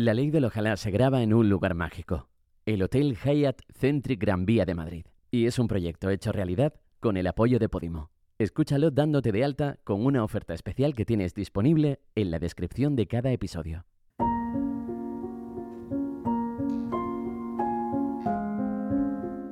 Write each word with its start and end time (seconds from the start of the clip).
La 0.00 0.14
ley 0.14 0.30
del 0.30 0.44
ojalá 0.44 0.76
se 0.76 0.92
graba 0.92 1.24
en 1.24 1.34
un 1.34 1.48
lugar 1.48 1.74
mágico, 1.74 2.28
el 2.66 2.84
Hotel 2.84 3.16
Hyatt 3.16 3.62
Centric 3.72 4.20
Gran 4.20 4.46
Vía 4.46 4.64
de 4.64 4.76
Madrid. 4.76 5.04
Y 5.32 5.46
es 5.46 5.58
un 5.58 5.66
proyecto 5.66 6.08
hecho 6.08 6.30
realidad 6.30 6.72
con 7.00 7.16
el 7.16 7.26
apoyo 7.26 7.58
de 7.58 7.68
Podimo. 7.68 8.12
Escúchalo 8.38 8.92
dándote 8.92 9.32
de 9.32 9.42
alta 9.42 9.80
con 9.82 10.06
una 10.06 10.22
oferta 10.22 10.54
especial 10.54 10.94
que 10.94 11.04
tienes 11.04 11.34
disponible 11.34 11.98
en 12.14 12.30
la 12.30 12.38
descripción 12.38 12.94
de 12.94 13.08
cada 13.08 13.32
episodio. 13.32 13.86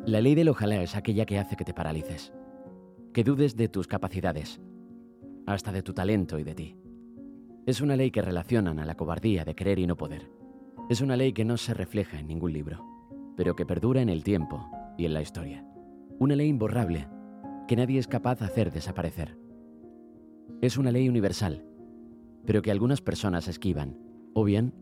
La 0.06 0.20
ley 0.20 0.36
del 0.36 0.48
ojalá 0.48 0.80
es 0.80 0.94
aquella 0.94 1.26
que 1.26 1.40
hace 1.40 1.56
que 1.56 1.64
te 1.64 1.74
paralices, 1.74 2.32
que 3.12 3.24
dudes 3.24 3.56
de 3.56 3.68
tus 3.68 3.88
capacidades, 3.88 4.60
hasta 5.44 5.72
de 5.72 5.82
tu 5.82 5.92
talento 5.92 6.38
y 6.38 6.44
de 6.44 6.54
ti. 6.54 6.76
Es 7.66 7.80
una 7.80 7.96
ley 7.96 8.12
que 8.12 8.22
relacionan 8.22 8.78
a 8.78 8.86
la 8.86 8.94
cobardía 8.94 9.44
de 9.44 9.56
querer 9.56 9.80
y 9.80 9.88
no 9.88 9.96
poder. 9.96 10.35
Es 10.88 11.00
una 11.00 11.16
ley 11.16 11.32
que 11.32 11.44
no 11.44 11.56
se 11.56 11.74
refleja 11.74 12.18
en 12.18 12.28
ningún 12.28 12.52
libro, 12.52 12.84
pero 13.36 13.56
que 13.56 13.66
perdura 13.66 14.00
en 14.00 14.08
el 14.08 14.22
tiempo 14.22 14.68
y 14.96 15.04
en 15.04 15.14
la 15.14 15.22
historia. 15.22 15.66
Una 16.18 16.36
ley 16.36 16.48
imborrable 16.48 17.08
que 17.66 17.76
nadie 17.76 17.98
es 17.98 18.06
capaz 18.06 18.38
de 18.38 18.46
hacer 18.46 18.72
desaparecer. 18.72 19.36
Es 20.60 20.78
una 20.78 20.92
ley 20.92 21.08
universal, 21.08 21.64
pero 22.46 22.62
que 22.62 22.70
algunas 22.70 23.00
personas 23.00 23.48
esquivan, 23.48 23.98
o 24.32 24.44
bien, 24.44 24.72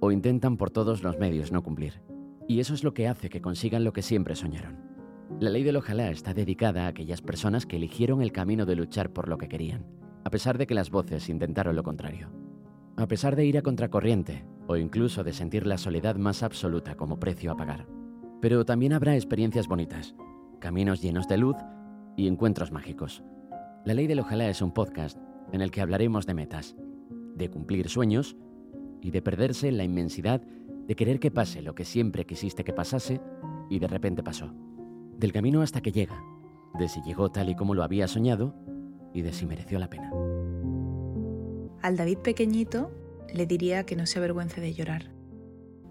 o 0.00 0.10
intentan 0.10 0.56
por 0.56 0.70
todos 0.70 1.02
los 1.02 1.18
medios 1.18 1.52
no 1.52 1.62
cumplir. 1.62 2.00
Y 2.48 2.60
eso 2.60 2.74
es 2.74 2.82
lo 2.82 2.94
que 2.94 3.06
hace 3.06 3.28
que 3.28 3.42
consigan 3.42 3.84
lo 3.84 3.92
que 3.92 4.02
siempre 4.02 4.34
soñaron. 4.34 4.78
La 5.38 5.50
ley 5.50 5.62
del 5.62 5.76
ojalá 5.76 6.10
está 6.10 6.34
dedicada 6.34 6.84
a 6.84 6.88
aquellas 6.88 7.22
personas 7.22 7.66
que 7.66 7.76
eligieron 7.76 8.22
el 8.22 8.32
camino 8.32 8.66
de 8.66 8.76
luchar 8.76 9.12
por 9.12 9.28
lo 9.28 9.38
que 9.38 9.48
querían, 9.48 9.86
a 10.24 10.30
pesar 10.30 10.58
de 10.58 10.66
que 10.66 10.74
las 10.74 10.90
voces 10.90 11.28
intentaron 11.28 11.76
lo 11.76 11.82
contrario. 11.82 12.30
A 12.96 13.06
pesar 13.06 13.36
de 13.36 13.44
ir 13.44 13.56
a 13.56 13.62
contracorriente, 13.62 14.44
o 14.70 14.76
incluso 14.76 15.24
de 15.24 15.32
sentir 15.32 15.66
la 15.66 15.78
soledad 15.78 16.14
más 16.14 16.44
absoluta 16.44 16.94
como 16.94 17.18
precio 17.18 17.50
a 17.50 17.56
pagar. 17.56 17.88
Pero 18.40 18.64
también 18.64 18.92
habrá 18.92 19.16
experiencias 19.16 19.66
bonitas, 19.66 20.14
caminos 20.60 21.02
llenos 21.02 21.26
de 21.26 21.38
luz 21.38 21.56
y 22.16 22.28
encuentros 22.28 22.70
mágicos. 22.70 23.24
La 23.84 23.94
ley 23.94 24.06
del 24.06 24.20
ojalá 24.20 24.48
es 24.48 24.62
un 24.62 24.70
podcast 24.70 25.18
en 25.50 25.60
el 25.60 25.72
que 25.72 25.80
hablaremos 25.80 26.24
de 26.24 26.34
metas, 26.34 26.76
de 27.34 27.50
cumplir 27.50 27.88
sueños 27.88 28.36
y 29.00 29.10
de 29.10 29.20
perderse 29.20 29.66
en 29.66 29.76
la 29.76 29.82
inmensidad 29.82 30.40
de 30.40 30.94
querer 30.94 31.18
que 31.18 31.32
pase 31.32 31.62
lo 31.62 31.74
que 31.74 31.84
siempre 31.84 32.24
quisiste 32.24 32.62
que 32.62 32.72
pasase 32.72 33.20
y 33.70 33.80
de 33.80 33.88
repente 33.88 34.22
pasó. 34.22 34.54
Del 35.18 35.32
camino 35.32 35.62
hasta 35.62 35.80
que 35.80 35.90
llega, 35.90 36.22
de 36.78 36.88
si 36.88 37.02
llegó 37.02 37.32
tal 37.32 37.48
y 37.48 37.56
como 37.56 37.74
lo 37.74 37.82
había 37.82 38.06
soñado 38.06 38.54
y 39.12 39.22
de 39.22 39.32
si 39.32 39.46
mereció 39.46 39.80
la 39.80 39.90
pena. 39.90 40.12
Al 41.82 41.96
David 41.96 42.18
pequeñito 42.18 42.92
le 43.34 43.46
diría 43.46 43.84
que 43.84 43.96
no 43.96 44.06
se 44.06 44.18
avergüence 44.18 44.60
de 44.60 44.74
llorar, 44.74 45.10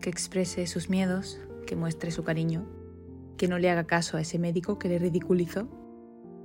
que 0.02 0.10
exprese 0.10 0.68
sus 0.68 0.90
miedos, 0.90 1.40
que 1.66 1.76
muestre 1.76 2.12
su 2.12 2.24
cariño, 2.24 2.66
que 3.38 3.48
no 3.48 3.58
le 3.58 3.70
haga 3.70 3.86
caso 3.86 4.18
a 4.18 4.22
ese 4.22 4.40
médico 4.40 4.80
que 4.80 4.90
le 4.90 5.00
ridiculizó, 5.00 5.68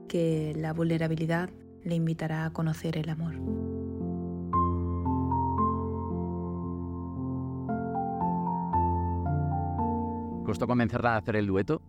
que 0.09 0.55
la 0.57 0.73
vulnerabilidad 0.73 1.51
le 1.83 1.95
invitará 1.95 2.45
a 2.45 2.53
conocer 2.53 2.97
el 2.97 3.09
amor. 3.09 3.35
¿Costó 10.45 10.67
convencerla 10.67 11.15
a 11.15 11.17
hacer 11.19 11.37
el 11.37 11.47
dueto? 11.47 11.83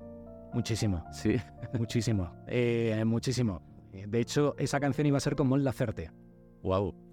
Muchísimo. 0.53 1.03
Sí. 1.11 1.35
Muchísimo. 1.77 2.31
Eh, 2.47 3.03
muchísimo. 3.05 3.61
De 3.91 4.19
hecho, 4.19 4.55
esa 4.57 4.79
canción 4.79 5.05
iba 5.05 5.17
a 5.17 5.21
ser 5.21 5.35
con 5.35 5.47
Mon 5.47 5.63
Laferte. 5.63 6.11
Wow. 6.63 7.04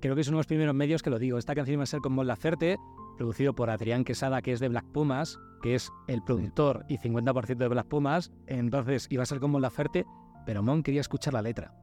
Creo 0.00 0.14
que 0.14 0.22
es 0.22 0.28
uno 0.28 0.36
de 0.36 0.40
los 0.40 0.46
primeros 0.46 0.74
medios 0.74 1.02
que 1.02 1.10
lo 1.10 1.18
digo. 1.18 1.36
Esta 1.38 1.54
canción 1.54 1.74
iba 1.74 1.82
a 1.82 1.86
ser 1.86 2.00
con 2.00 2.12
Mon 2.14 2.26
Laferte, 2.26 2.78
producido 3.18 3.54
por 3.54 3.68
Adrián 3.70 4.04
Quesada, 4.04 4.40
que 4.40 4.52
es 4.52 4.60
de 4.60 4.68
Black 4.68 4.86
Pumas, 4.92 5.38
que 5.62 5.74
es 5.74 5.90
el 6.08 6.22
productor 6.22 6.86
y 6.88 6.96
50% 6.96 7.56
de 7.56 7.68
Black 7.68 7.86
Pumas. 7.86 8.32
Entonces 8.46 9.06
iba 9.10 9.22
a 9.22 9.26
ser 9.26 9.40
con 9.40 9.50
Mon 9.50 9.60
Laferte, 9.60 10.06
pero 10.46 10.62
Mon 10.62 10.82
quería 10.82 11.02
escuchar 11.02 11.34
la 11.34 11.42
letra. 11.42 11.74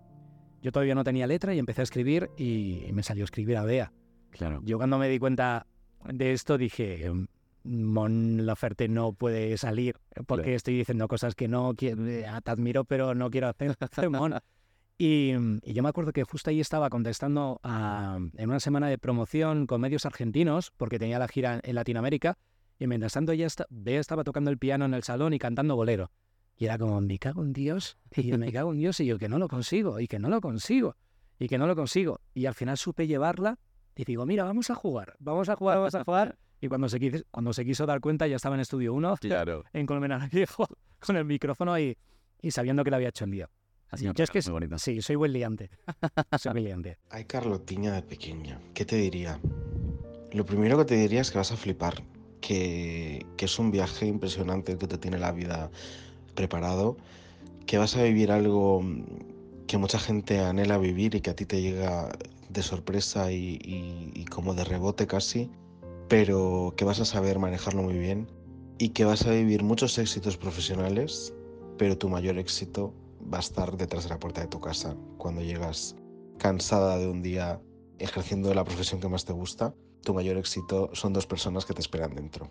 Yo 0.64 0.72
todavía 0.72 0.96
no 0.96 1.04
tenía 1.04 1.28
letra 1.28 1.54
y 1.54 1.60
empecé 1.60 1.82
a 1.82 1.84
escribir 1.84 2.32
y 2.38 2.88
me 2.92 3.04
salió 3.04 3.24
a 3.24 3.26
escribir 3.26 3.58
a 3.58 3.64
Bea. 3.64 3.94
Claro. 4.32 4.62
Yo 4.64 4.78
cuando 4.78 4.98
me 4.98 5.08
di 5.10 5.20
cuenta 5.20 5.68
de 6.12 6.34
esto 6.34 6.58
dije, 6.58 7.12
Mon 7.64 8.46
Laferte 8.48 8.88
no 8.88 9.14
puede 9.14 9.58
salir 9.58 9.96
porque 10.26 10.44
Claro. 10.44 10.56
estoy 10.56 10.78
diciendo 10.78 11.08
cosas 11.08 11.36
que 11.36 11.48
no 11.48 11.76
quiero, 11.76 12.04
te 12.04 12.26
admiro, 12.52 12.84
pero 12.86 13.14
no 13.14 13.30
quiero 13.30 13.50
hacer, 13.50 13.76
Mon. 14.10 14.34
Y, 14.98 15.34
y 15.62 15.74
yo 15.74 15.84
me 15.84 15.90
acuerdo 15.90 16.12
que 16.12 16.24
justo 16.24 16.50
ahí 16.50 16.60
estaba 16.60 16.90
contestando 16.90 17.60
a- 17.64 18.18
en 18.36 18.50
una 18.50 18.60
semana 18.60 18.88
de 18.88 18.98
promoción 18.98 19.68
con 19.68 19.82
medios 19.82 20.06
argentinos, 20.06 20.72
porque 20.76 20.98
tenía 20.98 21.20
la 21.20 21.28
gira 21.28 21.60
en 21.64 21.76
Latinoamérica, 21.76 22.38
y 22.80 22.88
mientras 22.88 23.14
tanto 23.14 23.32
ella 23.32 23.48
Bea 23.70 24.00
estaba 24.00 24.24
tocando 24.24 24.50
el 24.52 24.58
piano 24.58 24.86
en 24.86 24.94
el 24.94 25.04
salón 25.04 25.34
y 25.34 25.40
cantando 25.40 25.76
bolero. 25.76 26.12
Y 26.58 26.66
era 26.66 26.78
como, 26.80 27.00
me 27.02 27.20
cago 27.20 27.44
en 27.44 27.54
Dios, 27.54 27.98
y 28.16 28.24
yo, 28.24 28.38
me 28.40 28.52
cago 28.52 28.72
en 28.72 28.80
Dios, 28.80 29.00
y 29.00 29.06
yo 29.06 29.20
que 29.20 29.30
no 29.30 29.38
lo 29.38 29.48
consigo, 29.48 30.00
y 30.00 30.08
que 30.08 30.18
no 30.18 30.30
lo 30.30 30.42
consigo, 30.42 30.96
y 31.38 31.48
que 31.48 31.60
no 31.60 31.68
lo 31.68 31.76
consigo. 31.76 32.20
Y 32.34 32.48
al 32.48 32.56
final 32.56 32.78
supe 32.78 33.06
llevarla 33.06 33.60
y 33.96 34.04
digo, 34.04 34.26
mira, 34.26 34.44
vamos 34.46 34.70
a 34.72 34.76
jugar, 34.76 35.16
vamos 35.20 35.50
a 35.50 35.56
jugar, 35.56 35.78
vamos 35.78 35.94
a 35.96 36.04
jugar. 36.04 36.38
Y 36.60 36.68
cuando 36.70 36.90
se, 36.90 37.00
quiso, 37.00 37.24
cuando 37.30 37.54
se 37.54 37.64
quiso 37.64 37.86
dar 37.86 38.00
cuenta 38.00 38.26
ya 38.26 38.36
estaba 38.38 38.56
en 38.56 38.62
Estudio 38.62 38.92
1, 38.96 39.18
Claro. 39.18 39.64
en 39.74 39.86
Colmenar 39.86 40.28
Viejo, 40.32 40.68
con 41.06 41.16
el 41.18 41.26
micrófono 41.26 41.78
y, 41.78 41.96
y 42.42 42.50
sabiendo 42.50 42.84
que 42.84 42.90
le 42.90 42.96
había 42.96 43.10
hecho 43.10 43.26
el 43.26 43.32
lío. 43.32 43.50
Así 43.90 44.06
Yo 44.06 44.12
es 44.18 44.30
que 44.30 44.42
muy 44.46 44.52
bonito. 44.54 44.78
sí, 44.78 45.02
soy 45.02 45.16
buen 45.16 45.34
liante. 45.34 45.70
soy 46.40 46.52
buen 46.54 46.64
liante. 46.64 46.98
Ay, 47.10 47.26
Carlotiña 47.26 47.94
de 47.94 48.02
pequeña, 48.04 48.60
¿qué 48.74 48.86
te 48.86 48.96
diría? 48.98 49.40
Lo 50.34 50.46
primero 50.46 50.78
que 50.78 50.86
te 50.86 50.96
diría 50.96 51.22
es 51.22 51.32
que 51.32 51.38
vas 51.38 51.52
a 51.52 51.58
flipar, 51.58 52.04
que, 52.42 53.26
que 53.38 53.46
es 53.46 53.60
un 53.60 53.72
viaje 53.72 54.06
impresionante 54.06 54.74
el 54.74 54.78
que 54.78 54.88
te 54.88 54.98
tiene 54.98 55.18
la 55.18 55.32
vida 55.32 55.72
preparado, 56.36 56.98
que 57.66 57.78
vas 57.78 57.96
a 57.96 58.04
vivir 58.04 58.32
algo 58.32 58.82
que 59.68 59.78
mucha 59.78 60.00
gente 60.00 60.40
anhela 60.40 60.78
vivir 60.78 61.16
y 61.16 61.22
que 61.22 61.30
a 61.30 61.36
ti 61.36 61.46
te 61.46 61.62
llega 61.62 62.10
de 62.50 62.64
sorpresa 62.64 63.32
y, 63.32 63.60
y- 63.64 64.12
y 64.16 64.26
como 64.26 64.54
de 64.54 64.64
rebote 64.64 65.08
casi, 65.08 65.50
pero 66.08 66.74
que 66.78 66.86
vas 66.86 67.00
a 67.02 67.06
saber 67.06 67.40
manejarlo 67.40 67.84
muy 67.84 67.98
bien 67.98 68.28
y 68.78 68.90
que 68.90 69.04
vas 69.06 69.26
a 69.28 69.32
vivir 69.32 69.64
muchos 69.64 69.98
éxitos 69.98 70.38
profesionales, 70.38 71.34
pero 71.78 71.98
tu 71.98 72.08
mayor 72.10 72.38
éxito 72.38 72.94
va 73.32 73.38
a 73.38 73.42
estar 73.42 73.76
detrás 73.78 74.04
de 74.04 74.10
la 74.10 74.20
puerta 74.20 74.42
de 74.42 74.48
tu 74.48 74.60
casa 74.60 74.96
cuando 75.18 75.42
llegas 75.42 75.96
cansada 76.38 76.98
de 76.98 77.08
un 77.08 77.22
día 77.22 77.60
ejerciendo 78.00 78.54
la 78.54 78.64
profesión 78.64 79.02
que 79.02 79.10
más 79.10 79.26
te 79.26 79.34
gusta, 79.34 79.74
tu 80.04 80.14
mayor 80.14 80.38
éxito 80.38 80.90
son 80.94 81.14
dos 81.14 81.28
personas 81.28 81.66
que 81.66 81.74
te 81.74 81.82
esperan 81.82 82.16
dentro. 82.16 82.48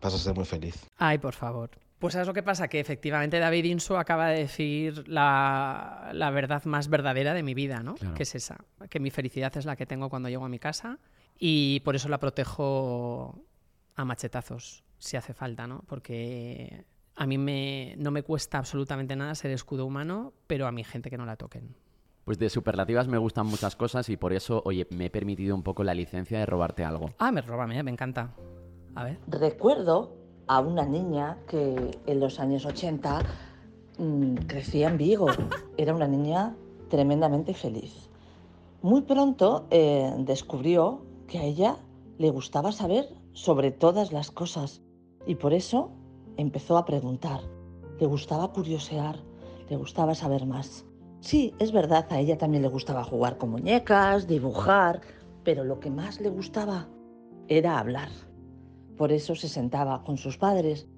Vas 0.00 0.14
a 0.14 0.18
ser 0.18 0.34
muy 0.34 0.44
feliz. 0.44 0.86
Ay, 0.96 1.18
por 1.18 1.34
favor. 1.34 1.70
Pues 1.98 2.14
es 2.14 2.26
lo 2.26 2.32
que 2.32 2.44
pasa, 2.44 2.68
que 2.68 2.78
efectivamente 2.78 3.40
David 3.40 3.64
Inso 3.64 3.98
acaba 3.98 4.28
de 4.28 4.38
decir 4.40 5.08
la, 5.08 6.10
la 6.12 6.30
verdad 6.30 6.64
más 6.64 6.88
verdadera 6.88 7.34
de 7.34 7.42
mi 7.42 7.54
vida, 7.54 7.82
¿no? 7.82 7.94
Claro. 7.94 8.14
Que 8.14 8.22
es 8.22 8.34
esa, 8.36 8.58
que 8.88 9.00
mi 9.00 9.10
felicidad 9.10 9.56
es 9.56 9.64
la 9.64 9.74
que 9.74 9.86
tengo 9.86 10.08
cuando 10.08 10.28
llego 10.28 10.44
a 10.44 10.48
mi 10.48 10.60
casa 10.60 10.98
y 11.38 11.80
por 11.80 11.96
eso 11.96 12.08
la 12.08 12.18
protejo 12.18 13.42
a 13.96 14.04
machetazos, 14.04 14.84
si 14.98 15.16
hace 15.16 15.34
falta, 15.34 15.66
¿no? 15.66 15.82
Porque 15.88 16.84
a 17.18 17.26
mí 17.26 17.36
me, 17.36 17.96
no 17.98 18.12
me 18.12 18.22
cuesta 18.22 18.58
absolutamente 18.58 19.16
nada 19.16 19.34
ser 19.34 19.50
escudo 19.50 19.84
humano, 19.84 20.32
pero 20.46 20.68
a 20.68 20.72
mi 20.72 20.84
gente 20.84 21.10
que 21.10 21.18
no 21.18 21.26
la 21.26 21.36
toquen. 21.36 21.74
Pues 22.24 22.38
de 22.38 22.48
superlativas 22.48 23.08
me 23.08 23.18
gustan 23.18 23.46
muchas 23.46 23.74
cosas 23.74 24.08
y 24.08 24.16
por 24.16 24.32
eso, 24.32 24.62
oye, 24.64 24.86
me 24.90 25.06
he 25.06 25.10
permitido 25.10 25.56
un 25.56 25.64
poco 25.64 25.82
la 25.82 25.94
licencia 25.94 26.38
de 26.38 26.46
robarte 26.46 26.84
algo. 26.84 27.10
Ah, 27.18 27.32
me 27.32 27.40
roba, 27.40 27.66
me, 27.66 27.82
me 27.82 27.90
encanta. 27.90 28.34
A 28.94 29.02
ver. 29.02 29.18
Recuerdo 29.26 30.14
a 30.46 30.60
una 30.60 30.86
niña 30.86 31.38
que 31.48 31.98
en 32.06 32.20
los 32.20 32.38
años 32.38 32.64
80 32.64 33.22
mm, 33.98 34.34
crecía 34.46 34.88
en 34.88 34.98
Vigo. 34.98 35.26
Era 35.76 35.94
una 35.94 36.06
niña 36.06 36.54
tremendamente 36.88 37.52
feliz. 37.52 38.10
Muy 38.80 39.00
pronto 39.00 39.66
eh, 39.70 40.14
descubrió 40.18 41.02
que 41.26 41.38
a 41.38 41.42
ella 41.42 41.78
le 42.16 42.30
gustaba 42.30 42.70
saber 42.70 43.08
sobre 43.32 43.72
todas 43.72 44.12
las 44.12 44.30
cosas 44.30 44.82
y 45.26 45.34
por 45.34 45.52
eso 45.52 45.90
empezó 46.38 46.78
a 46.78 46.86
preguntar. 46.86 47.40
Le 48.00 48.06
gustaba 48.06 48.50
curiosear, 48.52 49.16
le 49.68 49.76
gustaba 49.76 50.14
saber 50.14 50.46
más. 50.46 50.86
Sí, 51.20 51.52
es 51.58 51.72
verdad, 51.72 52.06
a 52.10 52.20
ella 52.20 52.38
también 52.38 52.62
le 52.62 52.68
gustaba 52.68 53.04
jugar 53.04 53.36
con 53.36 53.50
muñecas, 53.50 54.26
dibujar, 54.26 55.00
pero 55.44 55.64
lo 55.64 55.80
que 55.80 55.90
más 55.90 56.20
le 56.20 56.30
gustaba 56.30 56.88
era 57.48 57.78
hablar. 57.78 58.08
Por 58.96 59.12
eso 59.12 59.34
se 59.34 59.48
sentaba 59.48 60.04
con 60.04 60.16
sus 60.16 60.38
padres 60.38 60.88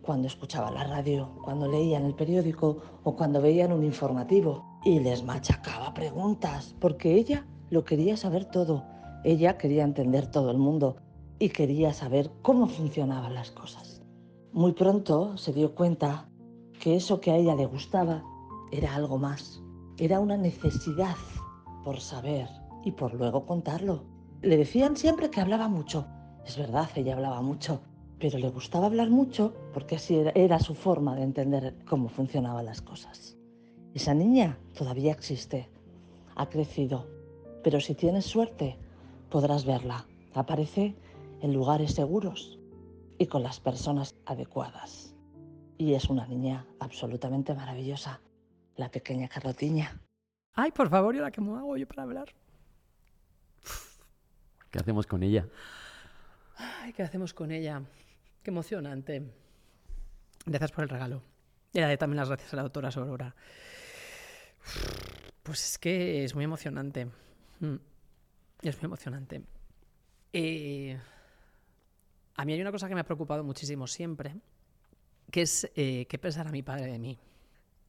cuando 0.00 0.28
escuchaba 0.28 0.70
la 0.70 0.84
radio, 0.84 1.30
cuando 1.42 1.66
leían 1.66 2.04
el 2.04 2.14
periódico 2.14 2.78
o 3.02 3.16
cuando 3.16 3.40
veían 3.40 3.72
un 3.72 3.82
informativo 3.82 4.80
y 4.84 5.00
les 5.00 5.24
machacaba 5.24 5.92
preguntas, 5.92 6.76
porque 6.78 7.14
ella 7.14 7.46
lo 7.70 7.84
quería 7.84 8.16
saber 8.16 8.44
todo. 8.44 8.84
Ella 9.24 9.56
quería 9.58 9.82
entender 9.82 10.26
todo 10.26 10.50
el 10.50 10.58
mundo 10.58 10.96
y 11.38 11.48
quería 11.48 11.92
saber 11.92 12.30
cómo 12.42 12.66
funcionaban 12.68 13.34
las 13.34 13.50
cosas. 13.50 14.03
Muy 14.54 14.70
pronto 14.70 15.36
se 15.36 15.52
dio 15.52 15.74
cuenta 15.74 16.28
que 16.80 16.94
eso 16.94 17.20
que 17.20 17.32
a 17.32 17.36
ella 17.36 17.56
le 17.56 17.66
gustaba 17.66 18.22
era 18.70 18.94
algo 18.94 19.18
más, 19.18 19.60
era 19.98 20.20
una 20.20 20.36
necesidad 20.36 21.16
por 21.82 21.98
saber 21.98 22.48
y 22.84 22.92
por 22.92 23.14
luego 23.14 23.46
contarlo. 23.46 24.04
Le 24.42 24.56
decían 24.56 24.96
siempre 24.96 25.28
que 25.28 25.40
hablaba 25.40 25.66
mucho, 25.66 26.06
Es 26.46 26.56
verdad, 26.56 26.88
ella 26.94 27.14
hablaba 27.14 27.42
mucho, 27.42 27.80
pero 28.20 28.38
le 28.38 28.48
gustaba 28.48 28.86
hablar 28.86 29.10
mucho 29.10 29.54
porque 29.72 29.96
así 29.96 30.22
era, 30.36 30.60
su 30.60 30.76
forma 30.76 31.16
de 31.16 31.24
entender 31.24 31.74
cómo 31.84 32.08
funcionaban 32.08 32.66
las 32.66 32.80
cosas. 32.80 33.36
Esa 33.92 34.14
niña 34.14 34.56
todavía 34.72 35.10
existe, 35.10 35.68
ha 36.36 36.48
crecido, 36.48 37.08
pero 37.64 37.80
si 37.80 37.96
tienes 37.96 38.24
suerte 38.24 38.78
podrás 39.30 39.64
verla. 39.64 40.06
Aparece 40.32 40.94
en 41.40 41.52
lugares 41.52 41.94
seguros 41.94 42.60
y 43.18 43.26
con 43.26 43.42
las 43.42 43.60
personas 43.60 44.14
adecuadas. 44.26 45.14
Y 45.78 45.94
es 45.94 46.08
una 46.08 46.26
niña 46.26 46.66
absolutamente 46.80 47.54
maravillosa, 47.54 48.20
la 48.76 48.90
pequeña 48.90 49.28
Carlotiña. 49.28 50.00
Ay, 50.52 50.70
por 50.70 50.88
favor, 50.88 51.14
¿y 51.14 51.18
ahora 51.18 51.32
cómo 51.32 51.56
hago 51.56 51.76
yo 51.76 51.86
para 51.86 52.04
hablar? 52.04 52.34
¿Qué 54.70 54.78
hacemos 54.78 55.06
con 55.06 55.22
ella? 55.22 55.48
Ay, 56.56 56.92
¿qué 56.92 57.02
hacemos 57.02 57.34
con 57.34 57.50
ella? 57.50 57.82
Qué 58.42 58.50
emocionante. 58.50 59.22
Gracias 60.46 60.72
por 60.72 60.84
el 60.84 60.90
regalo. 60.90 61.22
Y 61.72 61.80
también 61.96 62.16
las 62.16 62.28
gracias 62.28 62.52
a 62.52 62.56
la 62.56 62.62
doctora 62.62 62.90
Sorora. 62.90 63.34
Pues 65.42 65.64
es 65.64 65.78
que 65.78 66.24
es 66.24 66.34
muy 66.34 66.44
emocionante. 66.44 67.06
Mm. 67.60 67.76
Es 68.62 68.80
muy 68.80 68.86
emocionante. 68.86 69.42
Eh, 70.32 70.98
a 72.34 72.44
mí 72.44 72.52
hay 72.52 72.60
una 72.60 72.72
cosa 72.72 72.88
que 72.88 72.94
me 72.94 73.00
ha 73.00 73.04
preocupado 73.04 73.44
muchísimo 73.44 73.86
siempre, 73.86 74.36
que 75.30 75.42
es 75.42 75.70
eh, 75.74 76.06
qué 76.08 76.18
pensará 76.18 76.50
mi 76.50 76.62
padre 76.62 76.92
de 76.92 76.98
mí. 76.98 77.18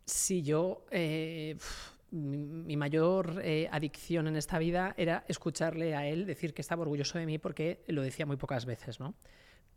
Si 0.05 0.43
yo, 0.43 0.85
eh, 0.91 1.57
mi, 2.11 2.77
mayor 2.77 3.41
adicción 3.71 4.27
en 4.27 4.35
esta 4.35 4.59
vida 4.59 4.93
era 4.97 5.25
escucharle 5.27 5.95
a 5.95 6.07
él 6.07 6.25
decir 6.25 6.53
que 6.53 6.61
estaba 6.61 6.83
orgulloso 6.83 7.17
de 7.17 7.25
mí 7.25 7.39
porque 7.39 7.83
lo 7.87 8.03
decía 8.03 8.25
muy 8.25 8.37
pocas 8.37 8.65
veces, 8.65 8.99
¿no? 8.99 9.15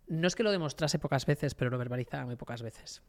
No 0.06 0.26
es 0.26 0.34
que 0.34 0.42
lo 0.42 0.50
demostrase 0.50 0.98
pocas 0.98 1.26
veces, 1.26 1.54
pero 1.54 1.70
lo 1.70 1.78
verbalizaba 1.78 2.24
muy 2.24 2.36
pocas 2.36 2.62
veces. 2.62 3.02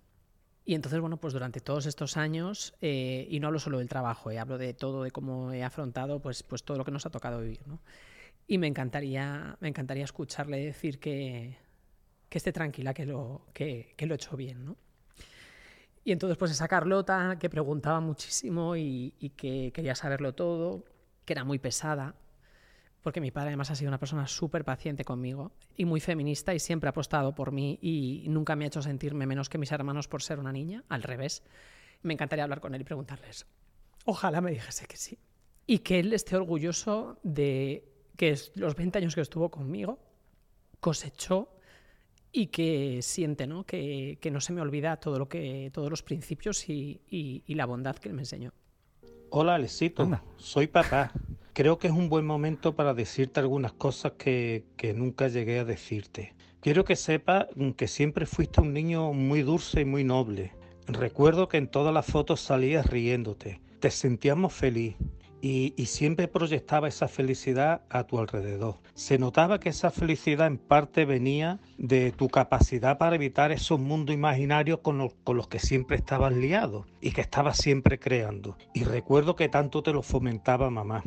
Y 0.70 0.76
entonces, 0.76 1.00
bueno, 1.00 1.18
pues 1.18 1.34
durante 1.34 1.62
todos 1.62 1.88
estos 1.88 2.16
años, 2.16 2.76
eh, 2.80 3.26
y 3.28 3.40
no 3.40 3.48
hablo 3.48 3.58
solo 3.58 3.80
del 3.80 3.90
trabajo, 3.90 4.30
eh, 4.30 4.38
hablo 4.38 4.60
de 4.60 4.76
todo, 4.76 5.02
de 5.02 5.10
cómo 5.10 5.52
he 5.52 5.64
afrontado 5.64 6.20
pues, 6.22 6.44
pues 6.44 6.64
todo 6.64 6.78
lo 6.78 6.86
que 6.86 6.92
nos 6.92 7.08
ha 7.08 7.10
tocado 7.10 7.42
vivir, 7.42 7.68
¿no? 7.68 7.80
Y 8.52 8.58
me 8.58 8.66
encantaría, 8.66 9.56
me 9.60 9.68
encantaría 9.68 10.04
escucharle 10.04 10.58
decir 10.58 11.00
que, 11.00 11.56
que 12.28 12.38
esté 12.40 12.52
tranquila, 12.52 12.96
que 12.96 13.06
lo, 13.06 13.46
que, 13.54 13.94
que 13.96 14.08
lo 14.08 14.16
he 14.16 14.16
hecho 14.16 14.36
bien, 14.36 14.66
¿no? 14.66 14.76
Y 16.04 16.12
entonces, 16.12 16.36
pues 16.36 16.50
esa 16.50 16.68
Carlota 16.68 17.38
que 17.40 17.48
preguntaba 17.48 18.00
muchísimo 18.00 18.76
y, 18.76 19.12
que 19.38 19.72
quería 19.72 19.94
saberlo 19.94 20.34
todo, 20.34 20.84
que 21.26 21.34
era 21.34 21.44
muy 21.44 21.60
pesada, 21.60 22.16
porque 23.04 23.22
mi 23.22 23.30
padre 23.30 23.50
además 23.50 23.70
ha 23.70 23.76
sido 23.76 23.90
una 23.90 24.00
persona 24.00 24.26
súper 24.26 24.66
paciente 24.66 25.06
conmigo 25.06 25.52
y 25.78 25.86
muy 25.86 26.00
feminista 26.00 26.56
y 26.56 26.60
siempre 26.60 26.88
ha 26.88 26.90
apostado 26.90 27.36
por 27.36 27.52
mí 27.52 27.78
y 27.84 28.26
nunca 28.30 28.56
me 28.56 28.64
ha 28.64 28.68
hecho 28.70 28.82
sentirme 28.82 29.28
menos 29.28 29.50
que 29.50 29.60
mis 29.60 29.72
hermanos 29.72 30.08
por 30.08 30.24
ser 30.24 30.40
una 30.40 30.52
niña, 30.52 30.84
al 30.90 31.04
revés. 31.04 31.44
Me 32.02 32.14
encantaría 32.14 32.46
hablar 32.46 32.62
con 32.62 32.74
él 32.74 32.82
y 32.82 32.86
preguntarles. 32.86 33.46
Ojalá 34.06 34.42
me 34.42 34.50
dijese 34.50 34.88
que 34.88 34.98
sí. 34.98 35.20
Y 35.68 35.80
que 35.80 36.00
él 36.00 36.14
esté 36.14 36.36
orgulloso 36.36 37.20
de 37.22 37.89
que 38.20 38.38
los 38.56 38.76
20 38.76 38.98
años 38.98 39.16
que 39.16 39.22
estuvo 39.22 39.48
conmigo 39.50 39.98
cosechó 40.82 41.48
y 42.34 42.48
que 42.48 43.00
siente 43.02 43.48
¿no? 43.48 43.66
Que, 43.66 44.18
que 44.20 44.30
no 44.30 44.42
se 44.42 44.52
me 44.52 44.60
olvida 44.60 44.98
todo 44.98 45.18
lo 45.18 45.30
que, 45.30 45.72
todos 45.74 45.90
los 45.90 46.04
principios 46.04 46.68
y, 46.68 47.00
y, 47.10 47.56
la 47.56 47.66
bondad 47.66 47.96
que 47.96 48.10
él 48.10 48.16
me 48.16 48.24
enseñó. 48.24 48.52
Hola, 49.30 49.56
Alexito. 49.56 50.06
Soy 50.36 50.68
papá. 50.68 51.14
Creo 51.54 51.80
que 51.80 51.88
es 51.88 51.94
un 51.94 52.10
buen 52.10 52.26
momento 52.26 52.76
para 52.76 52.94
decirte 52.94 53.40
algunas 53.40 53.72
cosas 53.72 54.12
que, 54.18 54.66
que 54.76 54.94
nunca 54.94 55.30
llegué 55.30 55.60
a 55.60 55.64
decirte. 55.64 56.36
Quiero 56.60 56.84
que 56.84 56.98
sepas 56.98 57.48
que 57.78 57.88
siempre 57.88 58.26
fuiste 58.26 58.60
un 58.60 58.74
niño 58.74 59.14
muy 59.14 59.44
dulce 59.44 59.80
y 59.80 59.86
muy 59.86 60.04
noble. 60.04 60.52
Recuerdo 60.88 61.48
que 61.48 61.56
en 61.56 61.70
todas 61.70 61.94
las 61.94 62.06
fotos 62.06 62.42
salías 62.42 62.86
riéndote. 62.86 63.62
Te 63.80 63.92
sentíamos 63.92 64.52
feliz 64.54 64.98
y, 65.42 65.74
siempre 65.86 66.28
proyectaba 66.28 66.88
esa 66.88 67.08
felicidad 67.08 67.82
a 67.90 68.04
tu 68.04 68.20
alrededor. 68.20 68.78
Se 68.94 69.18
notaba 69.18 69.60
que 69.60 69.70
esa 69.70 69.92
felicidad 69.92 70.48
en 70.48 70.58
parte 70.58 71.06
venía 71.06 71.60
de 71.78 72.12
tu 72.12 72.30
capacidad 72.30 72.98
para 72.98 73.16
evitar 73.16 73.52
esos 73.52 73.80
mundos 73.80 74.14
imaginarios 74.14 74.80
con 74.80 74.98
los, 74.98 75.48
que 75.48 75.60
siempre 75.60 75.98
estabas 75.98 76.34
liado 76.34 76.86
y 77.02 77.12
que 77.12 77.22
estabas 77.22 77.58
siempre 77.58 78.00
creando. 78.00 78.58
Y 78.74 78.84
recuerdo 78.84 79.36
que 79.36 79.50
tanto 79.50 79.82
te 79.84 79.94
lo 79.94 80.02
fomentaba 80.02 80.70
mamá. 80.70 81.04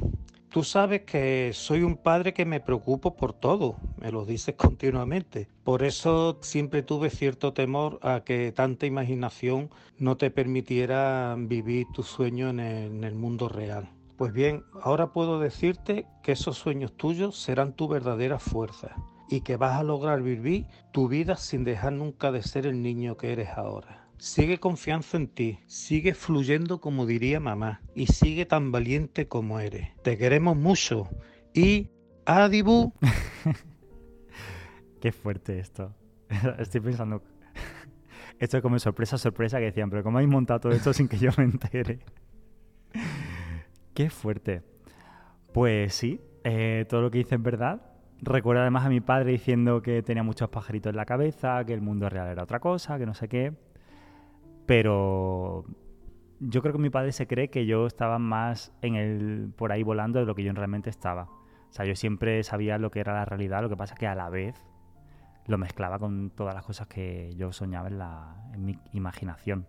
Tú 0.49 0.65
sabes 0.65 1.03
que 1.03 1.53
soy 1.55 1.83
un 1.83 1.97
padre 1.97 2.35
que 2.35 2.45
me 2.45 2.61
preocupo 2.61 3.17
por 3.17 3.33
todo, 3.33 3.77
me 3.99 4.13
lo 4.13 4.27
dices 4.27 4.55
continuamente. 4.55 5.49
Por 5.65 5.83
eso 5.83 6.39
siempre 6.43 6.83
tuve 6.83 7.09
cierto 7.09 7.55
temor 7.55 7.99
a 8.03 8.21
que 8.23 8.53
tanta 8.53 8.85
imaginación 8.85 9.71
no 9.97 10.19
te 10.19 10.31
permitiera 10.31 11.35
vivir 11.39 11.87
tu 11.95 12.03
sueño 12.03 12.51
en 12.51 12.61
el 12.61 13.15
mundo 13.15 13.49
real. 13.49 13.89
Pues 14.23 14.33
bien, 14.33 14.63
ahora 14.81 15.13
puedo 15.13 15.41
decirte 15.41 16.07
que 16.23 16.31
esos 16.31 16.57
sueños 16.57 16.97
tuyos 16.97 17.37
serán 17.37 17.73
tu 17.73 17.89
verdadera 17.89 18.39
fuerza 18.39 18.95
y 19.29 19.41
que 19.41 19.57
vas 19.57 19.81
a 19.81 19.83
lograr 19.83 20.23
vivir 20.23 20.67
tu 20.93 21.09
vida 21.09 21.37
sin 21.37 21.65
dejar 21.65 21.95
nunca 21.95 22.31
de 22.31 22.45
ser 22.45 22.69
el 22.69 22.83
niño 22.83 23.17
que 23.17 23.33
eres 23.33 23.49
ahora. 23.49 24.07
Sigue 24.19 24.61
confianza 24.61 25.17
en 25.17 25.27
ti, 25.27 25.59
sigue 25.67 26.15
fluyendo 26.15 26.81
como 26.81 27.05
diría 27.05 27.41
mamá 27.41 27.83
y 27.97 28.07
sigue 28.07 28.47
tan 28.47 28.71
valiente 28.71 29.27
como 29.27 29.59
eres. 29.59 29.89
Te 30.05 30.17
queremos 30.17 30.57
mucho 30.57 31.09
y 31.53 31.91
adibu. 32.25 32.93
Qué 35.01 35.11
fuerte 35.11 35.59
esto. 35.59 35.97
Estoy 36.61 36.81
pensando, 36.81 37.25
esto 38.39 38.57
es 38.57 38.63
como 38.63 38.79
sorpresa, 38.79 39.19
sorpresa 39.19 39.59
que 39.59 39.65
decían, 39.65 39.91
pero 39.91 40.05
¿cómo 40.05 40.19
habéis 40.19 40.31
montado 40.31 40.61
todo 40.61 40.73
esto 40.75 40.93
sin 40.93 41.09
que 41.09 41.19
yo 41.19 41.31
me 41.37 41.43
entere? 41.43 41.99
Qué 43.95 44.09
fuerte. 44.09 44.63
Pues 45.53 45.95
sí, 45.95 46.21
eh, 46.45 46.87
todo 46.89 47.03
lo 47.03 47.11
que 47.11 47.19
dice 47.19 47.35
es 47.35 47.43
verdad. 47.43 47.83
Recuerdo 48.21 48.63
además 48.63 48.87
a 48.87 48.89
mi 48.89 49.01
padre 49.01 49.33
diciendo 49.33 49.83
que 49.83 50.03
tenía 50.03 50.23
muchos 50.23 50.49
pajaritos 50.49 50.91
en 50.91 50.97
la 50.97 51.05
cabeza, 51.05 51.65
que 51.65 51.75
el 51.75 51.83
mundo 51.83 52.09
real 52.09 52.29
era 52.29 52.45
otra 52.45 52.61
cosa, 52.61 52.99
que 52.99 53.05
no 53.05 53.15
sé 53.15 53.29
qué. 53.29 53.53
Pero 54.65 55.65
yo 56.41 56.63
creo 56.63 56.73
que 56.73 56.79
mi 56.79 56.91
padre 56.91 57.13
se 57.13 57.27
cree 57.27 57.51
que 57.51 57.67
yo 57.67 57.87
estaba 57.87 58.19
más 58.19 58.73
en 58.81 58.95
el 58.95 59.53
por 59.57 59.73
ahí 59.73 59.83
volando 59.83 60.21
de 60.21 60.25
lo 60.25 60.35
que 60.35 60.45
yo 60.45 60.53
realmente 60.53 60.89
estaba. 60.89 61.25
O 61.25 61.73
sea, 61.75 61.85
yo 61.85 61.95
siempre 61.95 62.43
sabía 62.45 62.79
lo 62.79 62.91
que 62.91 63.01
era 63.01 63.13
la 63.13 63.25
realidad, 63.25 63.63
lo 63.63 63.69
que 63.69 63.77
pasa 63.77 63.95
es 63.95 64.01
que 64.01 64.07
a 64.07 64.15
la 64.15 64.31
vez 64.31 64.55
lo 65.47 65.59
mezclaba 65.59 65.99
con 65.99 66.31
todas 66.31 66.55
las 66.55 66.65
cosas 66.65 66.87
que 66.87 67.35
yo 67.37 67.53
soñaba 67.53 67.89
en, 67.89 67.99
la, 67.99 68.37
en 68.55 68.65
mi 68.65 68.79
imaginación. 68.93 69.67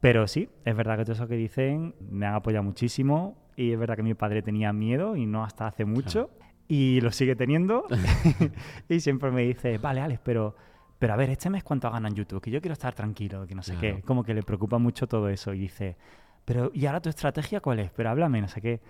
Pero 0.00 0.28
sí, 0.28 0.48
es 0.64 0.76
verdad 0.76 0.96
que 0.96 1.04
todo 1.04 1.14
eso 1.14 1.26
que 1.26 1.34
dicen 1.34 1.94
me 2.08 2.26
han 2.26 2.34
apoyado 2.34 2.62
muchísimo 2.62 3.47
y 3.58 3.72
es 3.72 3.78
verdad 3.78 3.96
que 3.96 4.04
mi 4.04 4.14
padre 4.14 4.40
tenía 4.40 4.72
miedo 4.72 5.16
y 5.16 5.26
no 5.26 5.42
hasta 5.42 5.66
hace 5.66 5.84
mucho 5.84 6.30
y 6.68 7.00
lo 7.00 7.10
sigue 7.10 7.34
teniendo 7.34 7.86
y 8.88 9.00
siempre 9.00 9.32
me 9.32 9.42
dice, 9.42 9.78
vale 9.78 10.00
Alex, 10.00 10.20
pero, 10.22 10.54
pero 10.98 11.14
a 11.14 11.16
ver, 11.16 11.30
este 11.30 11.50
mes 11.50 11.64
cuánto 11.64 11.90
ganan 11.90 12.14
YouTube, 12.14 12.40
que 12.40 12.52
yo 12.52 12.60
quiero 12.60 12.74
estar 12.74 12.94
tranquilo, 12.94 13.46
que 13.48 13.56
no 13.56 13.64
sé 13.64 13.76
qué, 13.80 14.00
como 14.02 14.22
que 14.22 14.32
le 14.32 14.44
preocupa 14.44 14.78
mucho 14.78 15.08
todo 15.08 15.28
eso 15.28 15.52
y 15.54 15.58
dice, 15.58 15.96
pero 16.44 16.70
¿y 16.72 16.86
ahora 16.86 17.00
tu 17.00 17.08
estrategia 17.08 17.60
cuál 17.60 17.80
es? 17.80 17.90
Pero 17.90 18.10
háblame, 18.10 18.40
no 18.40 18.48
sé 18.48 18.60
qué. 18.60 18.80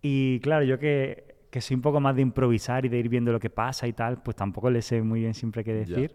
Y 0.00 0.38
claro, 0.38 0.64
yo 0.64 0.78
que, 0.78 1.34
que 1.50 1.60
soy 1.60 1.74
un 1.74 1.82
poco 1.82 1.98
más 1.98 2.14
de 2.14 2.22
improvisar 2.22 2.86
y 2.86 2.88
de 2.88 2.98
ir 2.98 3.08
viendo 3.08 3.32
lo 3.32 3.40
que 3.40 3.50
pasa 3.50 3.88
y 3.88 3.92
tal, 3.92 4.22
pues 4.22 4.36
tampoco 4.36 4.70
le 4.70 4.82
sé 4.82 5.02
muy 5.02 5.20
bien 5.20 5.34
siempre 5.34 5.64
qué 5.64 5.74
decir. 5.74 6.14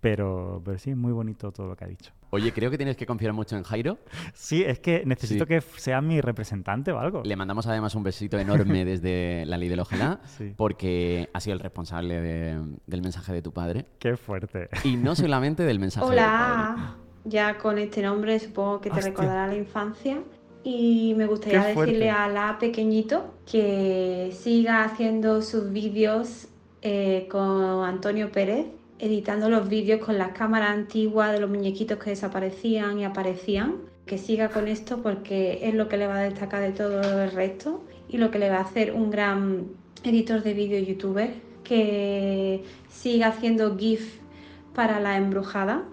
Pero, 0.00 0.60
pero 0.64 0.76
sí, 0.78 0.90
es 0.90 0.96
muy 0.96 1.12
bonito 1.12 1.52
todo 1.52 1.68
lo 1.68 1.76
que 1.76 1.84
ha 1.84 1.88
dicho. 1.88 2.12
Oye, 2.36 2.52
creo 2.52 2.70
que 2.70 2.76
tienes 2.76 2.98
que 2.98 3.06
confiar 3.06 3.32
mucho 3.32 3.56
en 3.56 3.62
Jairo. 3.62 3.96
Sí, 4.34 4.62
es 4.62 4.78
que 4.78 5.04
necesito 5.06 5.46
que 5.46 5.62
sea 5.62 6.02
mi 6.02 6.20
representante 6.20 6.92
o 6.92 6.98
algo. 6.98 7.22
Le 7.24 7.34
mandamos 7.34 7.66
además 7.66 7.94
un 7.94 8.02
besito 8.02 8.38
enorme 8.38 8.84
desde 8.84 9.46
la 9.46 9.56
ley 9.56 9.70
del 9.70 9.80
Ojalá, 9.80 10.20
porque 10.56 11.30
ha 11.32 11.40
sido 11.40 11.54
el 11.54 11.60
responsable 11.60 12.20
del 12.20 13.02
mensaje 13.02 13.32
de 13.32 13.40
tu 13.40 13.52
padre. 13.52 13.86
Qué 13.98 14.18
fuerte. 14.18 14.68
Y 14.84 14.96
no 14.96 15.14
solamente 15.16 15.62
del 15.62 15.78
mensaje 15.78 16.04
Hola. 16.06 16.22
de 16.22 16.28
tu 16.28 16.80
padre. 16.82 17.06
Ya 17.24 17.56
con 17.56 17.78
este 17.78 18.02
nombre 18.02 18.38
supongo 18.38 18.82
que 18.82 18.90
te 18.90 19.00
recordará 19.00 19.46
la 19.46 19.56
infancia. 19.56 20.18
Y 20.62 21.14
me 21.16 21.24
gustaría 21.24 21.64
decirle 21.64 22.10
a 22.10 22.28
la 22.28 22.58
pequeñito 22.58 23.32
que 23.50 24.30
siga 24.34 24.84
haciendo 24.84 25.40
sus 25.40 25.72
vídeos 25.72 26.48
eh, 26.82 27.28
con 27.30 27.82
Antonio 27.82 28.30
Pérez 28.30 28.66
editando 28.98 29.48
los 29.48 29.68
vídeos 29.68 30.04
con 30.04 30.18
las 30.18 30.32
cámaras 30.32 30.70
antiguas 30.70 31.32
de 31.32 31.40
los 31.40 31.50
muñequitos 31.50 31.98
que 31.98 32.10
desaparecían 32.10 32.98
y 32.98 33.04
aparecían. 33.04 33.76
Que 34.06 34.18
siga 34.18 34.50
con 34.50 34.68
esto 34.68 35.02
porque 35.02 35.60
es 35.62 35.74
lo 35.74 35.88
que 35.88 35.96
le 35.96 36.06
va 36.06 36.18
a 36.18 36.22
destacar 36.22 36.62
de 36.62 36.70
todo 36.70 37.24
el 37.24 37.30
resto 37.32 37.82
y 38.08 38.18
lo 38.18 38.30
que 38.30 38.38
le 38.38 38.50
va 38.50 38.58
a 38.58 38.60
hacer 38.60 38.92
un 38.92 39.10
gran 39.10 39.64
editor 40.04 40.42
de 40.42 40.54
vídeo 40.54 40.78
youtuber. 40.78 41.34
Que 41.64 42.62
siga 42.88 43.28
haciendo 43.28 43.76
GIF 43.76 44.20
para 44.74 45.00
la 45.00 45.16
embrujada 45.16 45.84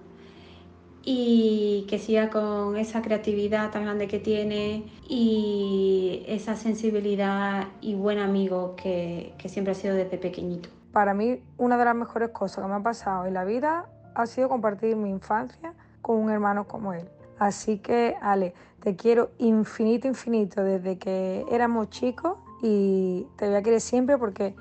y 1.05 1.86
que 1.89 2.00
siga 2.00 2.29
con 2.29 2.77
esa 2.77 3.01
creatividad 3.01 3.72
tan 3.72 3.83
grande 3.83 4.07
que 4.07 4.19
tiene 4.19 4.83
y 5.10 6.24
esa 6.27 6.55
sensibilidad 6.55 7.67
y 7.81 7.95
buen 7.95 8.19
amigo 8.19 8.75
que, 8.75 9.33
que 9.38 9.50
siempre 9.50 9.74
ha 9.74 9.75
sido 9.75 9.95
desde 9.95 10.17
pequeñito. 10.17 10.69
Para 10.93 11.13
mí 11.15 11.43
una 11.57 11.75
de 11.75 11.85
las 11.85 11.95
mejores 11.95 12.29
cosas 12.29 12.63
que 12.63 12.69
me 12.69 12.77
ha 12.77 12.83
pasado 12.83 13.25
en 13.25 13.33
la 13.33 13.43
vida 13.43 13.89
ha 14.13 14.25
sido 14.27 14.47
compartir 14.47 14.95
mi 14.95 15.09
infancia 15.09 15.73
con 16.01 16.17
un 16.17 16.29
hermano 16.29 16.67
como 16.67 16.93
él. 16.93 17.09
Así 17.39 17.79
que, 17.79 18.15
Ale, 18.21 18.53
te 18.79 18.95
quiero 18.95 19.31
infinito, 19.39 20.07
infinito 20.07 20.63
desde 20.63 21.00
que 21.00 21.45
éramos 21.50 21.89
chicos 21.89 22.38
y 22.62 23.27
te 23.38 23.47
voy 23.47 23.55
a 23.55 23.63
querer 23.63 23.81
siempre 23.81 24.17
porque 24.19 24.55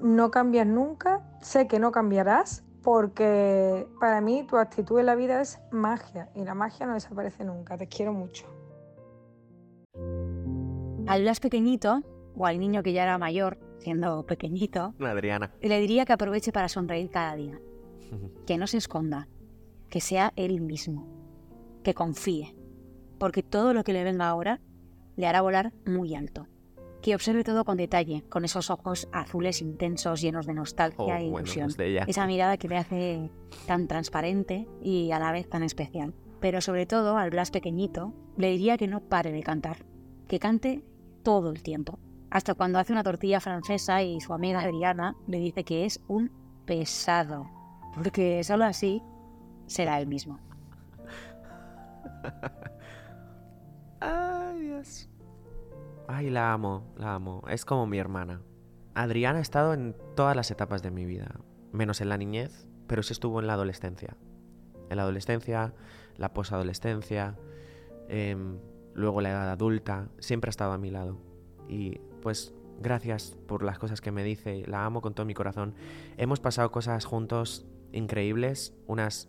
no 0.00 0.30
cambias 0.30 0.66
nunca, 0.66 1.22
sé 1.40 1.68
que 1.68 1.78
no 1.78 1.92
cambiarás 1.92 2.64
porque 2.82 3.86
para 4.00 4.20
mí 4.20 4.44
tu 4.48 4.58
actitud 4.58 4.98
en 4.98 5.06
la 5.06 5.14
vida 5.14 5.40
es 5.40 5.60
magia 5.70 6.28
y 6.34 6.44
la 6.44 6.54
magia 6.54 6.86
no 6.86 6.94
desaparece 6.94 7.44
nunca. 7.44 7.76
Te 7.76 7.86
quiero 7.86 8.12
mucho. 8.12 8.46
Al 11.06 11.22
Blas 11.22 11.38
pequeñito, 11.38 12.02
o 12.36 12.44
al 12.44 12.58
niño 12.58 12.82
que 12.82 12.92
ya 12.92 13.04
era 13.04 13.18
mayor, 13.18 13.58
siendo 13.78 14.24
pequeñito, 14.26 14.94
Adriana. 15.00 15.52
le 15.60 15.80
diría 15.80 16.04
que 16.04 16.12
aproveche 16.12 16.52
para 16.52 16.68
sonreír 16.68 17.10
cada 17.10 17.36
día, 17.36 17.58
que 18.46 18.58
no 18.58 18.66
se 18.66 18.78
esconda, 18.78 19.28
que 19.88 20.00
sea 20.00 20.32
él 20.36 20.60
mismo, 20.60 21.06
que 21.82 21.94
confíe, 21.94 22.54
porque 23.18 23.42
todo 23.42 23.72
lo 23.74 23.84
que 23.84 23.92
le 23.92 24.04
venga 24.04 24.28
ahora 24.28 24.60
le 25.16 25.26
hará 25.26 25.40
volar 25.40 25.72
muy 25.86 26.14
alto. 26.14 26.46
Que 27.02 27.14
observe 27.14 27.44
todo 27.44 27.64
con 27.64 27.76
detalle, 27.76 28.24
con 28.28 28.44
esos 28.44 28.68
ojos 28.68 29.06
azules 29.12 29.62
intensos, 29.62 30.20
llenos 30.20 30.44
de 30.46 30.54
nostalgia 30.54 31.04
Oh, 31.04 31.18
e 31.18 31.28
bueno, 31.28 31.38
ilusión. 31.38 31.66
los 31.66 31.76
de 31.76 31.86
ella. 31.90 32.04
Esa 32.08 32.26
mirada 32.26 32.56
que 32.56 32.66
le 32.68 32.76
hace 32.78 33.30
tan 33.66 33.86
transparente 33.86 34.66
y 34.82 35.12
a 35.12 35.20
la 35.20 35.30
vez 35.30 35.48
tan 35.48 35.62
especial. 35.62 36.14
Pero 36.40 36.60
sobre 36.60 36.84
todo 36.84 37.16
al 37.16 37.30
Blas 37.30 37.52
pequeñito 37.52 38.12
le 38.36 38.50
diría 38.50 38.76
que 38.76 38.88
no 38.88 39.00
pare 39.00 39.30
de 39.30 39.42
cantar, 39.44 39.84
que 40.26 40.40
cante 40.40 40.82
todo 41.22 41.50
el 41.50 41.62
tiempo. 41.62 42.00
Hasta 42.36 42.52
cuando 42.52 42.78
hace 42.78 42.92
una 42.92 43.02
tortilla 43.02 43.40
francesa 43.40 44.02
y 44.02 44.20
su 44.20 44.34
amiga 44.34 44.60
Adriana 44.60 45.16
le 45.26 45.38
dice 45.38 45.64
que 45.64 45.86
es 45.86 46.02
un 46.06 46.30
pesado, 46.66 47.48
porque 47.94 48.44
solo 48.44 48.66
así 48.66 49.02
será 49.64 49.98
el 49.98 50.06
mismo. 50.06 50.38
Ay, 54.00 54.60
Dios. 54.60 55.08
Ay, 56.08 56.28
la 56.28 56.52
amo, 56.52 56.84
la 56.98 57.14
amo. 57.14 57.42
Es 57.48 57.64
como 57.64 57.86
mi 57.86 57.96
hermana. 57.96 58.42
Adriana 58.94 59.38
ha 59.38 59.40
estado 59.42 59.72
en 59.72 59.96
todas 60.14 60.36
las 60.36 60.50
etapas 60.50 60.82
de 60.82 60.90
mi 60.90 61.06
vida, 61.06 61.40
menos 61.72 62.02
en 62.02 62.10
la 62.10 62.18
niñez, 62.18 62.68
pero 62.86 63.02
sí 63.02 63.14
estuvo 63.14 63.40
en 63.40 63.46
la 63.46 63.54
adolescencia. 63.54 64.14
En 64.90 64.98
la 64.98 65.04
adolescencia, 65.04 65.72
la 66.18 66.34
posadolescencia, 66.34 67.38
em, 68.10 68.58
luego 68.92 69.22
la 69.22 69.30
edad 69.30 69.48
adulta, 69.48 70.10
siempre 70.18 70.50
ha 70.50 70.50
estado 70.50 70.72
a 70.72 70.78
mi 70.78 70.90
lado. 70.90 71.25
Y 71.68 72.00
pues 72.22 72.54
gracias 72.80 73.36
por 73.46 73.62
las 73.62 73.78
cosas 73.78 74.00
que 74.00 74.12
me 74.12 74.24
dice, 74.24 74.64
la 74.66 74.84
amo 74.84 75.00
con 75.00 75.14
todo 75.14 75.26
mi 75.26 75.34
corazón. 75.34 75.74
Hemos 76.16 76.40
pasado 76.40 76.70
cosas 76.70 77.04
juntos 77.04 77.66
increíbles, 77.92 78.74
unas 78.86 79.28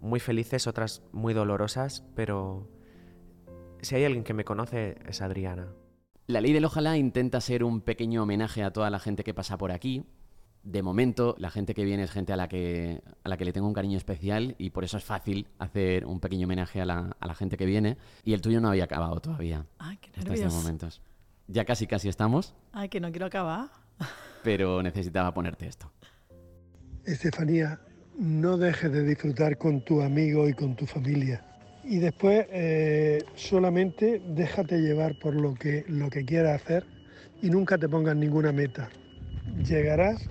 muy 0.00 0.20
felices, 0.20 0.66
otras 0.66 1.02
muy 1.12 1.34
dolorosas, 1.34 2.04
pero 2.14 2.68
si 3.80 3.96
hay 3.96 4.04
alguien 4.04 4.24
que 4.24 4.34
me 4.34 4.44
conoce 4.44 4.96
es 5.06 5.22
Adriana. 5.22 5.68
La 6.26 6.40
ley 6.40 6.52
del 6.52 6.64
ojalá 6.64 6.96
intenta 6.96 7.40
ser 7.40 7.64
un 7.64 7.80
pequeño 7.80 8.22
homenaje 8.22 8.62
a 8.62 8.72
toda 8.72 8.90
la 8.90 8.98
gente 8.98 9.24
que 9.24 9.34
pasa 9.34 9.58
por 9.58 9.72
aquí. 9.72 10.04
De 10.62 10.82
momento, 10.82 11.34
la 11.38 11.50
gente 11.50 11.74
que 11.74 11.84
viene 11.84 12.04
es 12.04 12.10
gente 12.10 12.32
a 12.32 12.36
la 12.36 12.48
que, 12.48 13.02
a 13.22 13.28
la 13.28 13.36
que 13.36 13.44
le 13.44 13.52
tengo 13.52 13.66
un 13.66 13.74
cariño 13.74 13.98
especial 13.98 14.54
y 14.56 14.70
por 14.70 14.84
eso 14.84 14.96
es 14.96 15.04
fácil 15.04 15.46
hacer 15.58 16.06
un 16.06 16.20
pequeño 16.20 16.46
homenaje 16.46 16.80
a 16.80 16.86
la, 16.86 17.14
a 17.20 17.26
la 17.26 17.34
gente 17.34 17.58
que 17.58 17.66
viene. 17.66 17.98
Y 18.24 18.32
el 18.32 18.40
tuyo 18.40 18.62
no 18.62 18.68
había 18.68 18.84
acabado 18.84 19.20
todavía. 19.20 19.66
Ay, 19.78 19.98
qué 19.98 20.08
hasta 20.08 20.20
estos 20.20 20.38
nervios. 20.38 20.54
momentos. 20.54 21.02
Ya 21.46 21.64
casi 21.64 21.86
casi 21.86 22.08
estamos, 22.08 22.54
Ay, 22.72 22.88
que 22.88 23.00
no 23.00 23.10
quiero 23.10 23.26
acabar. 23.26 23.68
pero 24.42 24.82
necesitaba 24.82 25.32
ponerte 25.34 25.66
esto. 25.66 25.90
Estefanía, 27.04 27.78
no 28.18 28.56
dejes 28.56 28.90
de 28.92 29.02
disfrutar 29.04 29.58
con 29.58 29.82
tu 29.84 30.00
amigo 30.00 30.48
y 30.48 30.54
con 30.54 30.74
tu 30.74 30.86
familia. 30.86 31.44
Y 31.84 31.98
después 31.98 32.46
eh, 32.50 33.22
solamente 33.34 34.22
déjate 34.28 34.78
llevar 34.80 35.18
por 35.18 35.34
lo 35.34 35.54
que, 35.54 35.84
lo 35.88 36.08
que 36.08 36.24
quieras 36.24 36.62
hacer 36.62 36.86
y 37.42 37.50
nunca 37.50 37.76
te 37.76 37.88
pongas 37.88 38.16
ninguna 38.16 38.52
meta. 38.52 38.88
Llegarás 39.68 40.26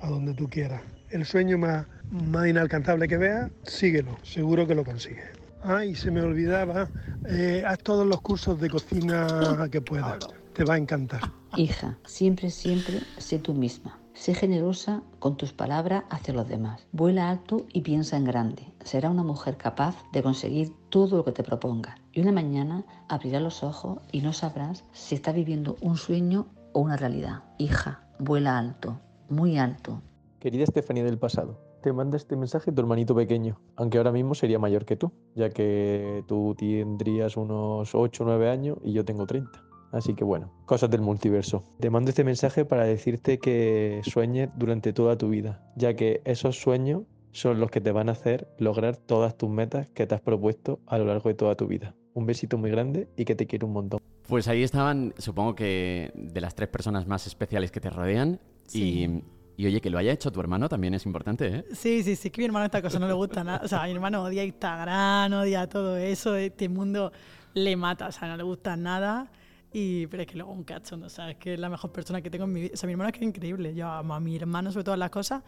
a 0.00 0.08
donde 0.08 0.34
tú 0.34 0.48
quieras. 0.50 0.82
El 1.10 1.24
sueño 1.24 1.58
más, 1.58 1.86
más 2.10 2.48
inalcanzable 2.48 3.06
que 3.06 3.16
veas, 3.16 3.50
síguelo, 3.62 4.18
seguro 4.24 4.66
que 4.66 4.74
lo 4.74 4.84
consigues. 4.84 5.26
Ay, 5.62 5.94
se 5.94 6.10
me 6.10 6.20
olvidaba, 6.22 6.88
eh, 7.28 7.62
haz 7.64 7.78
todos 7.78 8.04
los 8.06 8.20
cursos 8.20 8.60
de 8.60 8.68
cocina 8.68 9.68
que 9.70 9.80
puedas, 9.80 10.18
te 10.56 10.64
va 10.64 10.74
a 10.74 10.78
encantar. 10.78 11.20
Hija, 11.58 11.98
siempre, 12.06 12.48
siempre 12.48 13.00
sé 13.18 13.38
tú 13.38 13.52
misma. 13.52 13.98
Sé 14.14 14.32
generosa 14.32 15.02
con 15.18 15.36
tus 15.36 15.52
palabras 15.52 16.04
hacia 16.08 16.32
los 16.32 16.48
demás. 16.48 16.86
Vuela 16.92 17.28
alto 17.28 17.66
y 17.74 17.82
piensa 17.82 18.16
en 18.16 18.24
grande. 18.24 18.72
Será 18.82 19.10
una 19.10 19.22
mujer 19.22 19.58
capaz 19.58 19.94
de 20.12 20.22
conseguir 20.22 20.72
todo 20.88 21.18
lo 21.18 21.24
que 21.26 21.32
te 21.32 21.42
proponga. 21.42 21.96
Y 22.12 22.22
una 22.22 22.32
mañana 22.32 22.86
abrirás 23.08 23.42
los 23.42 23.62
ojos 23.62 23.98
y 24.12 24.22
no 24.22 24.32
sabrás 24.32 24.84
si 24.92 25.14
estás 25.14 25.34
viviendo 25.34 25.76
un 25.82 25.98
sueño 25.98 26.46
o 26.72 26.80
una 26.80 26.96
realidad. 26.96 27.44
Hija, 27.58 28.08
vuela 28.18 28.56
alto, 28.56 28.98
muy 29.28 29.58
alto. 29.58 30.00
Querida 30.40 30.64
Estefanía 30.64 31.04
del 31.04 31.18
pasado, 31.18 31.60
te 31.82 31.92
manda 31.92 32.16
este 32.16 32.34
mensaje 32.34 32.72
tu 32.72 32.80
hermanito 32.80 33.14
pequeño, 33.14 33.60
aunque 33.76 33.98
ahora 33.98 34.12
mismo 34.12 34.34
sería 34.34 34.58
mayor 34.58 34.86
que 34.86 34.96
tú, 34.96 35.12
ya 35.34 35.50
que 35.50 36.24
tú 36.26 36.54
tendrías 36.58 37.36
unos 37.36 37.94
8 37.94 38.22
o 38.22 38.26
9 38.26 38.48
años 38.48 38.78
y 38.82 38.92
yo 38.92 39.04
tengo 39.04 39.26
30. 39.26 39.65
Así 39.92 40.14
que 40.14 40.24
bueno, 40.24 40.52
cosas 40.66 40.90
del 40.90 41.00
multiverso. 41.00 41.64
Te 41.80 41.90
mando 41.90 42.10
este 42.10 42.24
mensaje 42.24 42.64
para 42.64 42.84
decirte 42.84 43.38
que 43.38 44.00
sueñes 44.04 44.50
durante 44.56 44.92
toda 44.92 45.16
tu 45.16 45.28
vida, 45.28 45.62
ya 45.76 45.94
que 45.94 46.20
esos 46.24 46.60
sueños 46.60 47.02
son 47.32 47.60
los 47.60 47.70
que 47.70 47.80
te 47.80 47.92
van 47.92 48.08
a 48.08 48.12
hacer 48.12 48.48
lograr 48.58 48.96
todas 48.96 49.36
tus 49.36 49.50
metas 49.50 49.88
que 49.90 50.06
te 50.06 50.14
has 50.14 50.20
propuesto 50.20 50.80
a 50.86 50.98
lo 50.98 51.04
largo 51.04 51.28
de 51.28 51.34
toda 51.34 51.54
tu 51.54 51.66
vida. 51.66 51.94
Un 52.14 52.24
besito 52.24 52.56
muy 52.56 52.70
grande 52.70 53.08
y 53.16 53.26
que 53.26 53.34
te 53.34 53.46
quiero 53.46 53.66
un 53.66 53.74
montón. 53.74 54.00
Pues 54.26 54.48
ahí 54.48 54.62
estaban, 54.62 55.12
supongo 55.18 55.54
que 55.54 56.12
de 56.14 56.40
las 56.40 56.54
tres 56.54 56.68
personas 56.68 57.06
más 57.06 57.26
especiales 57.26 57.70
que 57.70 57.80
te 57.80 57.90
rodean. 57.90 58.40
Sí. 58.64 59.04
Y, 59.04 59.62
y 59.62 59.66
oye, 59.66 59.80
que 59.80 59.90
lo 59.90 59.98
haya 59.98 60.12
hecho 60.12 60.32
tu 60.32 60.40
hermano 60.40 60.68
también 60.68 60.94
es 60.94 61.06
importante, 61.06 61.48
¿eh? 61.48 61.64
Sí, 61.72 62.02
sí, 62.02 62.16
sí, 62.16 62.30
que 62.30 62.40
mi 62.40 62.46
hermano 62.46 62.64
esta 62.64 62.82
cosa 62.82 62.98
no 62.98 63.06
le 63.06 63.12
gusta 63.12 63.44
nada. 63.44 63.60
O 63.64 63.68
sea, 63.68 63.84
mi 63.84 63.92
hermano 63.92 64.22
odia 64.22 64.42
Instagram, 64.44 65.32
odia 65.34 65.68
todo 65.68 65.96
eso, 65.96 66.36
este 66.36 66.68
mundo 66.68 67.12
le 67.54 67.76
mata, 67.76 68.08
o 68.08 68.12
sea, 68.12 68.28
no 68.28 68.36
le 68.36 68.42
gusta 68.42 68.76
nada. 68.76 69.30
Y, 69.72 70.06
pero 70.06 70.22
es 70.22 70.28
que 70.28 70.36
luego 70.36 70.52
un 70.52 70.64
cachondo, 70.64 71.06
o 71.06 71.10
sea, 71.10 71.30
es 71.30 71.36
que 71.36 71.54
es 71.54 71.60
la 71.60 71.68
mejor 71.68 71.92
persona 71.92 72.22
que 72.22 72.30
tengo 72.30 72.44
en 72.44 72.52
mi 72.52 72.60
vida. 72.62 72.72
O 72.74 72.76
sea, 72.76 72.86
mi 72.86 72.92
hermano 72.92 73.08
es 73.08 73.12
que 73.12 73.24
es 73.24 73.28
increíble. 73.28 73.74
Yo 73.74 73.88
amo 73.88 74.14
a 74.14 74.20
mi 74.20 74.36
hermano 74.36 74.70
sobre 74.72 74.84
todas 74.84 74.98
las 74.98 75.10
cosas. 75.10 75.42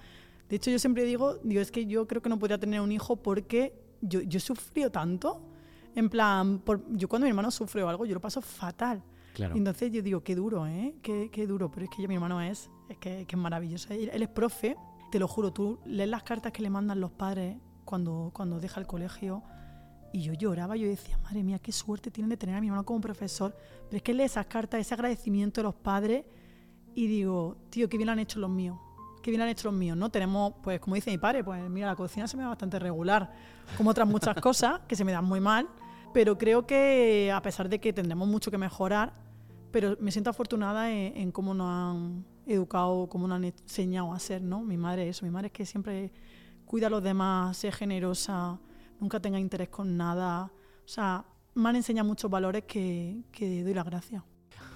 De 0.48 0.56
hecho, 0.56 0.70
yo 0.70 0.78
siempre 0.78 1.04
digo, 1.04 1.36
digo, 1.42 1.60
es 1.60 1.70
que 1.70 1.86
yo 1.86 2.06
creo 2.06 2.22
que 2.22 2.28
no 2.28 2.38
podría 2.38 2.58
tener 2.58 2.80
un 2.80 2.92
hijo 2.92 3.16
porque 3.16 3.74
yo, 4.00 4.20
yo 4.20 4.38
he 4.38 4.40
sufrido 4.40 4.90
tanto. 4.90 5.42
En 5.94 6.08
plan, 6.08 6.58
por, 6.58 6.82
yo 6.90 7.08
cuando 7.08 7.24
mi 7.24 7.30
hermano 7.30 7.50
sufre 7.50 7.82
o 7.82 7.88
algo, 7.88 8.06
yo 8.06 8.14
lo 8.14 8.20
paso 8.20 8.40
fatal. 8.40 9.02
Claro. 9.34 9.56
Entonces 9.56 9.90
yo 9.92 10.02
digo, 10.02 10.22
qué 10.22 10.34
duro, 10.34 10.66
¿eh? 10.66 10.94
Qué, 11.02 11.30
qué 11.32 11.46
duro. 11.46 11.70
Pero 11.70 11.84
es 11.84 11.90
que 11.90 12.02
yo, 12.02 12.08
mi 12.08 12.14
hermano 12.14 12.40
es, 12.40 12.70
es 12.88 12.98
que, 12.98 13.24
que 13.26 13.36
es 13.36 13.40
maravilloso. 13.40 13.92
Él, 13.92 14.10
él 14.12 14.22
es 14.22 14.28
profe, 14.28 14.76
te 15.10 15.18
lo 15.18 15.28
juro, 15.28 15.52
tú 15.52 15.78
lees 15.84 16.08
las 16.08 16.22
cartas 16.22 16.52
que 16.52 16.62
le 16.62 16.70
mandan 16.70 17.00
los 17.00 17.10
padres 17.12 17.56
cuando, 17.84 18.30
cuando 18.34 18.60
deja 18.60 18.80
el 18.80 18.86
colegio. 18.86 19.42
Y 20.12 20.22
yo 20.22 20.32
lloraba, 20.32 20.76
yo 20.76 20.88
decía, 20.88 21.18
madre 21.18 21.42
mía, 21.42 21.58
qué 21.58 21.72
suerte 21.72 22.10
tienen 22.10 22.30
de 22.30 22.36
tener 22.36 22.56
a 22.56 22.60
mi 22.60 22.68
hermano 22.68 22.84
como 22.84 23.00
profesor. 23.00 23.54
Pero 23.88 23.96
es 23.98 24.02
que 24.02 24.14
lee 24.14 24.24
esas 24.24 24.46
cartas, 24.46 24.80
ese 24.80 24.94
agradecimiento 24.94 25.60
de 25.60 25.64
los 25.64 25.74
padres 25.74 26.24
y 26.94 27.06
digo, 27.06 27.56
tío, 27.70 27.88
qué 27.88 27.96
bien 27.96 28.06
lo 28.06 28.12
han 28.12 28.18
hecho 28.18 28.38
los 28.38 28.50
míos. 28.50 28.78
Qué 29.22 29.30
bien 29.30 29.38
lo 29.38 29.44
han 29.44 29.50
hecho 29.50 29.68
los 29.68 29.78
míos, 29.78 29.96
¿no? 29.96 30.10
Tenemos, 30.10 30.54
pues 30.62 30.80
como 30.80 30.94
dice 30.94 31.10
mi 31.10 31.18
padre, 31.18 31.44
pues 31.44 31.68
mira, 31.68 31.86
la 31.88 31.96
cocina 31.96 32.26
se 32.26 32.36
me 32.36 32.42
da 32.42 32.48
bastante 32.48 32.78
regular, 32.78 33.32
como 33.76 33.90
otras 33.90 34.08
muchas 34.08 34.34
cosas 34.40 34.80
que 34.88 34.96
se 34.96 35.04
me 35.04 35.12
dan 35.12 35.24
muy 35.24 35.40
mal. 35.40 35.68
Pero 36.14 36.38
creo 36.38 36.66
que 36.66 37.30
a 37.32 37.42
pesar 37.42 37.68
de 37.68 37.78
que 37.78 37.92
tendremos 37.92 38.26
mucho 38.26 38.50
que 38.50 38.58
mejorar, 38.58 39.12
pero 39.70 39.96
me 40.00 40.10
siento 40.10 40.30
afortunada 40.30 40.90
en, 40.90 41.16
en 41.16 41.32
cómo 41.32 41.52
nos 41.52 41.68
han 41.68 42.24
educado, 42.46 43.08
cómo 43.08 43.28
nos 43.28 43.36
han 43.36 43.44
enseñado 43.44 44.12
a 44.12 44.18
ser, 44.18 44.40
¿no? 44.40 44.62
Mi 44.62 44.78
madre 44.78 45.08
eso, 45.08 45.26
mi 45.26 45.30
madre 45.30 45.48
es 45.48 45.52
que 45.52 45.66
siempre 45.66 46.10
cuida 46.64 46.86
a 46.86 46.90
los 46.90 47.02
demás, 47.02 47.56
sea 47.58 47.72
generosa, 47.72 48.58
nunca 49.00 49.20
tenga 49.20 49.38
interés 49.38 49.68
con 49.68 49.96
nada. 49.96 50.44
O 50.44 50.88
sea, 50.88 51.24
me 51.54 51.68
han 51.68 51.76
enseñado 51.76 52.06
muchos 52.06 52.30
valores 52.30 52.64
que, 52.64 53.22
que 53.32 53.62
doy 53.62 53.74
las 53.74 53.84
gracias. 53.84 54.22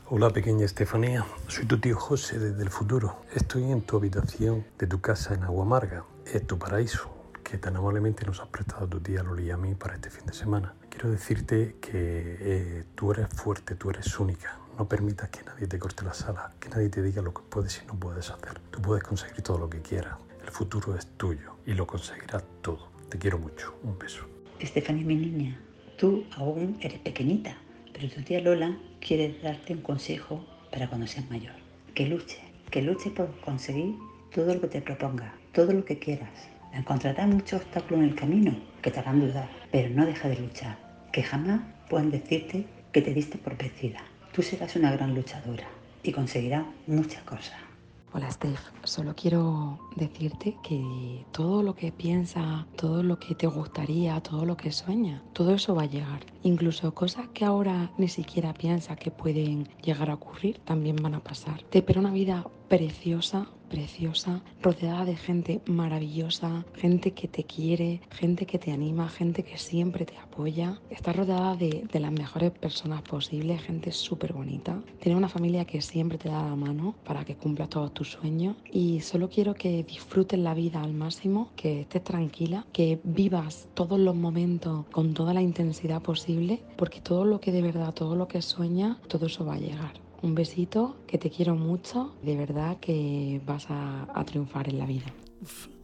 Hola 0.09 0.31
pequeña 0.31 0.67
Estefanía, 0.67 1.25
soy 1.49 1.65
tu 1.65 1.79
tío 1.79 1.97
José 1.97 2.39
desde 2.39 2.63
el 2.63 2.71
futuro. 2.71 3.23
Estoy 3.35 3.71
en 3.71 3.81
tu 3.83 3.97
habitación 3.97 4.67
de 4.79 4.87
tu 4.87 5.01
casa 5.01 5.33
en 5.33 5.43
Agua 5.43 5.65
Amarga, 5.65 6.05
es 6.27 6.47
tu 6.47 6.59
paraíso, 6.59 7.09
que 7.43 7.57
tan 7.57 7.77
amablemente 7.77 8.27
nos 8.27 8.41
has 8.41 8.49
prestado 8.49 8.87
tu 8.89 9.01
tía 9.01 9.23
Loli 9.23 9.47
y 9.47 9.51
a 9.51 9.57
mí 9.57 9.75
para 9.75 9.95
este 9.95 10.11
fin 10.11 10.27
de 10.27 10.35
semana. 10.35 10.75
Quiero 10.91 11.11
decirte 11.11 11.77
que 11.81 12.37
eh, 12.41 12.85
tú 12.95 13.13
eres 13.13 13.29
fuerte, 13.29 13.75
tú 13.75 13.89
eres 13.89 14.19
única. 14.19 14.59
No 14.77 14.87
permitas 14.87 15.31
que 15.31 15.45
nadie 15.45 15.67
te 15.67 15.79
corte 15.79 16.05
las 16.05 16.23
alas, 16.25 16.53
que 16.61 16.69
nadie 16.69 16.91
te 16.91 17.01
diga 17.01 17.23
lo 17.23 17.33
que 17.33 17.43
puedes 17.49 17.83
y 17.83 17.87
no 17.87 17.95
puedes 17.95 18.29
hacer. 18.31 18.59
Tú 18.71 18.83
puedes 18.83 19.05
conseguir 19.05 19.41
todo 19.43 19.57
lo 19.57 19.71
que 19.71 19.81
quieras. 19.81 20.19
El 20.43 20.51
futuro 20.51 20.95
es 20.95 21.07
tuyo 21.17 21.57
y 21.65 21.73
lo 21.73 21.87
conseguirás 21.87 22.45
todo. 22.61 22.92
Te 23.13 23.19
quiero 23.19 23.39
mucho. 23.39 23.75
Un 23.83 23.99
beso. 23.99 24.25
Estefanía, 24.59 25.05
mi 25.05 25.17
niña, 25.17 25.61
tú 25.99 26.25
aún 26.35 26.79
eres 26.81 26.99
pequeñita, 27.01 27.59
pero 27.93 28.09
tu 28.09 28.23
tía 28.23 28.41
Lola 28.41 28.79
quiere 29.07 29.39
darte 29.43 29.75
un 29.75 29.83
consejo 29.83 30.43
para 30.71 30.89
cuando 30.89 31.07
seas 31.07 31.29
mayor. 31.29 31.53
Que 31.95 32.07
luche, 32.07 32.39
que 32.71 32.81
luche 32.81 33.11
por 33.11 33.39
conseguir 33.41 33.97
todo 34.35 34.55
lo 34.55 34.63
que 34.63 34.69
te 34.69 34.81
proponga, 34.81 35.35
todo 35.53 35.75
lo 35.75 35.85
que 35.85 35.99
quieras. 35.99 36.49
Encontrarás 36.73 37.29
muchos 37.29 37.61
obstáculos 37.61 38.03
en 38.03 38.09
el 38.09 38.15
camino 38.15 38.57
que 38.81 38.91
te 38.91 39.01
harán 39.01 39.21
dudar, 39.21 39.51
pero 39.71 39.91
no 39.91 40.07
deja 40.07 40.31
de 40.31 40.39
luchar, 40.39 40.79
que 41.13 41.23
jamás 41.23 41.61
puedan 41.91 42.11
decirte 42.11 42.65
que 42.93 43.03
te 43.03 43.13
diste 43.13 43.37
por 43.37 43.59
vencida. 43.59 44.03
Tú 44.33 44.41
serás 44.41 44.75
una 44.75 44.91
gran 44.91 45.15
luchadora 45.15 45.69
y 46.03 46.13
conseguirás 46.13 46.65
muchas 46.87 47.23
cosas. 47.25 47.72
Hola 48.15 48.31
Steph, 48.31 48.61
solo 48.85 49.15
quiero 49.17 49.79
decirte 49.97 50.59
que 50.63 51.25
todo 51.33 51.63
lo 51.63 51.75
que 51.75 51.93
piensas, 51.93 52.67
todo 52.77 53.03
lo 53.03 53.19
que 53.19 53.35
te 53.35 53.47
gustaría, 53.47 54.21
todo 54.21 54.45
lo 54.45 54.55
que 54.55 54.71
sueñas, 54.71 55.23
todo 55.33 55.55
eso 55.55 55.75
va 55.75 55.85
a 55.85 55.87
llegar. 55.87 56.21
Incluso 56.43 56.93
cosas 56.93 57.29
que 57.29 57.47
ahora 57.47 57.91
ni 57.97 58.09
siquiera 58.09 58.53
piensas 58.53 58.99
que 58.99 59.11
pueden 59.11 59.67
llegar 59.83 60.11
a 60.11 60.15
ocurrir, 60.15 60.59
también 60.59 60.97
van 60.97 61.15
a 61.15 61.21
pasar. 61.21 61.63
Te 61.63 61.79
espera 61.79 62.01
una 62.01 62.11
vida 62.11 62.45
preciosa, 62.69 63.47
preciosa, 63.73 64.43
rodeada 64.61 65.07
de 65.07 65.17
gente 65.17 65.63
maravillosa, 65.65 66.67
gente 66.75 67.13
que 67.13 67.27
te 67.27 67.45
quiere, 67.45 68.03
gente 68.11 68.45
que 68.45 68.59
te 68.59 68.71
anima, 68.71 69.09
gente 69.09 69.43
que 69.45 69.57
siempre 69.57 70.05
te 70.05 70.17
apoya. 70.19 70.79
Estás 70.91 71.17
rodeada 71.17 71.57
de, 71.57 71.85
de 71.91 72.01
las 72.01 72.13
mejores 72.13 72.51
personas 72.51 73.01
posibles, 73.01 73.63
gente 73.63 73.91
súper 73.91 74.35
bonita. 74.35 74.83
Tienes 75.01 75.17
una 75.17 75.31
familia 75.31 75.65
que 75.65 75.81
siempre 75.81 76.19
te 76.19 76.29
da 76.29 76.43
la 76.43 76.55
mano 76.55 76.95
para 77.03 77.25
que 77.25 77.35
cumplas 77.35 77.71
todos 77.71 77.95
tus 77.95 78.11
sueños. 78.11 78.57
Y 78.71 79.01
solo 79.01 79.31
quiero 79.31 79.55
que 79.55 79.83
disfrutes 79.85 80.39
la 80.39 80.53
vida 80.53 80.83
al 80.83 80.93
máximo, 80.93 81.49
que 81.57 81.81
estés 81.81 82.05
tranquila, 82.05 82.67
que 82.73 83.01
vivas 83.05 83.69
todos 83.73 83.99
los 83.99 84.15
momentos 84.15 84.85
con 84.93 85.15
toda 85.15 85.33
la 85.33 85.41
intensidad 85.41 86.03
posible, 86.03 86.63
porque 86.77 87.01
todo 87.01 87.25
lo 87.25 87.41
que 87.41 87.53
de 87.53 87.63
verdad, 87.63 87.95
todo 87.95 88.17
lo 88.17 88.29
que 88.29 88.43
sueñas, 88.43 88.99
todo 89.09 89.27
eso 89.27 89.47
va 89.47 89.55
a 89.55 89.59
llegar. 89.59 90.12
Un 90.23 90.35
besito, 90.35 90.97
que 91.07 91.19
te 91.19 91.31
quiero 91.31 91.57
mucho, 91.57 92.15
de 92.23 92.37
verdad 92.37 92.79
que 92.79 93.41
vas 93.45 93.67
a, 93.71 94.07
a 94.15 94.25
triunfar 94.25 94.69
en 94.69 94.79
la 94.79 94.87
vida. 94.87 95.07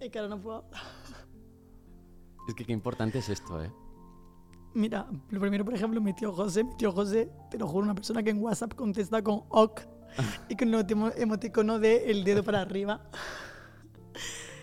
Es 0.00 0.08
que 0.10 0.18
ahora 0.18 0.34
no 0.34 0.40
puedo. 0.40 0.64
Es 2.48 2.54
que 2.54 2.64
qué 2.64 2.72
importante 2.72 3.18
es 3.18 3.28
esto, 3.28 3.62
¿eh? 3.62 3.70
Mira, 4.72 5.06
lo 5.28 5.38
primero, 5.40 5.62
por 5.62 5.74
ejemplo, 5.74 6.00
mi 6.00 6.14
tío 6.14 6.32
José, 6.32 6.64
mi 6.64 6.74
tío 6.78 6.90
José, 6.90 7.30
te 7.50 7.58
lo 7.58 7.68
juro, 7.68 7.84
una 7.84 7.94
persona 7.94 8.22
que 8.22 8.30
en 8.30 8.40
WhatsApp 8.42 8.72
contesta 8.74 9.22
con 9.22 9.42
OK 9.50 9.82
y 10.48 10.56
con 10.56 10.68
un 10.74 10.80
emo- 10.86 11.12
emoticono 11.18 11.78
de 11.78 12.10
el 12.10 12.24
dedo 12.24 12.42
para 12.42 12.62
arriba. 12.62 13.10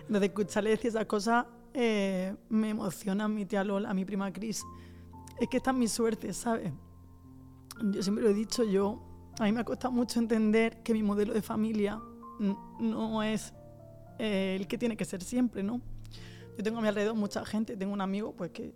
Entonces, 0.08 0.30
escucharle 0.30 0.72
decir 0.72 0.88
esas 0.88 1.06
cosas 1.06 1.46
eh, 1.76 2.36
me 2.50 2.70
emociona 2.72 3.26
a 3.26 3.28
mi 3.28 3.46
tía 3.46 3.64
Lola, 3.64 3.92
a 3.92 3.94
mi 3.94 4.06
prima 4.06 4.34
Cris. 4.34 4.64
Es 5.40 5.48
que 5.50 5.58
esta 5.58 5.70
es 5.70 5.78
mi 5.78 5.88
suerte, 5.88 6.34
¿sabes? 6.34 6.74
Yo 7.84 8.02
siempre 8.02 8.24
lo 8.24 8.30
he 8.30 8.34
dicho, 8.34 8.64
yo, 8.64 9.02
a 9.40 9.44
mí 9.44 9.52
me 9.52 9.62
ha 9.62 9.64
costado 9.64 9.92
mucho 9.94 10.20
entender 10.20 10.82
que 10.84 10.94
mi 10.94 11.04
modelo 11.04 11.34
de 11.34 11.42
familia 11.42 12.00
no 12.80 13.24
es 13.24 13.54
eh, 14.20 14.56
el 14.60 14.68
que 14.68 14.78
tiene 14.78 14.98
que 14.98 15.06
ser 15.06 15.22
siempre, 15.24 15.64
¿no? 15.64 15.82
Yo 16.58 16.64
tengo 16.64 16.80
a 16.80 16.82
mi 16.82 16.88
alrededor 16.88 17.16
mucha 17.16 17.46
gente, 17.46 17.78
tengo 17.78 17.94
un 17.94 18.02
amigo 18.02 18.34
pues 18.36 18.52
que 18.52 18.74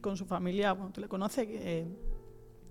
con 0.00 0.16
su 0.16 0.26
familia, 0.26 0.72
bueno, 0.74 0.92
tú 0.92 1.00
le 1.00 1.08
conoces, 1.08 1.46
que 1.46 1.80
eh, 1.80 1.86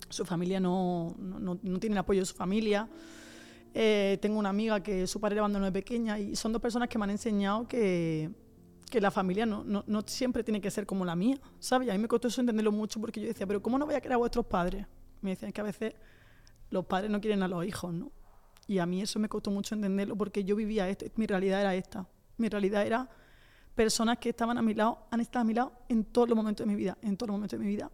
su 0.09 0.23
familia 0.25 0.59
no, 0.59 1.13
no, 1.19 1.39
no- 1.39 1.59
no 1.61 1.79
tiene 1.79 1.95
el 1.95 1.97
apoyo 1.99 2.21
de 2.21 2.25
su 2.25 2.35
familia. 2.35 2.87
Eh, 3.73 4.17
tengo 4.21 4.39
una 4.39 4.49
amiga 4.49 4.81
que 4.81 5.05
su 5.07 5.19
padre 5.19 5.39
abandonó 5.39 5.65
de 5.65 5.71
pequeña 5.73 6.17
y 6.17 6.35
son 6.37 6.53
dos 6.53 6.61
personas 6.61 6.87
que 6.87 6.97
me 6.97 7.03
han 7.03 7.09
enseñado 7.09 7.67
que, 7.67 8.29
que 8.89 9.01
la 9.01 9.11
familia 9.11 9.45
no, 9.45 9.65
no, 9.65 9.83
no 9.85 10.01
siempre 10.05 10.41
tiene 10.45 10.61
que 10.61 10.71
ser 10.71 10.85
como 10.85 11.03
la 11.03 11.17
mía, 11.17 11.37
¿sabes? 11.59 11.89
A 11.89 11.93
mí 11.93 11.99
me 11.99 12.07
costó 12.07 12.29
eso 12.29 12.39
entenderlo 12.39 12.71
mucho 12.71 13.01
porque 13.01 13.19
yo 13.19 13.27
decía, 13.27 13.45
pero 13.45 13.61
¿cómo 13.61 13.77
no 13.77 13.85
voy 13.85 13.95
a 13.95 13.99
querer 13.99 14.13
a 14.13 14.17
vuestros 14.17 14.45
padres? 14.45 14.85
Me 15.21 15.31
decían 15.31 15.51
que 15.51 15.61
a 15.61 15.63
veces 15.63 15.93
los 16.69 16.85
padres 16.85 17.11
no 17.11 17.21
quieren 17.21 17.43
a 17.43 17.47
los 17.47 17.65
hijos, 17.65 17.93
¿no? 17.93 18.11
Y 18.67 18.79
a 18.79 18.85
mí 18.85 19.01
eso 19.01 19.19
me 19.19 19.29
costó 19.29 19.51
mucho 19.51 19.75
entenderlo 19.75 20.15
porque 20.15 20.43
yo 20.43 20.55
vivía 20.55 20.89
esto, 20.89 21.05
mi 21.15 21.27
realidad 21.27 21.61
era 21.61 21.75
esta. 21.75 22.07
Mi 22.37 22.49
realidad 22.49 22.85
era 22.85 23.09
personas 23.75 24.17
que 24.17 24.29
estaban 24.29 24.57
a 24.57 24.61
mi 24.61 24.73
lado, 24.73 25.07
han 25.11 25.19
estado 25.19 25.41
a 25.41 25.45
mi 25.45 25.53
lado 25.53 25.73
en 25.89 26.05
todos 26.05 26.27
los 26.29 26.35
momentos 26.35 26.65
de 26.65 26.73
mi 26.73 26.77
vida, 26.77 26.97
en 27.01 27.15
todos 27.17 27.27
los 27.27 27.35
momentos 27.35 27.59
de 27.59 27.65
mi 27.65 27.71
vida. 27.71 27.91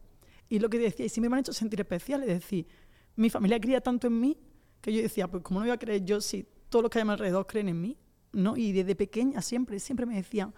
Y 0.47 0.59
lo 0.59 0.69
que 0.69 0.79
decía, 0.79 1.05
y 1.05 1.09
siempre 1.09 1.29
me 1.29 1.35
han 1.35 1.41
hecho 1.41 1.53
sentir 1.53 1.79
especial, 1.79 2.21
es 2.23 2.29
decir, 2.29 2.67
mi 3.15 3.29
familia 3.29 3.59
creía 3.59 3.81
tanto 3.81 4.07
en 4.07 4.19
mí 4.19 4.37
que 4.79 4.93
yo 4.93 5.01
decía, 5.01 5.27
pues 5.29 5.43
¿cómo 5.43 5.59
no 5.59 5.65
voy 5.65 5.73
a 5.73 5.77
creer 5.77 6.03
yo 6.05 6.21
si 6.21 6.47
todos 6.69 6.83
los 6.83 6.89
que 6.89 6.99
hay 6.99 7.03
a 7.03 7.05
mi 7.05 7.11
alrededor 7.11 7.45
creen 7.47 7.69
en 7.69 7.81
mí? 7.81 7.97
¿No? 8.33 8.55
Y 8.55 8.71
desde 8.71 8.95
pequeña 8.95 9.41
siempre, 9.41 9.79
siempre 9.79 10.05
me 10.05 10.15
decían, 10.15 10.53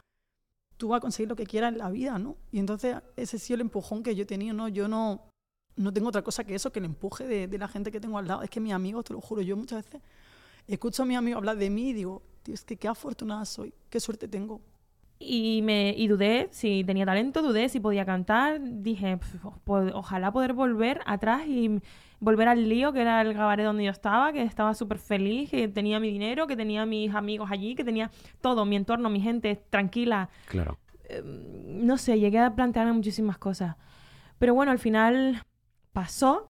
tú 0.78 0.90
vas 0.90 0.98
a 0.98 1.02
conseguir 1.02 1.30
lo 1.30 1.36
que 1.36 1.46
quieras 1.46 1.72
en 1.72 1.80
la 1.80 1.90
vida, 1.90 2.20
¿no? 2.20 2.38
Y 2.52 2.60
entonces 2.60 2.98
ese 3.16 3.38
ha 3.38 3.40
sido 3.40 3.56
el 3.56 3.62
empujón 3.62 4.04
que 4.04 4.16
yo 4.16 4.24
he 4.24 4.26
tenido, 4.26 4.54
¿no? 4.54 4.68
Yo 4.68 4.88
no, 4.88 5.30
no 5.76 5.92
tengo 5.92 6.10
otra 6.10 6.22
cosa 6.22 6.44
que 6.44 6.56
eso, 6.56 6.72
que 6.72 6.80
el 6.80 6.86
empuje 6.86 7.26
de, 7.26 7.48
de 7.48 7.58
la 7.58 7.68
gente 7.68 7.92
que 7.92 8.00
tengo 8.00 8.18
al 8.18 8.28
lado. 8.28 8.42
Es 8.44 8.50
que 8.50 8.60
mis 8.60 8.74
amigos, 8.74 9.06
te 9.06 9.14
lo 9.14 9.22
juro, 9.22 9.42
yo 9.42 9.58
muchas 9.58 9.86
veces 9.86 10.02
escucho 10.68 11.04
a 11.04 11.06
mis 11.06 11.18
amigos 11.18 11.38
hablar 11.38 11.58
de 11.58 11.70
mí 11.70 11.90
y 11.90 11.94
digo, 11.94 12.22
tío, 12.44 12.54
es 12.54 12.64
que 12.64 12.78
qué 12.78 12.88
afortunada 12.88 13.46
soy, 13.46 13.74
qué 13.90 14.00
suerte 14.00 14.28
tengo. 14.28 14.62
Y, 15.20 15.62
me, 15.62 15.94
y 15.96 16.08
dudé 16.08 16.50
si 16.52 16.84
tenía 16.84 17.06
talento, 17.06 17.42
dudé 17.42 17.70
si 17.70 17.80
podía 17.80 18.06
cantar. 18.06 18.60
Dije, 18.62 19.18
"Pf, 19.18 19.38
pues, 19.64 19.94
ojalá 19.94 20.34
poder 20.34 20.52
volver 20.52 21.00
atrás 21.06 21.48
y 21.48 21.80
volver 22.20 22.50
al 22.50 22.68
lío, 22.68 22.92
que 22.92 23.02
era 23.02 23.22
el 23.22 23.34
cabaret 23.34 23.66
donde 23.66 23.86
yo 23.86 23.92
estaba, 23.92 24.34
que 24.34 24.42
estaba 24.42 24.74
súper 24.74 24.98
feliz, 24.98 25.50
que 25.50 25.68
tenía 25.70 26.00
mi 26.00 26.12
dinero, 26.12 26.46
que 26.46 26.58
tenía 26.58 26.86
mis 26.86 27.14
amigos 27.14 27.50
allí, 27.52 27.74
que 27.76 27.86
tenía 27.86 28.12
todo, 28.42 28.66
mi 28.66 28.76
entorno, 28.76 29.10
mi 29.10 29.22
gente 29.22 29.56
tranquila. 29.70 30.30
Claro. 30.48 30.78
No 31.24 31.98
sé, 31.98 32.20
llegué 32.20 32.40
a 32.40 32.54
plantearme 32.56 32.92
muchísimas 32.92 33.38
cosas. 33.38 33.76
Pero 34.40 34.54
bueno, 34.54 34.72
al 34.74 34.80
final 34.80 35.42
pasó 35.94 36.48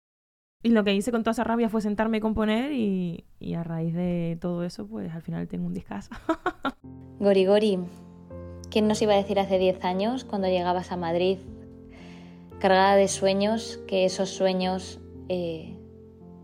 y 0.63 0.69
lo 0.69 0.83
que 0.83 0.95
hice 0.95 1.11
con 1.11 1.23
toda 1.23 1.33
esa 1.33 1.43
rabia 1.43 1.69
fue 1.69 1.81
sentarme 1.81 2.17
y 2.17 2.21
componer 2.21 2.71
y, 2.71 3.25
a 3.55 3.63
raíz 3.63 3.93
de 3.93 4.37
todo 4.39 4.63
eso, 4.63 4.87
pues 4.87 5.13
al 5.13 5.21
final 5.21 5.47
tengo 5.47 5.67
un 5.67 5.73
discazo. 5.73 6.09
Gori 7.19 7.45
Gori, 7.45 7.79
¿quién 8.71 8.87
nos 8.87 9.01
iba 9.01 9.13
a 9.13 9.17
decir 9.17 9.39
hace 9.39 9.59
10 9.59 9.83
años 9.83 10.23
cuando 10.23 10.47
llegabas 10.47 10.91
a 10.91 10.97
Madrid 10.97 11.37
cargada 12.59 12.95
de 12.95 13.09
sueños 13.09 13.81
que 13.87 14.05
esos 14.05 14.29
sueños 14.29 15.01
eh, 15.27 15.77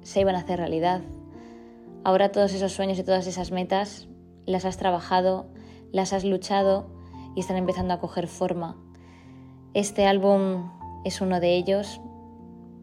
se 0.02 0.20
iban 0.20 0.36
a 0.36 0.40
hacer 0.40 0.60
realidad? 0.60 1.02
Ahora 2.04 2.32
todos 2.32 2.54
esos 2.54 2.74
sueños 2.74 3.00
y 3.00 3.04
todas 3.04 3.26
esas 3.26 3.52
metas 3.52 4.10
las 4.46 4.66
has 4.66 4.78
trabajado, 4.78 5.48
las 5.92 6.12
has 6.12 6.26
luchado 6.26 6.90
y 7.36 7.40
están 7.40 7.58
empezando 7.58 7.94
a 7.94 8.00
coger 8.00 8.28
forma. 8.28 8.76
Este 9.74 10.06
álbum 10.08 10.72
es 11.06 11.22
uno 11.22 11.40
de 11.40 11.56
ellos. 11.56 12.02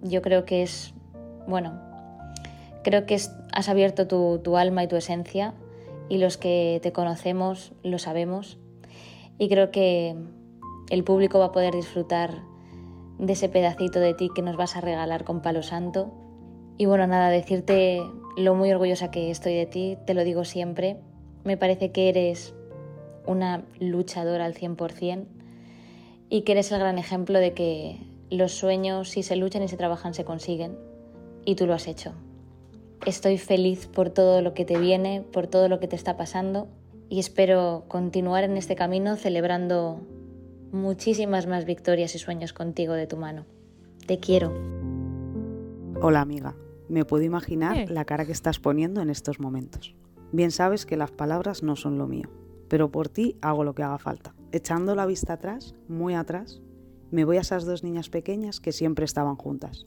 Yo 0.08 0.22
creo 0.22 0.44
que 0.44 0.62
es, 0.62 0.94
bueno, 1.46 1.78
creo 2.82 3.06
que 3.06 3.14
es- 3.14 3.32
has 3.52 3.68
abierto 3.68 4.06
tu, 4.06 4.40
tu 4.42 4.56
alma 4.56 4.84
y 4.84 4.88
tu 4.88 4.96
esencia 4.96 5.54
y 6.08 6.18
los 6.18 6.36
que 6.36 6.80
te 6.82 6.92
conocemos 6.92 7.72
lo 7.82 7.98
sabemos. 7.98 8.58
Y 9.38 9.48
creo 9.48 9.70
que 9.70 10.14
el 10.90 11.04
público 11.04 11.38
va 11.38 11.46
a 11.46 11.52
poder 11.52 11.74
disfrutar 11.74 12.42
de 13.18 13.32
ese 13.32 13.48
pedacito 13.48 13.98
de 13.98 14.14
ti 14.14 14.28
que 14.34 14.42
nos 14.42 14.56
vas 14.56 14.76
a 14.76 14.80
regalar 14.80 15.24
con 15.24 15.42
Palo 15.42 15.62
Santo. 15.62 16.12
Y 16.78 16.86
bueno, 16.86 17.06
nada, 17.06 17.30
decirte 17.30 18.02
lo 18.36 18.54
muy 18.54 18.70
orgullosa 18.70 19.10
que 19.10 19.30
estoy 19.30 19.54
de 19.54 19.66
ti, 19.66 19.98
te 20.06 20.14
lo 20.14 20.22
digo 20.24 20.44
siempre. 20.44 20.98
Me 21.44 21.56
parece 21.56 21.90
que 21.90 22.08
eres 22.08 22.54
una 23.26 23.64
luchadora 23.80 24.44
al 24.44 24.54
100% 24.54 25.26
y 26.28 26.42
que 26.42 26.52
eres 26.52 26.70
el 26.72 26.78
gran 26.78 26.98
ejemplo 26.98 27.38
de 27.38 27.54
que 27.54 27.98
los 28.30 28.52
sueños, 28.52 29.10
si 29.10 29.22
se 29.22 29.36
luchan 29.36 29.62
y 29.62 29.68
se 29.68 29.76
trabajan, 29.76 30.14
se 30.14 30.24
consiguen. 30.24 30.76
Y 31.44 31.54
tú 31.54 31.66
lo 31.66 31.74
has 31.74 31.86
hecho. 31.86 32.12
Estoy 33.04 33.38
feliz 33.38 33.86
por 33.86 34.10
todo 34.10 34.42
lo 34.42 34.54
que 34.54 34.64
te 34.64 34.78
viene, 34.78 35.24
por 35.32 35.46
todo 35.46 35.68
lo 35.68 35.78
que 35.78 35.86
te 35.88 35.96
está 35.96 36.16
pasando 36.16 36.68
y 37.08 37.20
espero 37.20 37.84
continuar 37.88 38.42
en 38.44 38.56
este 38.56 38.74
camino 38.74 39.16
celebrando 39.16 40.00
muchísimas 40.72 41.46
más 41.46 41.64
victorias 41.64 42.14
y 42.14 42.18
sueños 42.18 42.52
contigo 42.52 42.94
de 42.94 43.06
tu 43.06 43.16
mano. 43.16 43.44
Te 44.06 44.18
quiero. 44.18 44.52
Hola 46.02 46.20
amiga, 46.20 46.56
me 46.88 47.04
puedo 47.04 47.22
imaginar 47.24 47.76
Eh. 47.76 47.86
la 47.88 48.04
cara 48.04 48.24
que 48.24 48.32
estás 48.32 48.58
poniendo 48.58 49.00
en 49.00 49.10
estos 49.10 49.40
momentos. 49.40 49.94
Bien 50.32 50.50
sabes 50.50 50.84
que 50.84 50.96
las 50.96 51.10
palabras 51.12 51.62
no 51.62 51.76
son 51.76 51.98
lo 51.98 52.06
mío, 52.08 52.28
pero 52.68 52.90
por 52.90 53.08
ti 53.08 53.36
hago 53.40 53.62
lo 53.62 53.74
que 53.74 53.82
haga 53.82 53.98
falta. 53.98 54.34
Echando 54.52 54.94
la 54.94 55.06
vista 55.06 55.34
atrás, 55.34 55.74
muy 55.88 56.14
atrás, 56.14 56.60
me 57.16 57.24
voy 57.24 57.38
a 57.38 57.40
esas 57.40 57.64
dos 57.64 57.82
niñas 57.82 58.10
pequeñas 58.10 58.60
que 58.60 58.72
siempre 58.72 59.06
estaban 59.06 59.36
juntas, 59.36 59.86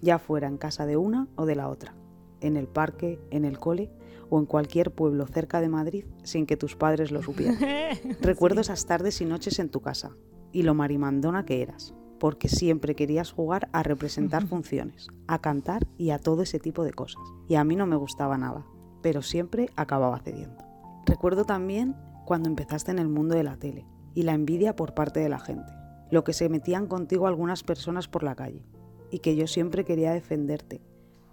ya 0.00 0.20
fuera 0.20 0.46
en 0.46 0.58
casa 0.58 0.86
de 0.86 0.96
una 0.96 1.26
o 1.34 1.44
de 1.44 1.56
la 1.56 1.68
otra, 1.68 1.96
en 2.40 2.56
el 2.56 2.68
parque, 2.68 3.18
en 3.32 3.44
el 3.44 3.58
cole 3.58 3.90
o 4.30 4.38
en 4.38 4.46
cualquier 4.46 4.92
pueblo 4.92 5.26
cerca 5.26 5.60
de 5.60 5.68
Madrid 5.68 6.04
sin 6.22 6.46
que 6.46 6.56
tus 6.56 6.76
padres 6.76 7.10
lo 7.10 7.20
supieran. 7.20 7.58
Recuerdo 8.20 8.60
esas 8.60 8.86
tardes 8.86 9.20
y 9.20 9.24
noches 9.24 9.58
en 9.58 9.70
tu 9.70 9.80
casa 9.80 10.12
y 10.52 10.62
lo 10.62 10.72
marimandona 10.72 11.44
que 11.44 11.62
eras, 11.62 11.96
porque 12.20 12.48
siempre 12.48 12.94
querías 12.94 13.32
jugar 13.32 13.68
a 13.72 13.82
representar 13.82 14.46
funciones, 14.46 15.08
a 15.26 15.40
cantar 15.40 15.84
y 15.96 16.10
a 16.10 16.20
todo 16.20 16.42
ese 16.42 16.60
tipo 16.60 16.84
de 16.84 16.92
cosas. 16.92 17.24
Y 17.48 17.56
a 17.56 17.64
mí 17.64 17.74
no 17.74 17.86
me 17.86 17.96
gustaba 17.96 18.38
nada, 18.38 18.64
pero 19.02 19.22
siempre 19.22 19.70
acababa 19.74 20.20
cediendo. 20.20 20.64
Recuerdo 21.06 21.44
también 21.44 21.96
cuando 22.24 22.48
empezaste 22.48 22.92
en 22.92 23.00
el 23.00 23.08
mundo 23.08 23.34
de 23.34 23.42
la 23.42 23.56
tele 23.56 23.84
y 24.14 24.22
la 24.22 24.34
envidia 24.34 24.76
por 24.76 24.94
parte 24.94 25.18
de 25.18 25.28
la 25.28 25.40
gente, 25.40 25.72
lo 26.10 26.24
que 26.24 26.32
se 26.32 26.48
metían 26.48 26.86
contigo 26.86 27.26
algunas 27.26 27.62
personas 27.62 28.08
por 28.08 28.22
la 28.22 28.34
calle 28.34 28.64
y 29.10 29.20
que 29.20 29.36
yo 29.36 29.46
siempre 29.46 29.84
quería 29.84 30.12
defenderte, 30.12 30.82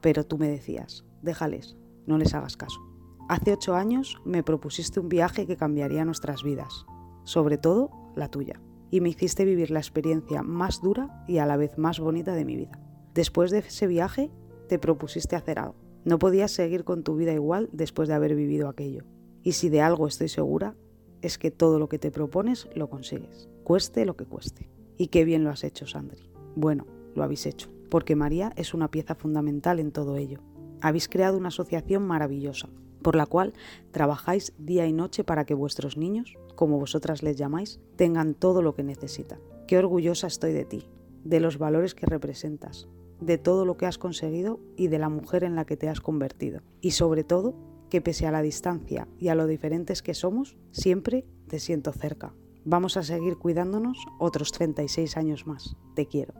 pero 0.01 0.25
tú 0.25 0.37
me 0.37 0.47
decías, 0.47 1.05
déjales, 1.21 1.75
no 2.05 2.17
les 2.17 2.33
hagas 2.33 2.57
caso. 2.57 2.79
Hace 3.27 3.53
ocho 3.53 3.75
años 3.75 4.21
me 4.23 4.43
propusiste 4.43 4.99
un 4.99 5.09
viaje 5.09 5.47
que 5.47 5.57
cambiaría 5.57 6.05
nuestras 6.05 6.43
vidas, 6.43 6.85
sobre 7.23 7.57
todo 7.57 7.89
la 8.15 8.29
tuya, 8.29 8.61
y 8.91 9.01
me 9.01 9.09
hiciste 9.09 9.45
vivir 9.45 9.71
la 9.71 9.79
experiencia 9.79 10.43
más 10.43 10.81
dura 10.81 11.23
y 11.27 11.39
a 11.39 11.45
la 11.45 11.57
vez 11.57 11.77
más 11.77 11.99
bonita 11.99 12.33
de 12.33 12.45
mi 12.45 12.55
vida. 12.55 12.79
Después 13.13 13.49
de 13.49 13.59
ese 13.59 13.87
viaje, 13.87 14.31
te 14.67 14.77
propusiste 14.77 15.35
hacer 15.35 15.59
algo. 15.59 15.75
No 16.03 16.19
podías 16.19 16.51
seguir 16.51 16.83
con 16.83 17.03
tu 17.03 17.15
vida 17.15 17.33
igual 17.33 17.69
después 17.71 18.07
de 18.07 18.13
haber 18.13 18.35
vivido 18.35 18.69
aquello. 18.69 19.05
Y 19.41 19.53
si 19.53 19.69
de 19.69 19.81
algo 19.81 20.07
estoy 20.07 20.29
segura, 20.29 20.75
es 21.21 21.37
que 21.37 21.49
todo 21.49 21.79
lo 21.79 21.89
que 21.89 21.97
te 21.97 22.11
propones 22.11 22.69
lo 22.75 22.89
consigues, 22.89 23.49
cueste 23.65 24.05
lo 24.05 24.15
que 24.15 24.25
cueste. 24.25 24.69
Y 24.95 25.07
qué 25.07 25.25
bien 25.25 25.43
lo 25.43 25.49
has 25.49 25.65
hecho, 25.65 25.87
Sandri. 25.87 26.29
Bueno, 26.55 26.85
lo 27.15 27.23
habéis 27.23 27.47
hecho, 27.47 27.69
porque 27.89 28.15
María 28.15 28.53
es 28.55 28.73
una 28.73 28.91
pieza 28.91 29.15
fundamental 29.15 29.79
en 29.79 29.91
todo 29.91 30.15
ello. 30.15 30.39
Habéis 30.81 31.09
creado 31.09 31.37
una 31.37 31.49
asociación 31.49 32.05
maravillosa, 32.05 32.69
por 33.01 33.15
la 33.15 33.25
cual 33.25 33.53
trabajáis 33.91 34.53
día 34.59 34.85
y 34.85 34.93
noche 34.93 35.23
para 35.23 35.45
que 35.45 35.55
vuestros 35.55 35.97
niños, 35.97 36.37
como 36.53 36.79
vosotras 36.79 37.23
les 37.23 37.37
llamáis, 37.37 37.79
tengan 37.95 38.35
todo 38.35 38.61
lo 38.61 38.75
que 38.75 38.83
necesitan. 38.83 39.39
Qué 39.67 39.79
orgullosa 39.79 40.27
estoy 40.27 40.53
de 40.53 40.65
ti, 40.65 40.87
de 41.23 41.39
los 41.39 41.57
valores 41.57 41.95
que 41.95 42.05
representas, 42.05 42.87
de 43.19 43.39
todo 43.39 43.65
lo 43.65 43.77
que 43.77 43.87
has 43.87 43.97
conseguido 43.97 44.59
y 44.77 44.89
de 44.89 44.99
la 44.99 45.09
mujer 45.09 45.43
en 45.43 45.55
la 45.55 45.65
que 45.65 45.75
te 45.75 45.89
has 45.89 46.01
convertido. 46.01 46.61
Y 46.81 46.91
sobre 46.91 47.23
todo, 47.23 47.55
que 47.89 47.99
pese 47.99 48.27
a 48.27 48.31
la 48.31 48.43
distancia 48.43 49.07
y 49.17 49.29
a 49.29 49.35
lo 49.35 49.47
diferentes 49.47 50.03
que 50.03 50.13
somos, 50.13 50.55
siempre 50.71 51.25
te 51.47 51.59
siento 51.59 51.91
cerca. 51.91 52.35
Vamos 52.65 52.97
a 52.97 53.03
seguir 53.03 53.37
cuidándonos 53.37 53.97
otros 54.17 54.51
36 54.51 55.17
años 55.17 55.45
más. 55.45 55.75
Te 55.93 56.07
quiero. 56.07 56.33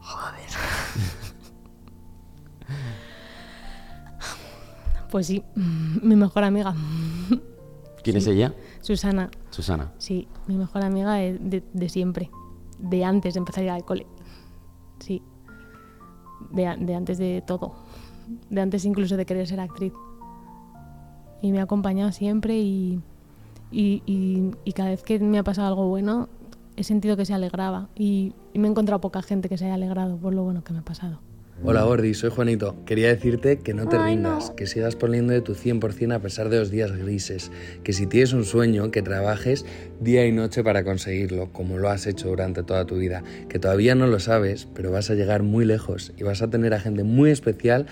Joder. 0.00 0.48
Pues 5.10 5.28
sí, 5.28 5.44
mi 5.54 6.16
mejor 6.16 6.42
amiga. 6.42 6.74
¿Quién 8.02 8.16
es 8.16 8.26
ella? 8.26 8.52
Susana. 8.80 9.30
Susana. 9.50 9.92
Sí, 9.98 10.26
mi 10.48 10.56
mejor 10.56 10.82
amiga 10.82 11.14
de, 11.14 11.38
de, 11.38 11.62
de 11.72 11.88
siempre, 11.88 12.32
de 12.80 13.04
antes 13.04 13.34
de 13.34 13.38
empezar 13.38 13.62
a 13.62 13.64
ir 13.66 13.70
al 13.70 13.84
cole. 13.84 14.08
Sí, 14.98 15.22
de, 16.50 16.76
de, 16.80 16.94
antes 16.96 17.18
de 17.18 17.44
todo, 17.46 17.76
de 18.50 18.60
antes 18.60 18.84
incluso 18.84 19.16
de 19.16 19.24
querer 19.24 19.46
ser 19.46 19.60
actriz. 19.60 19.92
Y 21.42 21.52
me 21.52 21.60
ha 21.60 21.62
acompañado 21.62 22.10
siempre 22.10 22.58
y, 22.58 23.00
y, 23.74 24.02
y, 24.06 24.52
y 24.64 24.72
cada 24.72 24.90
vez 24.90 25.02
que 25.02 25.18
me 25.18 25.38
ha 25.38 25.42
pasado 25.42 25.66
algo 25.66 25.88
bueno 25.88 26.28
he 26.76 26.84
sentido 26.84 27.16
que 27.16 27.24
se 27.24 27.34
alegraba 27.34 27.88
y, 27.94 28.32
y 28.52 28.58
me 28.58 28.68
he 28.68 28.70
encontrado 28.70 29.00
poca 29.00 29.22
gente 29.22 29.48
que 29.48 29.58
se 29.58 29.64
haya 29.64 29.74
alegrado 29.74 30.16
por 30.16 30.32
lo 30.34 30.44
bueno 30.44 30.62
que 30.62 30.72
me 30.72 30.78
ha 30.78 30.84
pasado. 30.84 31.20
Hola 31.62 31.84
Gordi, 31.84 32.14
soy 32.14 32.30
Juanito. 32.30 32.84
Quería 32.84 33.08
decirte 33.08 33.58
que 33.58 33.74
no 33.74 33.88
te 33.88 33.96
rindas, 33.96 34.50
que 34.50 34.66
sigas 34.66 34.96
poniendo 34.96 35.32
de 35.32 35.40
tu 35.40 35.54
100% 35.54 36.12
a 36.12 36.18
pesar 36.18 36.48
de 36.48 36.58
los 36.58 36.70
días 36.70 36.90
grises, 36.92 37.52
que 37.84 37.92
si 37.92 38.06
tienes 38.06 38.32
un 38.32 38.44
sueño, 38.44 38.90
que 38.90 39.02
trabajes 39.02 39.64
día 40.00 40.26
y 40.26 40.32
noche 40.32 40.64
para 40.64 40.82
conseguirlo, 40.82 41.52
como 41.52 41.78
lo 41.78 41.88
has 41.88 42.06
hecho 42.06 42.28
durante 42.28 42.64
toda 42.64 42.86
tu 42.86 42.96
vida, 42.96 43.22
que 43.48 43.60
todavía 43.60 43.94
no 43.94 44.08
lo 44.08 44.18
sabes, 44.18 44.66
pero 44.74 44.90
vas 44.90 45.10
a 45.10 45.14
llegar 45.14 45.44
muy 45.44 45.64
lejos 45.64 46.12
y 46.18 46.24
vas 46.24 46.42
a 46.42 46.50
tener 46.50 46.74
a 46.74 46.80
gente 46.80 47.04
muy 47.04 47.30
especial 47.30 47.86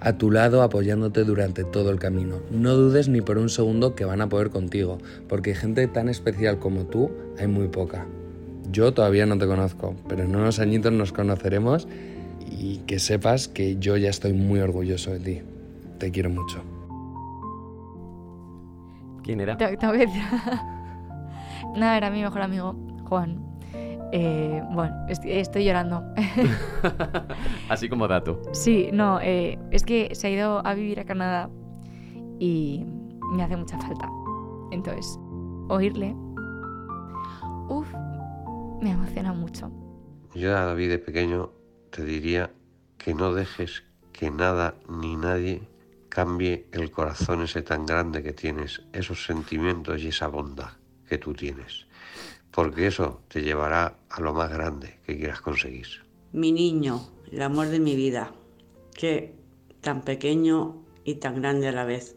a 0.00 0.16
tu 0.16 0.30
lado 0.30 0.62
apoyándote 0.62 1.24
durante 1.24 1.64
todo 1.64 1.90
el 1.90 1.98
camino. 1.98 2.40
No 2.50 2.74
dudes 2.74 3.08
ni 3.08 3.20
por 3.20 3.36
un 3.36 3.50
segundo 3.50 3.94
que 3.94 4.06
van 4.06 4.22
a 4.22 4.30
poder 4.30 4.48
contigo, 4.48 4.98
porque 5.28 5.54
gente 5.54 5.86
tan 5.86 6.08
especial 6.08 6.58
como 6.58 6.86
tú 6.86 7.12
hay 7.38 7.46
muy 7.46 7.68
poca. 7.68 8.06
Yo 8.70 8.94
todavía 8.94 9.26
no 9.26 9.36
te 9.36 9.46
conozco, 9.46 9.94
pero 10.08 10.22
en 10.22 10.34
unos 10.34 10.58
añitos 10.58 10.92
nos 10.92 11.12
conoceremos 11.12 11.86
y 12.58 12.82
que 12.86 12.98
sepas 12.98 13.48
que 13.48 13.76
yo 13.78 13.96
ya 13.96 14.10
estoy 14.10 14.32
muy 14.32 14.60
orgulloso 14.60 15.10
de 15.12 15.20
ti. 15.20 15.42
Te 15.98 16.10
quiero 16.10 16.30
mucho. 16.30 16.62
¿Quién 19.22 19.40
era? 19.40 19.56
Te, 19.56 19.76
te 19.76 19.86
voy 19.86 19.96
a 19.96 20.00
decir. 20.00 20.22
Nada, 21.76 21.96
era 21.96 22.10
mi 22.10 22.22
mejor 22.22 22.42
amigo, 22.42 22.74
Juan. 23.08 23.52
Eh, 24.12 24.62
bueno, 24.72 24.94
estoy, 25.08 25.32
estoy 25.32 25.64
llorando. 25.64 26.02
Así 27.68 27.88
como 27.88 28.06
dato. 28.06 28.42
Sí, 28.52 28.90
no, 28.92 29.20
eh, 29.22 29.58
es 29.70 29.84
que 29.84 30.14
se 30.14 30.26
ha 30.26 30.30
ido 30.30 30.66
a 30.66 30.74
vivir 30.74 31.00
a 31.00 31.04
Canadá 31.04 31.48
y 32.38 32.84
me 33.32 33.42
hace 33.42 33.56
mucha 33.56 33.78
falta. 33.78 34.08
Entonces, 34.70 35.18
oírle, 35.68 36.14
uff, 37.68 37.88
me 38.82 38.90
emociona 38.90 39.32
mucho. 39.32 39.70
Yo 40.34 40.56
a 40.56 40.66
David 40.66 40.90
de 40.90 40.98
pequeño 40.98 41.50
te 41.92 42.04
diría 42.04 42.50
que 42.98 43.14
no 43.14 43.32
dejes 43.34 43.84
que 44.12 44.30
nada 44.30 44.74
ni 44.88 45.14
nadie 45.16 45.62
cambie 46.08 46.66
el 46.72 46.90
corazón 46.90 47.42
ese 47.42 47.62
tan 47.62 47.86
grande 47.86 48.22
que 48.22 48.32
tienes, 48.32 48.82
esos 48.92 49.24
sentimientos 49.24 50.02
y 50.02 50.08
esa 50.08 50.26
bondad 50.26 50.72
que 51.08 51.18
tú 51.18 51.34
tienes, 51.34 51.86
porque 52.50 52.86
eso 52.86 53.20
te 53.28 53.42
llevará 53.42 53.96
a 54.08 54.20
lo 54.20 54.34
más 54.34 54.50
grande 54.50 54.98
que 55.06 55.16
quieras 55.16 55.40
conseguir. 55.40 55.86
Mi 56.32 56.50
niño, 56.50 57.00
el 57.30 57.42
amor 57.42 57.68
de 57.68 57.78
mi 57.78 57.94
vida, 57.94 58.32
que 58.94 59.34
tan 59.80 60.02
pequeño 60.02 60.82
y 61.04 61.16
tan 61.16 61.40
grande 61.40 61.68
a 61.68 61.72
la 61.72 61.84
vez. 61.84 62.16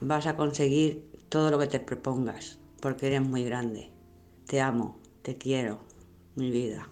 Vas 0.00 0.26
a 0.26 0.36
conseguir 0.36 1.04
todo 1.28 1.50
lo 1.50 1.58
que 1.58 1.66
te 1.68 1.78
propongas, 1.78 2.58
porque 2.80 3.06
eres 3.06 3.22
muy 3.22 3.44
grande. 3.44 3.90
Te 4.46 4.60
amo, 4.60 4.98
te 5.22 5.36
quiero, 5.36 5.80
mi 6.34 6.50
vida. 6.50 6.88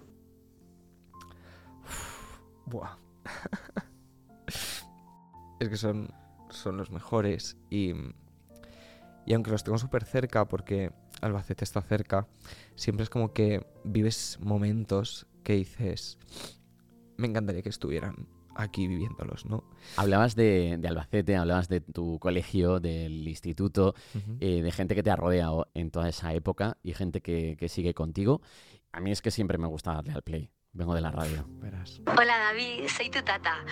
Buah. 2.66 2.96
es 5.60 5.68
que 5.68 5.76
son, 5.76 6.12
son 6.50 6.76
los 6.76 6.90
mejores 6.90 7.56
y, 7.70 7.92
y 9.24 9.34
aunque 9.34 9.50
los 9.50 9.64
tengo 9.64 9.78
súper 9.78 10.04
cerca 10.04 10.46
porque 10.46 10.92
Albacete 11.20 11.64
está 11.64 11.80
cerca, 11.80 12.28
siempre 12.74 13.04
es 13.04 13.10
como 13.10 13.32
que 13.32 13.66
vives 13.84 14.38
momentos 14.40 15.26
que 15.42 15.54
dices, 15.54 16.18
me 17.16 17.28
encantaría 17.28 17.62
que 17.62 17.68
estuvieran 17.68 18.28
aquí 18.56 18.88
viviéndolos, 18.88 19.46
¿no? 19.46 19.64
Hablabas 19.96 20.34
de, 20.34 20.76
de 20.78 20.88
Albacete, 20.88 21.36
hablabas 21.36 21.68
de 21.68 21.80
tu 21.80 22.18
colegio, 22.18 22.80
del 22.80 23.28
instituto, 23.28 23.94
uh 24.14 24.18
-huh. 24.18 24.36
eh, 24.40 24.62
de 24.62 24.72
gente 24.72 24.94
que 24.94 25.02
te 25.02 25.10
ha 25.10 25.16
rodeado 25.16 25.68
en 25.74 25.90
toda 25.90 26.08
esa 26.08 26.32
época 26.32 26.78
y 26.82 26.94
gente 26.94 27.20
que, 27.20 27.56
que 27.58 27.68
sigue 27.68 27.94
contigo. 27.94 28.40
A 28.92 29.00
mí 29.00 29.10
es 29.10 29.20
que 29.20 29.30
siempre 29.30 29.58
me 29.58 29.66
gusta 29.66 29.92
darle 29.92 30.12
al 30.12 30.22
play. 30.22 30.50
Vengo 30.76 30.94
de 30.94 31.00
la 31.00 31.10
radio, 31.10 31.48
verás. 31.62 32.02
Hola 32.06 32.36
David, 32.36 32.86
soy 32.88 33.08
tu 33.08 33.22
tata. 33.22 33.64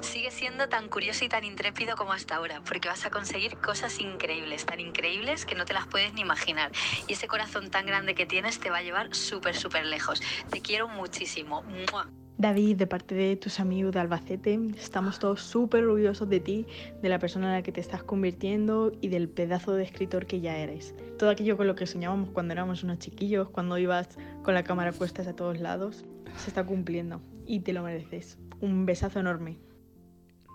Sigue 0.00 0.30
siendo 0.30 0.68
tan 0.68 0.88
curioso 0.88 1.24
y 1.24 1.28
tan 1.28 1.42
intrépido 1.42 1.96
como 1.96 2.12
hasta 2.12 2.36
ahora, 2.36 2.62
porque 2.64 2.88
vas 2.88 3.04
a 3.04 3.10
conseguir 3.10 3.56
cosas 3.56 3.98
increíbles, 3.98 4.64
tan 4.64 4.78
increíbles 4.78 5.44
que 5.44 5.56
no 5.56 5.64
te 5.64 5.72
las 5.72 5.88
puedes 5.88 6.14
ni 6.14 6.20
imaginar. 6.20 6.70
Y 7.08 7.14
ese 7.14 7.26
corazón 7.26 7.68
tan 7.70 7.84
grande 7.84 8.14
que 8.14 8.26
tienes 8.26 8.60
te 8.60 8.70
va 8.70 8.78
a 8.78 8.82
llevar 8.82 9.12
súper, 9.12 9.56
súper 9.56 9.86
lejos. 9.86 10.22
Te 10.50 10.60
quiero 10.60 10.86
muchísimo. 10.86 11.62
¡Mua! 11.62 12.08
David, 12.42 12.76
de 12.76 12.88
parte 12.88 13.14
de 13.14 13.36
tus 13.36 13.60
amigos 13.60 13.92
de 13.92 14.00
Albacete, 14.00 14.58
estamos 14.76 15.20
todos 15.20 15.42
súper 15.42 15.84
orgullosos 15.84 16.28
de 16.28 16.40
ti, 16.40 16.66
de 17.00 17.08
la 17.08 17.20
persona 17.20 17.46
en 17.46 17.52
la 17.52 17.62
que 17.62 17.70
te 17.70 17.80
estás 17.80 18.02
convirtiendo 18.02 18.90
y 19.00 19.10
del 19.10 19.28
pedazo 19.28 19.74
de 19.74 19.84
escritor 19.84 20.26
que 20.26 20.40
ya 20.40 20.56
eres. 20.56 20.92
Todo 21.20 21.30
aquello 21.30 21.56
con 21.56 21.68
lo 21.68 21.76
que 21.76 21.86
soñábamos 21.86 22.30
cuando 22.30 22.52
éramos 22.52 22.82
unos 22.82 22.98
chiquillos, 22.98 23.48
cuando 23.50 23.78
ibas 23.78 24.08
con 24.42 24.54
la 24.54 24.64
cámara 24.64 24.90
puestas 24.90 25.28
a 25.28 25.36
todos 25.36 25.60
lados, 25.60 26.04
se 26.36 26.48
está 26.48 26.66
cumpliendo 26.66 27.20
y 27.46 27.60
te 27.60 27.72
lo 27.72 27.84
mereces. 27.84 28.40
Un 28.60 28.86
besazo 28.86 29.20
enorme. 29.20 29.60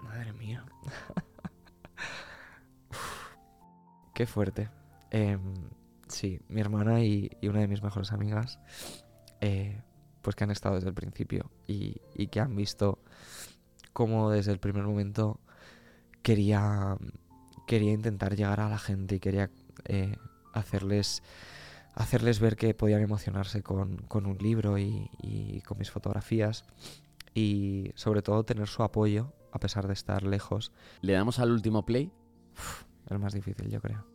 Madre 0.03 0.33
mía. 0.33 0.65
Qué 4.13 4.25
fuerte. 4.25 4.69
Eh, 5.11 5.37
sí, 6.09 6.41
mi 6.49 6.59
hermana 6.59 7.01
y, 7.01 7.31
y, 7.39 7.47
una 7.47 7.61
de 7.61 7.69
mis 7.69 7.81
mejores 7.81 8.11
amigas, 8.11 8.59
eh, 9.39 9.81
pues 10.21 10.35
que 10.35 10.43
han 10.43 10.51
estado 10.51 10.75
desde 10.75 10.89
el 10.89 10.93
principio 10.93 11.49
y, 11.67 12.01
y, 12.15 12.27
que 12.27 12.39
han 12.39 12.55
visto 12.55 12.99
cómo 13.93 14.31
desde 14.31 14.51
el 14.51 14.59
primer 14.59 14.83
momento 14.83 15.39
quería, 16.23 16.97
quería 17.67 17.91
intentar 17.91 18.35
llegar 18.35 18.59
a 18.59 18.69
la 18.69 18.77
gente 18.77 19.15
y 19.15 19.19
quería 19.19 19.49
eh, 19.85 20.15
hacerles 20.53 21.23
hacerles 21.93 22.39
ver 22.39 22.57
que 22.57 22.75
podían 22.75 23.01
emocionarse 23.01 23.63
con, 23.63 23.97
con 24.07 24.27
un 24.27 24.37
libro 24.37 24.77
y, 24.77 25.09
y, 25.19 25.61
con 25.61 25.79
mis 25.79 25.89
fotografías 25.89 26.63
y 27.33 27.91
sobre 27.95 28.21
todo 28.21 28.43
tener 28.43 28.67
su 28.67 28.83
apoyo 28.83 29.33
a 29.51 29.59
pesar 29.59 29.87
de 29.87 29.93
estar 29.93 30.23
lejos. 30.23 30.71
¿Le 31.01 31.13
damos 31.13 31.39
al 31.39 31.51
último 31.51 31.85
play? 31.85 32.11
Uf, 32.53 32.83
el 33.09 33.17
más 33.17 33.33
difícil, 33.33 33.69
yo 33.69 33.81
creo. 33.81 34.05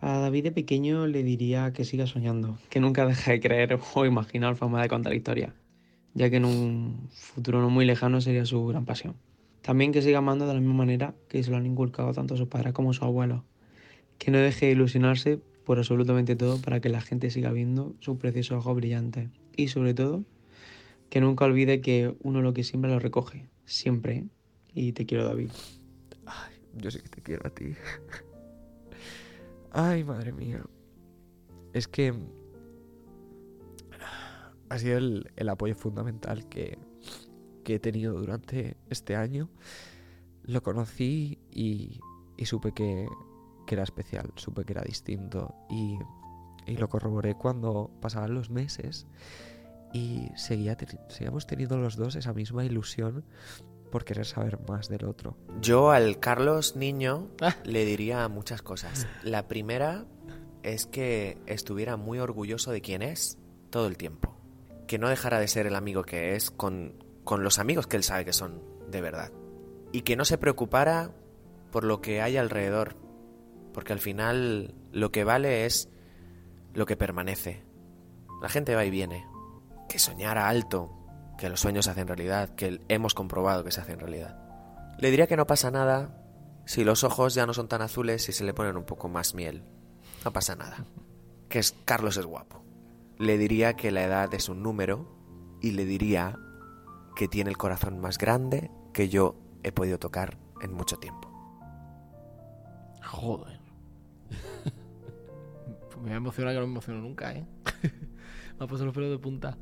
A 0.00 0.18
David 0.18 0.44
de 0.44 0.52
pequeño 0.52 1.06
le 1.06 1.22
diría 1.22 1.72
que 1.72 1.84
siga 1.84 2.06
soñando, 2.06 2.58
que 2.70 2.80
nunca 2.80 3.06
deje 3.06 3.32
de 3.32 3.40
creer 3.40 3.78
o 3.94 4.06
imaginar 4.06 4.56
forma 4.56 4.80
de 4.80 4.88
contar 4.88 5.14
historia, 5.14 5.54
ya 6.14 6.30
que 6.30 6.36
en 6.36 6.44
un 6.44 7.08
futuro 7.10 7.60
no 7.60 7.70
muy 7.70 7.84
lejano 7.84 8.20
sería 8.20 8.44
su 8.44 8.66
gran 8.66 8.84
pasión. 8.84 9.16
También 9.62 9.92
que 9.92 10.02
siga 10.02 10.18
amando 10.18 10.46
de 10.46 10.54
la 10.54 10.60
misma 10.60 10.74
manera 10.74 11.14
que 11.28 11.42
se 11.42 11.50
lo 11.50 11.56
han 11.56 11.66
inculcado 11.66 12.12
tanto 12.12 12.36
sus 12.36 12.48
padres 12.48 12.72
como 12.72 12.92
sus 12.92 13.02
abuelos. 13.02 13.42
Que 14.18 14.30
no 14.30 14.38
deje 14.38 14.66
de 14.66 14.72
ilusionarse 14.72 15.40
por 15.64 15.78
absolutamente 15.78 16.36
todo 16.36 16.60
para 16.60 16.80
que 16.80 16.88
la 16.88 17.00
gente 17.00 17.30
siga 17.30 17.52
viendo 17.52 17.94
sus 18.00 18.16
preciosos 18.18 18.58
ojos 18.58 18.76
brillantes. 18.76 19.28
Y 19.56 19.68
sobre 19.68 19.94
todo, 19.94 20.24
que 21.10 21.20
nunca 21.20 21.44
olvide 21.44 21.80
que 21.80 22.14
uno 22.22 22.40
lo 22.40 22.54
que 22.54 22.64
siempre 22.64 22.90
lo 22.90 22.98
recoge, 22.98 23.48
siempre. 23.64 24.24
Y 24.74 24.92
te 24.92 25.06
quiero, 25.06 25.26
David. 25.26 25.50
Ay, 26.26 26.54
yo 26.76 26.90
sí 26.90 27.00
que 27.00 27.08
te 27.08 27.20
quiero 27.20 27.46
a 27.46 27.50
ti. 27.50 27.74
Ay, 29.72 30.04
madre 30.04 30.32
mía. 30.32 30.64
Es 31.72 31.86
que 31.86 32.14
ha 34.70 34.78
sido 34.78 34.96
el, 34.96 35.32
el 35.36 35.48
apoyo 35.48 35.74
fundamental 35.74 36.48
que, 36.48 36.78
que 37.64 37.74
he 37.74 37.78
tenido 37.78 38.14
durante 38.14 38.76
este 38.88 39.16
año. 39.16 39.50
Lo 40.44 40.62
conocí 40.62 41.38
y, 41.50 42.00
y 42.36 42.46
supe 42.46 42.72
que, 42.72 43.06
que 43.66 43.74
era 43.74 43.84
especial, 43.84 44.32
supe 44.36 44.64
que 44.64 44.72
era 44.72 44.82
distinto 44.82 45.54
y, 45.68 45.98
y 46.66 46.76
lo 46.76 46.88
corroboré 46.88 47.34
cuando 47.34 47.90
pasaban 48.00 48.32
los 48.32 48.48
meses 48.48 49.06
y 49.92 50.28
seguía 50.36 50.76
seguíamos 51.08 51.46
teniendo 51.46 51.76
los 51.76 51.96
dos 51.96 52.14
esa 52.14 52.32
misma 52.32 52.64
ilusión 52.64 53.24
por 53.90 54.04
querer 54.04 54.24
saber 54.24 54.60
más 54.68 54.88
del 54.88 55.04
otro. 55.04 55.36
Yo 55.60 55.90
al 55.90 56.20
Carlos 56.20 56.76
niño 56.76 57.28
le 57.64 57.84
diría 57.84 58.28
muchas 58.28 58.62
cosas. 58.62 59.08
La 59.24 59.48
primera 59.48 60.06
es 60.62 60.86
que 60.86 61.38
estuviera 61.46 61.96
muy 61.96 62.20
orgulloso 62.20 62.70
de 62.70 62.80
quién 62.80 63.02
es 63.02 63.36
todo 63.70 63.88
el 63.88 63.96
tiempo. 63.96 64.39
Que 64.90 64.98
no 64.98 65.08
dejara 65.08 65.38
de 65.38 65.46
ser 65.46 65.68
el 65.68 65.76
amigo 65.76 66.02
que 66.02 66.34
es 66.34 66.50
con, 66.50 67.04
con 67.22 67.44
los 67.44 67.60
amigos 67.60 67.86
que 67.86 67.96
él 67.96 68.02
sabe 68.02 68.24
que 68.24 68.32
son 68.32 68.60
de 68.90 69.00
verdad. 69.00 69.30
Y 69.92 70.00
que 70.00 70.16
no 70.16 70.24
se 70.24 70.36
preocupara 70.36 71.12
por 71.70 71.84
lo 71.84 72.00
que 72.00 72.20
hay 72.20 72.36
alrededor. 72.36 72.96
Porque 73.72 73.92
al 73.92 74.00
final 74.00 74.74
lo 74.90 75.12
que 75.12 75.22
vale 75.22 75.64
es 75.64 75.88
lo 76.74 76.86
que 76.86 76.96
permanece. 76.96 77.62
La 78.42 78.48
gente 78.48 78.74
va 78.74 78.84
y 78.84 78.90
viene. 78.90 79.28
Que 79.88 80.00
soñara 80.00 80.48
alto, 80.48 80.90
que 81.38 81.48
los 81.48 81.60
sueños 81.60 81.84
se 81.84 81.92
hacen 81.92 82.08
realidad, 82.08 82.56
que 82.56 82.80
hemos 82.88 83.14
comprobado 83.14 83.62
que 83.62 83.70
se 83.70 83.82
hacen 83.82 84.00
realidad. 84.00 84.42
Le 84.98 85.12
diría 85.12 85.28
que 85.28 85.36
no 85.36 85.46
pasa 85.46 85.70
nada 85.70 86.20
si 86.64 86.82
los 86.82 87.04
ojos 87.04 87.34
ya 87.34 87.46
no 87.46 87.54
son 87.54 87.68
tan 87.68 87.82
azules 87.82 88.28
y 88.28 88.32
se 88.32 88.42
le 88.42 88.54
ponen 88.54 88.76
un 88.76 88.86
poco 88.86 89.08
más 89.08 89.36
miel. 89.36 89.62
No 90.24 90.32
pasa 90.32 90.56
nada. 90.56 90.84
Que 91.48 91.60
es 91.60 91.76
Carlos 91.84 92.16
es 92.16 92.26
guapo. 92.26 92.59
Le 93.20 93.38
diría 93.38 93.74
que 93.74 93.90
la 93.90 94.02
edad 94.04 94.32
es 94.34 94.48
un 94.48 94.62
número 94.62 95.06
y 95.60 95.72
le 95.72 95.84
diría 95.84 96.38
que 97.16 97.28
tiene 97.28 97.50
el 97.50 97.56
corazón 97.58 97.98
más 98.00 98.18
grande 98.18 98.70
que 98.92 99.08
yo 99.08 99.36
he 99.62 99.72
podido 99.72 99.98
tocar 99.98 100.38
en 100.62 100.72
mucho 100.72 100.96
tiempo. 100.96 101.28
Joder. 103.04 103.60
Pues 105.90 105.96
me 106.02 106.14
emociona 106.14 106.52
que 106.52 106.60
no 106.60 106.66
me 106.66 106.72
emociono 106.72 107.00
nunca, 107.00 107.32
¿eh? 107.34 107.44
me 108.58 108.64
ha 108.64 108.66
puesto 108.66 108.84
los 108.86 108.94
pelos 108.94 109.10
de 109.10 109.18
punta. 109.18 109.58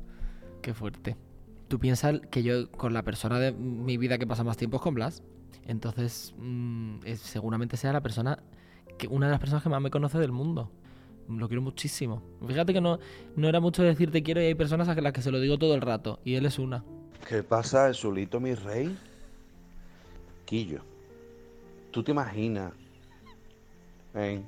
Qué 0.61 0.73
fuerte. 0.73 1.17
Tú 1.67 1.79
piensas 1.79 2.21
que 2.31 2.43
yo 2.43 2.71
con 2.71 2.93
la 2.93 3.03
persona 3.03 3.39
de 3.39 3.51
mi 3.51 3.97
vida 3.97 4.17
que 4.17 4.25
pasa 4.27 4.43
más 4.43 4.57
tiempo 4.57 4.79
con 4.79 4.93
Blas. 4.95 5.21
Entonces, 5.65 6.33
mm, 6.37 6.99
es- 7.05 7.19
seguramente 7.21 7.77
sea 7.77 7.93
la 7.93 8.01
persona, 8.01 8.39
que 8.97 9.07
una 9.07 9.27
de 9.27 9.31
las 9.31 9.39
personas 9.39 9.63
que 9.63 9.69
más 9.69 9.81
me 9.81 9.91
conoce 9.91 10.17
del 10.17 10.31
mundo. 10.31 10.71
Lo 11.29 11.47
quiero 11.47 11.61
muchísimo. 11.61 12.23
Fíjate 12.45 12.73
que 12.73 12.81
no, 12.81 12.99
no 13.35 13.47
era 13.47 13.59
mucho 13.59 13.83
decir 13.83 14.11
te 14.11 14.23
quiero 14.23 14.41
y 14.41 14.45
hay 14.45 14.55
personas 14.55 14.87
a 14.87 14.95
las 14.95 15.13
que 15.13 15.21
se 15.21 15.31
lo 15.31 15.39
digo 15.39 15.59
todo 15.59 15.75
el 15.75 15.81
rato. 15.81 16.19
Y 16.25 16.35
él 16.35 16.45
es 16.45 16.57
una. 16.57 16.83
¿Qué 17.27 17.43
pasa, 17.43 17.93
Zulito, 17.93 18.39
mi 18.39 18.55
rey? 18.55 18.97
Quillo, 20.45 20.81
¿tú 21.91 22.01
te 22.01 22.11
imaginas 22.11 22.73
¿eh? 24.15 24.41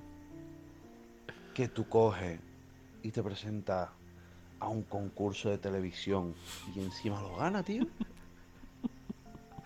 que 1.53 1.67
tú 1.67 1.87
coges 1.87 2.39
y 3.03 3.11
te 3.11 3.21
presentas 3.21 3.89
a 4.59 4.67
un 4.67 4.81
concurso 4.83 5.49
de 5.49 5.59
televisión 5.59 6.33
y 6.75 6.79
encima 6.79 7.21
lo 7.21 7.35
ganas, 7.35 7.65
tío? 7.65 7.85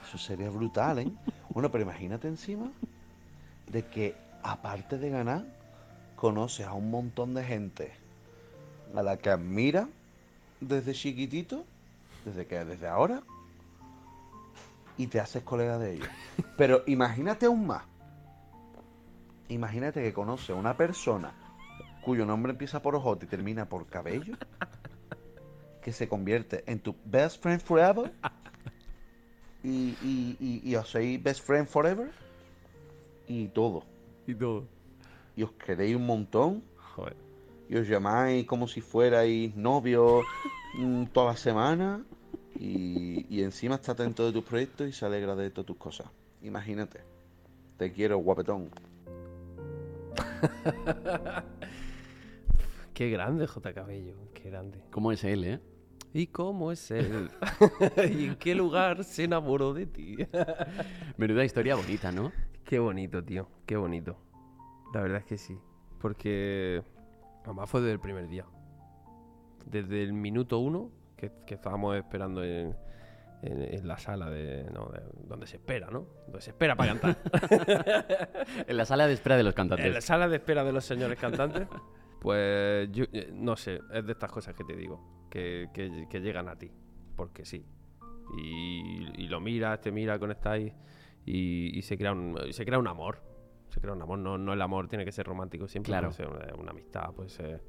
Eso 0.05 0.17
sería 0.17 0.49
brutal, 0.49 0.99
¿eh? 0.99 1.11
Bueno, 1.49 1.71
pero 1.71 1.83
imagínate 1.83 2.27
encima 2.27 2.69
de 3.71 3.85
que, 3.87 4.15
aparte 4.43 4.97
de 4.97 5.09
ganar, 5.09 5.45
conoces 6.25 6.65
a 6.65 6.73
un 6.73 6.89
montón 6.89 7.35
de 7.35 7.43
gente 7.43 7.91
a 8.95 9.03
la 9.03 9.15
que 9.15 9.29
admira 9.29 9.87
desde 10.59 10.93
chiquitito, 10.93 11.63
desde 12.25 12.47
que 12.47 12.65
desde 12.65 12.87
ahora, 12.87 13.21
y 14.97 15.05
te 15.05 15.19
haces 15.19 15.43
colega 15.43 15.77
de 15.77 15.93
ellos. 15.93 16.09
Pero 16.57 16.81
imagínate 16.87 17.45
aún 17.45 17.67
más. 17.67 17.83
Imagínate 19.49 20.01
que 20.01 20.13
conoces 20.13 20.49
a 20.49 20.55
una 20.55 20.75
persona 20.75 21.31
cuyo 22.01 22.25
nombre 22.25 22.53
empieza 22.53 22.81
por 22.81 22.95
ojote 22.95 23.27
y 23.27 23.29
termina 23.29 23.69
por 23.69 23.85
cabello, 23.85 24.35
que 25.83 25.93
se 25.93 26.07
convierte 26.07 26.63
en 26.65 26.79
tu 26.79 26.95
best 27.05 27.39
friend 27.39 27.61
forever, 27.61 28.11
y, 29.63 29.95
y, 30.01 30.37
y, 30.39 30.71
y 30.71 30.75
os 30.75 30.91
best 31.21 31.45
friend 31.45 31.67
forever, 31.67 32.11
y 33.27 33.47
todo. 33.49 33.83
Y 34.25 34.33
todo. 34.33 34.74
Y 35.35 35.43
os 35.43 35.51
queréis 35.53 35.95
un 35.95 36.05
montón. 36.05 36.63
Joder. 36.95 37.15
Y 37.69 37.77
os 37.77 37.87
llamáis 37.87 38.45
como 38.45 38.67
si 38.67 38.81
fuerais 38.81 39.55
novios 39.55 40.25
mm, 40.77 41.05
toda 41.05 41.31
la 41.31 41.37
semana. 41.37 42.05
Y, 42.57 43.25
y 43.29 43.43
encima 43.43 43.75
está 43.75 43.91
atento 43.93 44.25
de 44.25 44.31
tus 44.31 44.43
proyectos 44.43 44.87
y 44.87 44.93
se 44.93 45.05
alegra 45.05 45.35
de 45.35 45.49
todas 45.49 45.67
tus 45.67 45.77
cosas. 45.77 46.07
Imagínate. 46.41 47.01
Te 47.77 47.91
quiero, 47.91 48.17
guapetón. 48.19 48.69
Qué 52.93 53.09
grande 53.09 53.45
J. 53.45 53.73
Cabello, 53.73 54.15
qué 54.33 54.49
grande. 54.49 54.79
¿Cómo 54.89 55.11
es 55.11 55.25
él, 55.25 55.43
eh? 55.43 55.59
¿Y 56.13 56.27
cómo 56.27 56.71
es 56.71 56.91
él? 56.91 57.29
¿Y 58.17 58.27
en 58.27 58.35
qué 58.37 58.55
lugar 58.55 59.03
se 59.03 59.25
enamoró 59.25 59.73
de 59.73 59.85
ti? 59.85 60.15
Menuda 61.17 61.43
historia 61.43 61.75
bonita, 61.75 62.13
¿no? 62.13 62.31
Qué 62.63 62.79
bonito, 62.79 63.21
tío, 63.21 63.49
qué 63.65 63.75
bonito. 63.75 64.15
La 64.93 65.01
verdad 65.01 65.19
es 65.19 65.25
que 65.25 65.37
sí. 65.37 65.57
Porque 65.99 66.81
además 67.43 67.69
fue 67.69 67.81
desde 67.81 67.93
el 67.93 67.99
primer 67.99 68.27
día. 68.27 68.45
Desde 69.65 70.03
el 70.03 70.13
minuto 70.13 70.59
uno 70.59 70.91
que, 71.17 71.31
que 71.47 71.55
estábamos 71.55 71.95
esperando 71.95 72.43
en, 72.43 72.75
en- 73.41 73.61
en 73.73 73.87
la 73.87 73.97
sala 73.97 74.29
de, 74.29 74.69
no, 74.73 74.87
de- 74.89 75.01
donde 75.27 75.47
se 75.47 75.57
espera, 75.57 75.89
¿no? 75.89 76.05
Donde 76.27 76.41
se 76.41 76.51
espera 76.51 76.75
para 76.75 76.93
cantar. 76.97 77.17
En 78.67 78.77
la 78.77 78.85
sala 78.85 79.07
de 79.07 79.13
espera 79.13 79.37
de 79.37 79.43
los 79.43 79.53
cantantes. 79.53 79.85
En 79.85 79.93
la 79.93 80.01
sala 80.01 80.27
de 80.27 80.35
espera 80.37 80.63
de 80.63 80.71
los 80.71 80.85
señores 80.85 81.17
cantantes. 81.19 81.67
Pues 82.21 82.89
yo 82.91 83.05
eh, 83.13 83.29
no 83.33 83.55
sé, 83.55 83.79
es 83.93 84.05
de 84.05 84.11
estas 84.13 84.31
cosas 84.31 84.55
que 84.55 84.63
te 84.63 84.75
digo, 84.75 85.27
que, 85.29 85.69
que- 85.73 86.07
que 86.09 86.19
llegan 86.21 86.47
a 86.49 86.55
ti, 86.57 86.71
porque 87.15 87.45
sí. 87.45 87.65
Y, 88.37 89.21
y 89.23 89.27
lo 89.27 89.39
miras, 89.39 89.79
te 89.81 89.91
mira, 89.91 90.17
conectáis 90.17 90.73
y, 91.25 91.77
y 91.77 91.81
se, 91.83 91.97
crea 91.97 92.11
un, 92.13 92.39
y 92.47 92.53
se 92.53 92.65
crea 92.65 92.79
un 92.79 92.87
amor. 92.87 93.19
Se 93.75 93.79
crea 93.81 93.93
un 93.93 94.01
amor, 94.01 94.17
no, 94.17 94.37
no 94.39 94.53
el 94.53 94.61
amor 94.61 94.87
tiene 94.87 95.05
que 95.05 95.11
ser 95.11 95.27
romántico 95.27 95.67
siempre, 95.67 95.91
Claro. 95.91 96.07
puede 96.09 96.15
ser 96.17 96.27
una, 96.27 96.55
una 96.55 96.71
amistad, 96.71 97.11
puede 97.13 97.29
ser... 97.29 97.61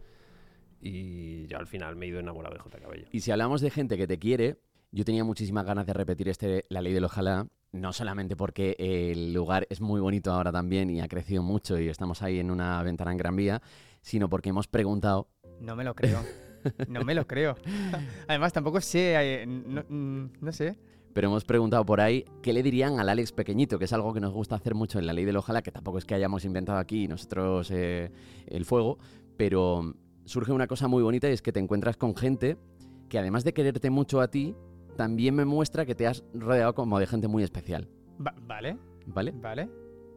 Y 0.80 1.46
yo 1.46 1.58
al 1.58 1.66
final 1.66 1.96
me 1.96 2.06
he 2.06 2.08
ido 2.10 2.20
enamorado 2.20 2.54
de 2.54 2.60
J. 2.60 2.78
Cabello. 2.78 3.06
Y 3.10 3.20
si 3.20 3.30
hablamos 3.30 3.60
de 3.60 3.70
gente 3.70 3.96
que 3.96 4.06
te 4.06 4.18
quiere, 4.18 4.58
yo 4.92 5.04
tenía 5.04 5.24
muchísimas 5.24 5.64
ganas 5.66 5.86
de 5.86 5.92
repetir 5.92 6.28
este 6.28 6.64
La 6.68 6.80
Ley 6.80 6.92
del 6.92 7.04
Ojalá, 7.04 7.48
no 7.72 7.92
solamente 7.92 8.36
porque 8.36 8.76
el 8.78 9.32
lugar 9.34 9.66
es 9.70 9.80
muy 9.80 10.00
bonito 10.00 10.32
ahora 10.32 10.52
también 10.52 10.88
y 10.90 11.00
ha 11.00 11.08
crecido 11.08 11.42
mucho 11.42 11.78
y 11.78 11.88
estamos 11.88 12.22
ahí 12.22 12.38
en 12.38 12.50
una 12.50 12.82
ventana 12.82 13.10
en 13.12 13.16
Gran 13.18 13.36
Vía, 13.36 13.60
sino 14.00 14.28
porque 14.28 14.50
hemos 14.50 14.68
preguntado... 14.68 15.28
No 15.60 15.74
me 15.76 15.82
lo 15.84 15.94
creo. 15.94 16.20
No 16.88 17.02
me 17.04 17.14
lo 17.14 17.26
creo. 17.26 17.56
Además, 18.28 18.52
tampoco 18.52 18.80
sé. 18.80 19.14
eh, 19.16 19.46
No, 19.46 19.82
mm, 19.88 20.32
no 20.40 20.52
sé. 20.52 20.76
Pero 21.16 21.29
hemos 21.29 21.46
preguntado 21.46 21.83
por 21.87 22.02
ahí 22.02 22.26
qué 22.42 22.52
le 22.52 22.62
dirían 22.62 23.00
al 23.00 23.09
Alex 23.09 23.33
pequeñito, 23.33 23.79
que 23.79 23.87
es 23.87 23.92
algo 23.94 24.12
que 24.12 24.20
nos 24.20 24.35
gusta 24.35 24.55
hacer 24.55 24.74
mucho 24.74 24.98
en 24.98 25.07
la 25.07 25.14
ley 25.14 25.24
del 25.24 25.38
ojalá, 25.38 25.62
que 25.62 25.72
tampoco 25.72 25.96
es 25.96 26.05
que 26.05 26.14
hayamos 26.14 26.44
inventado 26.44 26.76
aquí 26.79 27.09
nosotros 27.09 27.70
eh, 27.70 28.11
el 28.46 28.66
fuego, 28.66 28.98
pero 29.38 29.94
surge 30.26 30.52
una 30.52 30.66
cosa 30.66 30.88
muy 30.88 31.02
bonita 31.02 31.26
y 31.31 31.33
es 31.33 31.40
que 31.40 31.52
te 31.52 31.59
encuentras 31.61 31.96
con 31.96 32.14
gente 32.14 32.59
que 33.09 33.18
además 33.18 33.44
de 33.44 33.55
quererte 33.55 33.88
mucho 33.88 34.20
a 34.20 34.29
ti, 34.29 34.55
también 34.98 35.35
me 35.35 35.46
muestra 35.46 35.87
que 35.87 35.94
te 35.94 36.07
has 36.07 36.22
rodeado 36.35 36.74
como 36.74 36.98
de 36.98 37.07
gente 37.07 37.29
muy 37.29 37.42
especial. 37.42 37.88
Va- 38.20 38.35
vale. 38.42 38.76
¿Vale? 39.07 39.33
Vale. 39.33 39.70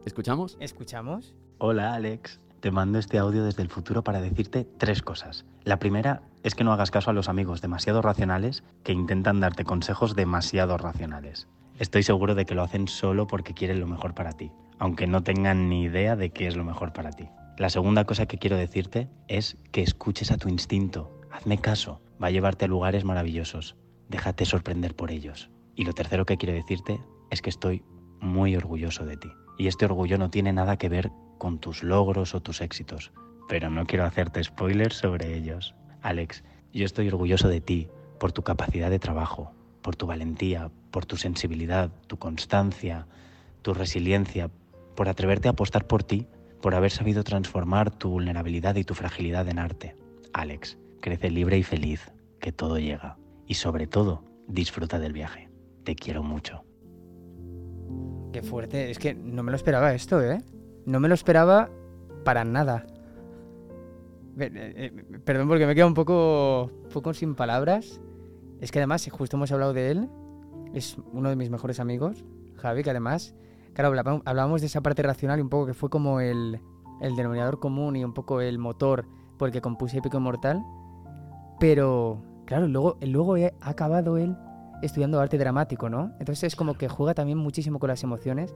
¿Escuchamos? 0.04 0.58
¿Escuchamos? 0.60 1.34
Hola 1.56 1.94
Alex, 1.94 2.42
te 2.60 2.70
mando 2.70 2.98
este 2.98 3.18
audio 3.18 3.42
desde 3.42 3.62
el 3.62 3.68
futuro 3.68 4.04
para 4.04 4.20
decirte 4.20 4.66
tres 4.78 5.02
cosas. 5.02 5.46
La 5.64 5.78
primera 5.78 6.22
es 6.42 6.54
que 6.54 6.64
no 6.64 6.72
hagas 6.72 6.90
caso 6.90 7.10
a 7.10 7.14
los 7.14 7.28
amigos 7.28 7.60
demasiado 7.60 8.02
racionales 8.02 8.62
que 8.84 8.92
intentan 8.92 9.40
darte 9.40 9.64
consejos 9.64 10.14
demasiado 10.14 10.76
racionales. 10.76 11.48
Estoy 11.78 12.02
seguro 12.02 12.34
de 12.34 12.44
que 12.44 12.54
lo 12.54 12.62
hacen 12.62 12.88
solo 12.88 13.26
porque 13.26 13.54
quieren 13.54 13.80
lo 13.80 13.86
mejor 13.86 14.14
para 14.14 14.32
ti, 14.32 14.52
aunque 14.78 15.06
no 15.06 15.22
tengan 15.22 15.68
ni 15.68 15.84
idea 15.84 16.16
de 16.16 16.30
qué 16.30 16.46
es 16.46 16.56
lo 16.56 16.64
mejor 16.64 16.92
para 16.92 17.10
ti. 17.10 17.28
La 17.56 17.70
segunda 17.70 18.04
cosa 18.04 18.26
que 18.26 18.38
quiero 18.38 18.56
decirte 18.56 19.08
es 19.28 19.56
que 19.72 19.82
escuches 19.82 20.30
a 20.30 20.36
tu 20.36 20.48
instinto. 20.48 21.18
Hazme 21.30 21.58
caso, 21.58 22.00
va 22.22 22.28
a 22.28 22.30
llevarte 22.30 22.66
a 22.66 22.68
lugares 22.68 23.04
maravillosos. 23.04 23.76
Déjate 24.08 24.44
sorprender 24.44 24.94
por 24.94 25.10
ellos. 25.10 25.50
Y 25.74 25.84
lo 25.84 25.92
tercero 25.94 26.26
que 26.26 26.36
quiero 26.36 26.54
decirte 26.54 27.00
es 27.30 27.40
que 27.42 27.50
estoy 27.50 27.82
muy 28.20 28.56
orgulloso 28.56 29.06
de 29.06 29.16
ti. 29.16 29.30
Y 29.60 29.66
este 29.66 29.84
orgullo 29.84 30.16
no 30.16 30.30
tiene 30.30 30.54
nada 30.54 30.78
que 30.78 30.88
ver 30.88 31.12
con 31.36 31.58
tus 31.58 31.82
logros 31.82 32.34
o 32.34 32.40
tus 32.40 32.62
éxitos. 32.62 33.12
Pero 33.46 33.68
no 33.68 33.84
quiero 33.84 34.06
hacerte 34.06 34.42
spoilers 34.42 34.96
sobre 34.96 35.36
ellos. 35.36 35.74
Alex, 36.00 36.42
yo 36.72 36.86
estoy 36.86 37.08
orgulloso 37.08 37.46
de 37.46 37.60
ti 37.60 37.86
por 38.18 38.32
tu 38.32 38.40
capacidad 38.42 38.88
de 38.88 38.98
trabajo, 38.98 39.52
por 39.82 39.96
tu 39.96 40.06
valentía, 40.06 40.70
por 40.90 41.04
tu 41.04 41.18
sensibilidad, 41.18 41.90
tu 42.06 42.16
constancia, 42.16 43.06
tu 43.60 43.74
resiliencia, 43.74 44.50
por 44.96 45.10
atreverte 45.10 45.48
a 45.48 45.50
apostar 45.50 45.86
por 45.86 46.04
ti, 46.04 46.26
por 46.62 46.74
haber 46.74 46.90
sabido 46.90 47.22
transformar 47.22 47.90
tu 47.90 48.08
vulnerabilidad 48.08 48.76
y 48.76 48.84
tu 48.84 48.94
fragilidad 48.94 49.46
en 49.46 49.58
arte. 49.58 49.94
Alex, 50.32 50.78
crece 51.02 51.30
libre 51.30 51.58
y 51.58 51.64
feliz, 51.64 52.10
que 52.40 52.50
todo 52.50 52.78
llega. 52.78 53.18
Y 53.46 53.56
sobre 53.56 53.86
todo, 53.86 54.24
disfruta 54.48 54.98
del 54.98 55.12
viaje. 55.12 55.50
Te 55.84 55.96
quiero 55.96 56.22
mucho. 56.22 56.64
Qué 58.32 58.42
fuerte. 58.42 58.90
Es 58.90 58.98
que 58.98 59.14
no 59.14 59.42
me 59.42 59.50
lo 59.50 59.56
esperaba 59.56 59.92
esto, 59.92 60.22
¿eh? 60.22 60.42
No 60.86 61.00
me 61.00 61.08
lo 61.08 61.14
esperaba 61.14 61.70
para 62.24 62.44
nada. 62.44 62.86
Eh, 64.38 64.50
eh, 64.54 65.18
Perdón 65.24 65.48
porque 65.48 65.66
me 65.66 65.72
he 65.72 65.74
quedado 65.74 65.88
un 65.88 65.94
poco, 65.94 66.70
poco 66.92 67.12
sin 67.12 67.34
palabras. 67.34 68.00
Es 68.60 68.70
que 68.70 68.78
además, 68.78 69.08
justo 69.10 69.36
hemos 69.36 69.50
hablado 69.52 69.72
de 69.72 69.90
él. 69.90 70.08
Es 70.74 70.96
uno 71.12 71.28
de 71.30 71.36
mis 71.36 71.50
mejores 71.50 71.80
amigos, 71.80 72.24
Javi, 72.56 72.84
que 72.84 72.90
además, 72.90 73.34
claro, 73.72 73.92
hablábamos 74.24 74.60
de 74.60 74.68
esa 74.68 74.82
parte 74.82 75.02
racional 75.02 75.40
y 75.40 75.42
un 75.42 75.48
poco 75.48 75.66
que 75.66 75.74
fue 75.74 75.90
como 75.90 76.20
el, 76.20 76.60
el 77.00 77.16
denominador 77.16 77.58
común 77.58 77.96
y 77.96 78.04
un 78.04 78.14
poco 78.14 78.40
el 78.40 78.58
motor 78.58 79.06
por 79.36 79.48
el 79.48 79.52
que 79.52 79.60
compuse 79.60 79.98
Épico 79.98 80.18
Inmortal. 80.18 80.62
Pero, 81.58 82.22
claro, 82.46 82.68
luego, 82.68 82.98
luego 83.00 83.34
ha 83.34 83.68
acabado 83.68 84.16
él 84.16 84.36
estudiando 84.82 85.20
arte 85.20 85.38
dramático, 85.38 85.88
¿no? 85.88 86.12
Entonces 86.18 86.44
es 86.44 86.56
como 86.56 86.74
que 86.74 86.88
juega 86.88 87.14
también 87.14 87.38
muchísimo 87.38 87.78
con 87.78 87.88
las 87.88 88.02
emociones 88.02 88.54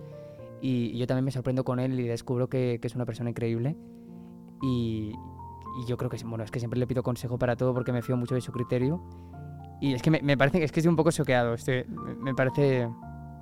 y, 0.60 0.86
y 0.94 0.98
yo 0.98 1.06
también 1.06 1.24
me 1.24 1.30
sorprendo 1.30 1.64
con 1.64 1.78
él 1.80 1.98
y 2.00 2.04
descubro 2.06 2.48
que, 2.48 2.78
que 2.80 2.86
es 2.86 2.94
una 2.94 3.04
persona 3.06 3.30
increíble 3.30 3.76
y, 4.62 5.12
y 5.82 5.86
yo 5.86 5.96
creo 5.96 6.10
que, 6.10 6.16
bueno, 6.24 6.44
es 6.44 6.50
que 6.50 6.58
siempre 6.58 6.78
le 6.78 6.86
pido 6.86 7.02
consejo 7.02 7.38
para 7.38 7.56
todo 7.56 7.74
porque 7.74 7.92
me 7.92 8.02
fío 8.02 8.16
mucho 8.16 8.34
de 8.34 8.40
su 8.40 8.52
criterio 8.52 9.02
y 9.80 9.92
es 9.92 10.02
que 10.02 10.10
me, 10.10 10.22
me 10.22 10.36
parece, 10.36 10.62
es 10.62 10.72
que 10.72 10.80
estoy 10.80 10.88
un 10.90 10.96
poco 10.96 11.10
choqueado, 11.10 11.54
estoy- 11.54 11.84
me, 11.88 12.14
me 12.14 12.34
parece, 12.34 12.88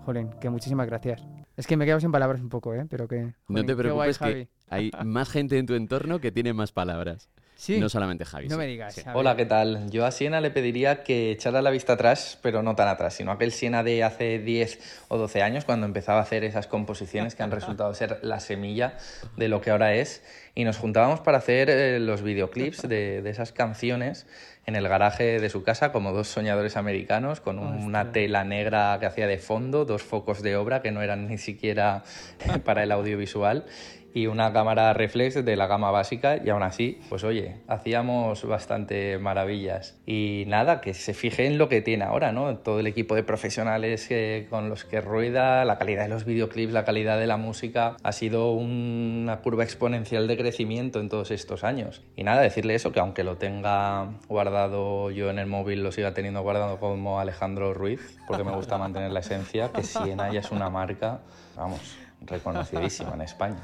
jolín, 0.05 0.31
que 0.41 0.51
muchísimas 0.51 0.87
gracias. 0.87 1.25
Es 1.57 1.67
que 1.67 1.77
me 1.77 1.85
he 1.85 1.87
quedado 1.87 2.01
sin 2.01 2.11
palabras 2.11 2.41
un 2.41 2.49
poco, 2.49 2.73
¿eh? 2.75 2.87
Pero 2.89 3.07
que... 3.07 3.35
No 3.49 3.61
te 3.61 3.67
qué 3.67 3.91
guay, 3.91 4.13
preocupes 4.15 4.19
que 4.19 4.49
hay 4.71 4.91
más 5.05 5.29
gente 5.29 5.59
en 5.59 5.67
tu 5.67 5.75
entorno 5.75 6.19
que 6.19 6.33
tiene 6.33 6.55
más 6.55 6.73
palabras. 6.73 7.29
Sí. 7.55 7.79
No 7.79 7.89
solamente 7.89 8.25
Javi. 8.25 8.49
No 8.49 8.57
sí. 8.57 8.59
me 8.59 8.67
digas. 8.67 8.95
Sí. 8.95 9.03
Hola, 9.15 9.37
¿qué 9.37 9.47
tal? 9.47 9.89
Yo 9.91 10.05
a 10.05 10.11
Siena 10.11 10.41
le 10.41 10.51
pediría 10.51 11.05
que 11.05 11.31
echara 11.31 11.63
la 11.63 11.71
vista 11.71 11.93
atrás, 11.93 12.39
pero 12.43 12.63
no 12.63 12.75
tan 12.75 12.89
atrás, 12.89 13.15
sino 13.15 13.31
aquel 13.31 13.53
Siena 13.53 13.85
de 13.85 14.03
hace 14.03 14.39
10 14.39 15.07
o 15.09 15.17
12 15.17 15.43
años, 15.43 15.65
cuando 15.65 15.87
empezaba 15.87 16.19
a 16.19 16.23
hacer 16.23 16.45
esas 16.45 16.67
composiciones 16.67 17.35
que 17.35 17.43
han 17.43 17.51
resultado 17.51 17.95
ser 17.95 18.19
la 18.23 18.41
semilla 18.41 18.97
de 19.37 19.49
lo 19.49 19.61
que 19.61 19.71
ahora 19.71 19.95
es. 19.95 20.25
Y 20.55 20.65
nos 20.65 20.77
juntábamos 20.77 21.21
para 21.21 21.39
hacer 21.39 21.71
eh, 21.71 22.01
los 22.01 22.23
videoclips 22.23 22.83
de, 22.83 23.23
de 23.23 23.31
esas 23.31 23.53
canciones 23.53 24.27
en 24.67 24.77
el 24.77 24.89
garaje 24.89 25.41
de 25.41 25.49
su 25.49 25.63
casa, 25.65 25.93
como 25.93 26.13
dos 26.13 26.29
soñadores 26.29 26.77
americanos, 26.77 27.41
con 27.41 27.59
una 27.59 28.13
tela 28.13 28.45
negra 28.45 28.97
que 29.01 29.07
hacía 29.07 29.27
de 29.27 29.39
fondo, 29.39 29.85
dos 29.85 30.03
focos 30.03 30.43
de 30.43 30.57
obra 30.57 30.83
que 30.83 30.93
no 30.93 31.03
eran 31.03 31.27
ni 31.27 31.39
siquiera 31.39 32.05
para 32.65 32.85
el 32.85 32.93
audiovisual 32.93 33.65
y 34.15 34.27
una 34.27 34.53
cámara 34.53 34.93
reflex 34.93 35.45
de 35.45 35.57
la 35.57 35.67
gama 35.67 35.91
básica 35.91 36.37
y 36.45 36.51
aún 36.51 36.63
así, 36.63 37.01
pues 37.09 37.25
oye, 37.25 37.57
hacíamos 37.69 38.45
bastante 38.47 39.19
maravillas. 39.19 39.97
Y 40.07 40.45
nada, 40.49 40.81
que 40.81 40.95
se 40.95 41.15
fije 41.15 41.47
en 41.47 41.59
lo 41.59 41.69
que 41.69 41.81
tiene 41.83 42.05
ahora, 42.05 42.33
¿no? 42.33 42.57
Todo 42.59 42.81
el 42.81 42.87
equipo 42.87 43.15
de 43.15 43.23
profesionales 43.23 44.07
que- 44.09 44.47
con 44.51 44.69
los 44.69 44.85
que 44.85 45.01
rueda, 45.01 45.65
la 45.65 45.79
calidad 45.79 46.03
de 46.03 46.09
los 46.09 46.25
videoclips, 46.25 46.73
la 46.73 46.85
calidad 46.85 47.19
de 47.19 47.27
la 47.27 47.37
música, 47.37 47.97
ha 48.03 48.13
sido 48.13 48.53
una 48.53 49.39
curva 49.39 49.65
exponencial 49.65 50.29
de 50.29 50.37
crecimiento 50.37 51.01
en 51.01 51.09
todos 51.09 51.31
estos 51.31 51.65
años. 51.65 52.03
Y 52.17 52.25
nada, 52.25 52.43
decirle 52.43 52.75
eso, 52.75 52.93
que 52.93 53.01
aunque 53.01 53.25
lo 53.25 53.37
tenga 53.37 54.09
guardado 54.29 55.11
yo 55.11 55.31
en 55.31 55.39
el 55.39 55.47
móvil, 55.47 55.83
lo 55.83 55.93
siga 55.93 56.13
teniendo 56.15 56.43
guardado 56.43 56.79
como 56.79 57.19
Alejandro 57.21 57.73
Ruiz, 57.75 58.19
porque 58.27 58.45
me 58.45 58.53
gusta 58.53 58.77
mantener 58.79 59.11
la 59.13 59.21
esencia, 59.21 59.71
que 59.73 59.83
Siena 59.83 60.31
ya 60.33 60.41
es 60.41 60.51
una 60.51 60.69
marca, 60.71 61.21
vamos, 61.57 61.97
reconocidísima 62.27 63.15
en 63.15 63.23
España. 63.23 63.57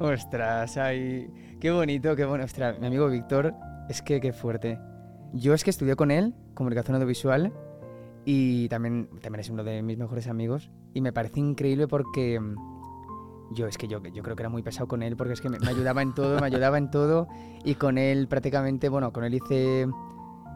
Ostras, 0.00 0.76
ay, 0.76 1.28
qué 1.60 1.70
bonito, 1.70 2.16
qué 2.16 2.24
bueno. 2.24 2.44
Ostras, 2.44 2.80
mi 2.80 2.86
amigo 2.88 3.08
Víctor, 3.08 3.54
es 3.88 4.02
que 4.02 4.20
qué 4.20 4.32
fuerte. 4.32 4.78
Yo 5.32 5.54
es 5.54 5.62
que 5.62 5.70
estudié 5.70 5.94
con 5.94 6.10
él 6.10 6.34
comunicación 6.54 6.96
audiovisual 6.96 7.52
y 8.24 8.68
también, 8.68 9.08
también 9.22 9.40
es 9.40 9.50
uno 9.50 9.62
de 9.62 9.82
mis 9.82 9.96
mejores 9.98 10.26
amigos 10.26 10.70
y 10.94 11.00
me 11.00 11.12
parece 11.12 11.40
increíble 11.40 11.86
porque 11.86 12.40
mm, 12.40 13.54
yo 13.54 13.66
es 13.68 13.78
que 13.78 13.86
yo, 13.86 14.02
yo 14.02 14.22
creo 14.22 14.34
que 14.34 14.42
era 14.42 14.48
muy 14.48 14.62
pesado 14.62 14.88
con 14.88 15.02
él 15.02 15.16
porque 15.16 15.34
es 15.34 15.40
que 15.40 15.48
me, 15.48 15.58
me 15.58 15.68
ayudaba 15.68 16.02
en 16.02 16.14
todo, 16.14 16.40
me 16.40 16.46
ayudaba 16.46 16.78
en 16.78 16.90
todo 16.90 17.28
y 17.64 17.76
con 17.76 17.96
él 17.98 18.26
prácticamente, 18.26 18.88
bueno, 18.88 19.12
con 19.12 19.24
él 19.24 19.34
hice 19.34 19.86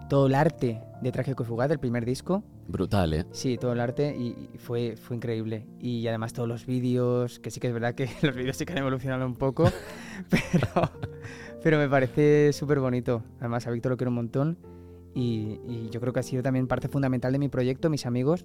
todo 0.09 0.27
el 0.27 0.35
arte 0.35 0.81
de 1.01 1.13
Trágico 1.13 1.43
y 1.43 1.47
Fugaz 1.47 1.69
del 1.69 1.79
primer 1.79 2.05
disco. 2.05 2.43
Brutal, 2.67 3.15
¿eh? 3.15 3.27
Sí, 3.33 3.57
todo 3.57 3.73
el 3.73 3.81
arte 3.81 4.15
y 4.17 4.49
y 4.53 4.59
fue, 4.59 4.97
fue 4.97 5.17
increíble. 5.17 5.67
Y 5.81 6.07
además 6.07 6.33
todos 6.33 6.49
los 6.49 6.67
vídeos, 6.67 7.39
que 7.39 7.51
sí 7.51 7.61
que 7.61 7.69
es 7.69 7.73
verdad 7.73 7.95
que 7.95 8.09
los 8.23 8.35
vídeos 8.35 8.57
sí 8.57 8.65
que 8.65 8.73
han 8.73 8.79
evolucionado 8.79 9.25
un 9.27 9.37
poco, 9.37 9.71
pero, 10.31 10.91
pero 11.63 11.79
me 11.79 11.89
parece 11.89 12.53
súper 12.53 12.81
bonito. 12.81 13.23
Además 13.41 13.67
a 13.67 13.71
Víctor 13.71 13.93
lo 13.93 13.97
quiero 13.97 14.11
un 14.11 14.17
montón 14.17 14.59
y, 15.15 15.61
y 15.67 15.89
yo 15.91 16.01
creo 16.01 16.13
que 16.13 16.21
ha 16.21 16.25
sido 16.25 16.43
también 16.43 16.67
parte 16.67 16.89
fundamental 16.89 17.33
de 17.33 17.39
mi 17.39 17.49
proyecto, 17.49 17.91
mis 17.91 18.07
amigos, 18.07 18.45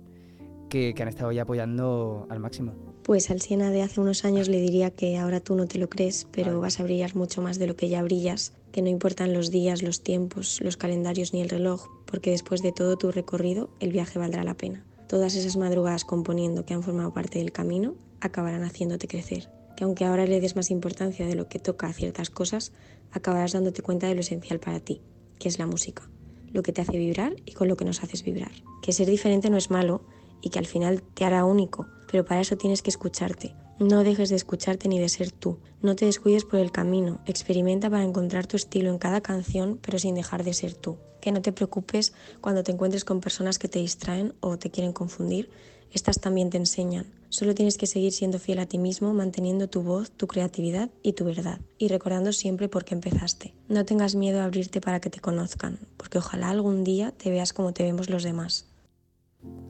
que, 0.74 0.96
que 0.96 1.04
han 1.04 1.10
estado 1.10 1.32
ya 1.32 1.44
apoyando 1.44 2.26
al 2.32 2.40
máximo. 2.40 2.74
Pues 3.04 3.30
al 3.30 3.42
Siena 3.42 3.70
de 3.70 3.84
hace 3.84 4.02
unos 4.02 4.26
años 4.26 4.50
le 4.50 4.60
diría 4.60 4.90
que 4.90 5.20
ahora 5.20 5.40
tú 5.40 5.54
no 5.54 5.68
te 5.68 5.78
lo 5.78 5.88
crees, 5.88 6.26
pero 6.32 6.60
vas 6.60 6.80
a 6.80 6.84
brillar 6.84 7.16
mucho 7.16 7.44
más 7.44 7.60
de 7.60 7.68
lo 7.68 7.76
que 7.76 7.90
ya 7.90 8.02
brillas, 8.02 8.54
que 8.72 8.82
no 8.82 8.90
importan 8.90 9.34
los 9.34 9.52
días, 9.52 9.84
los 9.84 10.02
tiempos, 10.02 10.62
los 10.64 10.76
calendarios 10.76 11.32
ni 11.32 11.42
el 11.42 11.50
reloj, 11.50 11.90
porque 12.08 12.32
después 12.32 12.64
de 12.64 12.72
todo 12.72 12.98
tu 12.98 13.12
recorrido 13.12 13.70
el 13.80 13.92
viaje 13.92 14.18
valdrá 14.18 14.44
la 14.44 14.56
pena. 14.56 14.84
Todas 15.08 15.36
esas 15.36 15.58
madrugadas 15.58 16.06
componiendo 16.06 16.66
que 16.66 16.74
han 16.74 16.82
formado 16.82 17.14
parte 17.14 17.38
del 17.38 17.52
camino 17.52 17.94
acabarán 18.20 18.64
haciéndote 18.64 19.08
crecer, 19.08 19.52
que 19.78 19.84
aunque 19.84 20.06
ahora 20.06 20.26
le 20.26 20.42
des 20.42 20.56
más 20.56 20.72
importancia 20.72 21.28
de 21.28 21.36
lo 21.36 21.48
que 21.48 21.60
toca 21.60 21.86
a 21.86 21.94
ciertas 21.94 22.32
cosas, 22.32 22.72
acabarás 23.12 23.52
dándote 23.52 23.84
cuenta 23.84 24.08
de 24.08 24.16
lo 24.16 24.22
esencial 24.22 24.60
para 24.60 24.80
ti, 24.80 25.02
que 25.38 25.50
es 25.50 25.60
la 25.60 25.68
música, 25.68 26.10
lo 26.52 26.64
que 26.64 26.74
te 26.74 26.82
hace 26.82 26.98
vibrar 26.98 27.36
y 27.46 27.52
con 27.52 27.68
lo 27.68 27.78
que 27.78 27.86
nos 27.86 28.02
haces 28.02 28.24
vibrar. 28.24 28.54
Que 28.82 28.92
ser 28.92 29.08
diferente 29.08 29.52
no 29.52 29.58
es 29.58 29.70
malo 29.70 30.02
y 30.44 30.50
que 30.50 30.60
al 30.60 30.68
final 30.68 31.02
te 31.02 31.26
hará 31.26 31.46
único, 31.46 31.88
pero 32.12 32.26
para 32.26 32.42
eso 32.42 32.58
tienes 32.58 32.84
que 32.84 32.92
escucharte. 32.92 33.56
No 33.80 34.04
dejes 34.04 34.30
de 34.30 34.36
escucharte 34.36 34.88
ni 34.88 35.00
de 35.00 35.10
ser 35.10 35.32
tú. 35.32 35.58
No 35.82 35.96
te 35.96 36.06
descuides 36.06 36.46
por 36.46 36.60
el 36.60 36.72
camino. 36.72 37.22
Experimenta 37.26 37.90
para 37.90 38.04
encontrar 38.04 38.46
tu 38.46 38.56
estilo 38.56 38.92
en 38.92 39.00
cada 39.00 39.22
canción, 39.22 39.80
pero 39.82 39.98
sin 39.98 40.14
dejar 40.14 40.44
de 40.44 40.54
ser 40.54 40.76
tú. 40.76 40.98
Que 41.22 41.32
no 41.32 41.42
te 41.42 41.52
preocupes 41.52 42.14
cuando 42.40 42.62
te 42.62 42.72
encuentres 42.72 43.04
con 43.04 43.20
personas 43.20 43.58
que 43.58 43.68
te 43.68 43.80
distraen 43.80 44.36
o 44.42 44.58
te 44.58 44.70
quieren 44.70 44.94
confundir. 44.94 45.50
Estas 45.92 46.20
también 46.20 46.52
te 46.52 46.58
enseñan. 46.58 47.08
Solo 47.30 47.56
tienes 47.56 47.78
que 47.78 47.88
seguir 47.88 48.12
siendo 48.12 48.38
fiel 48.38 48.60
a 48.60 48.68
ti 48.68 48.78
mismo, 48.78 49.14
manteniendo 49.14 49.68
tu 49.68 49.82
voz, 49.82 50.12
tu 50.12 50.28
creatividad 50.28 50.92
y 51.02 51.14
tu 51.14 51.26
verdad. 51.26 51.60
Y 51.80 51.88
recordando 51.88 52.32
siempre 52.32 52.70
por 52.70 52.86
qué 52.86 52.94
empezaste. 52.94 53.56
No 53.70 53.86
tengas 53.86 54.14
miedo 54.14 54.40
a 54.42 54.46
abrirte 54.46 54.82
para 54.82 55.00
que 55.00 55.10
te 55.10 55.20
conozcan, 55.20 55.80
porque 55.98 56.20
ojalá 56.20 56.50
algún 56.50 56.84
día 56.84 57.12
te 57.12 57.32
veas 57.32 57.54
como 57.54 57.74
te 57.74 57.84
vemos 57.84 58.10
los 58.10 58.22
demás. 58.22 58.68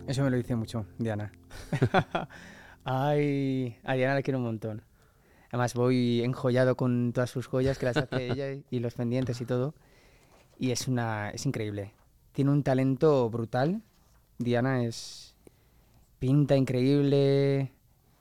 Eso 0.08 0.24
me 0.24 0.30
lo 0.30 0.38
dice 0.38 0.56
mucho, 0.56 0.86
Diana. 0.98 1.32
Ay, 2.84 3.78
a 3.84 3.94
Diana 3.94 4.16
la 4.16 4.22
quiero 4.22 4.40
un 4.40 4.46
montón. 4.46 4.84
Además 5.50 5.74
voy 5.76 6.22
enjollado 6.24 6.76
con 6.76 7.14
todas 7.14 7.30
sus 7.30 7.48
joyas 7.48 7.78
que 7.78 7.86
las 7.86 7.98
hace 7.98 8.26
ella 8.32 8.62
y 8.70 8.80
los 8.80 8.96
pendientes 8.96 9.40
y 9.40 9.46
todo. 9.46 9.74
Y 10.60 10.72
es 10.72 10.88
una 10.88 11.30
es 11.30 11.46
increíble. 11.46 11.94
Tiene 12.32 12.52
un 12.52 12.64
talento 12.64 13.30
brutal. 13.30 13.82
Diana 14.40 14.84
es 14.84 15.36
pinta 16.20 16.56
increíble, 16.56 17.72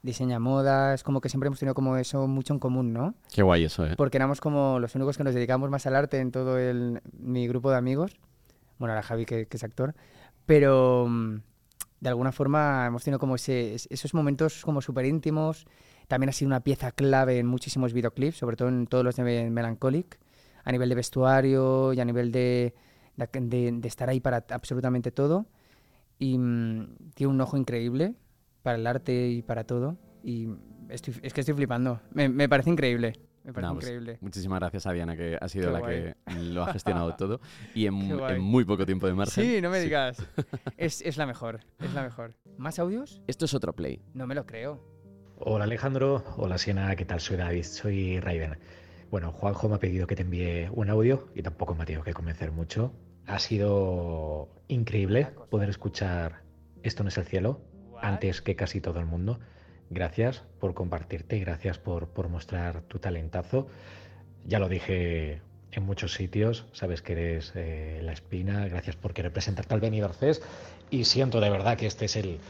diseña 0.02 0.38
modas, 0.38 1.02
como 1.02 1.20
que 1.20 1.28
siempre 1.28 1.46
hemos 1.46 1.58
tenido 1.58 1.74
como 1.74 1.96
eso 1.96 2.26
mucho 2.26 2.52
en 2.52 2.58
común, 2.58 2.92
¿no? 2.92 3.14
Qué 3.32 3.42
guay 3.42 3.64
eso, 3.64 3.86
¿eh? 3.86 3.94
Porque 3.96 4.18
éramos 4.18 4.40
como 4.40 4.78
los 4.78 4.94
únicos 4.94 5.16
que 5.16 5.24
nos 5.24 5.34
dedicamos 5.34 5.70
más 5.70 5.86
al 5.86 5.96
arte 5.96 6.18
en 6.18 6.32
todo 6.32 6.58
el, 6.58 7.00
mi 7.18 7.46
grupo 7.48 7.70
de 7.70 7.76
amigos. 7.76 8.18
Bueno, 8.78 8.92
ahora 8.92 9.02
Javi, 9.02 9.24
que, 9.24 9.46
que 9.46 9.56
es 9.56 9.64
actor. 9.64 9.94
Pero 10.46 11.06
mm, 11.08 11.36
de 12.00 12.08
alguna 12.08 12.32
forma 12.32 12.86
hemos 12.86 13.04
tenido 13.04 13.18
como 13.18 13.34
ese, 13.36 13.74
es- 13.74 13.88
esos 13.90 14.14
momentos 14.14 14.62
como 14.64 14.80
súper 14.82 15.06
íntimos. 15.06 15.66
También 16.08 16.30
ha 16.30 16.32
sido 16.32 16.48
una 16.48 16.60
pieza 16.60 16.92
clave 16.92 17.38
en 17.38 17.46
muchísimos 17.46 17.92
videoclips, 17.92 18.36
sobre 18.38 18.56
todo 18.56 18.68
en 18.68 18.86
todos 18.86 19.04
los 19.04 19.16
de 19.16 19.50
Melancholic, 19.50 20.18
a 20.64 20.72
nivel 20.72 20.88
de 20.88 20.94
vestuario 20.94 21.92
y 21.92 22.00
a 22.00 22.04
nivel 22.04 22.32
de, 22.32 22.74
de, 23.16 23.80
estar 23.88 24.08
ahí 24.10 24.20
para 24.20 24.44
absolutamente 24.50 25.10
todo. 25.12 25.46
Y 26.18 26.38
mm, 26.38 26.96
tiene 27.14 27.32
un 27.32 27.40
ojo 27.40 27.56
increíble 27.56 28.14
para 28.62 28.76
el 28.78 28.86
arte 28.86 29.28
y 29.28 29.42
para 29.42 29.64
todo. 29.64 29.96
Y 30.24 30.48
estoy, 30.88 31.14
es 31.22 31.32
que 31.32 31.40
estoy 31.40 31.54
flipando. 31.54 32.00
Me 32.12 32.48
parece 32.48 32.70
increíble. 32.70 33.14
Me 33.44 33.52
parece 33.52 33.68
Nah, 33.68 33.74
pues, 33.74 33.86
increíble. 33.86 34.18
muchísimas 34.20 34.60
gracias 34.60 34.86
a 34.86 34.92
Diana, 34.92 35.16
que 35.16 35.36
ha 35.40 35.48
sido 35.48 35.66
Qué 35.68 35.72
la 35.72 35.78
guay. 35.80 36.02
que 36.26 36.34
lo 36.34 36.62
ha 36.62 36.72
gestionado 36.72 37.14
todo. 37.16 37.40
Y 37.74 37.86
en, 37.86 37.94
muy 38.40 38.64
poco 38.64 38.86
tiempo 38.86 39.06
de 39.06 39.14
margen. 39.14 39.44
Sí, 39.44 39.60
no 39.60 39.70
me 39.70 39.80
digas. 39.80 40.22
Es, 40.76 41.00
es 41.02 41.16
la 41.16 41.26
mejor, 41.26 41.60
es 41.80 41.92
la 41.94 42.02
mejor. 42.02 42.34
¿Más 42.56 42.78
audios? 42.78 43.20
Esto 43.26 43.44
es 43.44 43.54
otro 43.54 43.72
play. 43.74 44.00
No 44.14 44.26
me 44.26 44.34
lo 44.34 44.46
creo. 44.46 44.80
Hola 45.38 45.64
Alejandro, 45.64 46.22
hola 46.36 46.56
Siena, 46.58 46.94
¿qué 46.94 47.04
tal? 47.04 47.20
Soy 47.20 47.36
David, 47.36 47.64
soy 47.64 48.20
Raiden. 48.20 48.58
Bueno, 49.10 49.32
Juanjo 49.32 49.68
me 49.68 49.74
ha 49.74 49.78
pedido 49.78 50.06
que 50.06 50.14
te 50.16 50.22
envíe 50.22 50.68
un 50.72 50.88
audio 50.88 51.28
y 51.34 51.42
tampoco 51.42 51.74
me 51.74 51.82
ha 51.82 51.86
tenido 51.86 52.04
que 52.04 52.14
convencer 52.14 52.52
mucho. 52.52 52.92
Ha 53.26 53.38
sido 53.38 54.48
increíble 54.68 55.28
poder 55.50 55.68
escuchar 55.68 56.42
Esto 56.82 57.02
no 57.02 57.08
es 57.10 57.18
el 57.18 57.24
cielo 57.24 57.60
antes 58.00 58.40
que 58.42 58.56
casi 58.56 58.80
todo 58.80 58.98
el 59.00 59.06
mundo. 59.06 59.38
Gracias 59.92 60.42
por 60.58 60.74
compartirte, 60.74 61.38
gracias 61.38 61.78
por, 61.78 62.08
por 62.08 62.28
mostrar 62.28 62.82
tu 62.82 62.98
talentazo. 62.98 63.68
Ya 64.44 64.58
lo 64.58 64.68
dije 64.68 65.40
en 65.70 65.82
muchos 65.84 66.14
sitios, 66.14 66.66
sabes 66.72 67.02
que 67.02 67.12
eres 67.12 67.52
eh, 67.54 68.00
la 68.02 68.12
espina, 68.12 68.66
gracias 68.68 68.96
por 68.96 69.14
querer 69.14 69.32
presentarte 69.32 69.72
al 69.72 69.80
Benidorm 69.80 70.14
Fest 70.14 70.42
y 70.90 71.04
siento 71.04 71.40
de 71.40 71.48
verdad 71.48 71.78
que 71.78 71.86
este 71.86 72.04
es 72.04 72.16
el, 72.16 72.40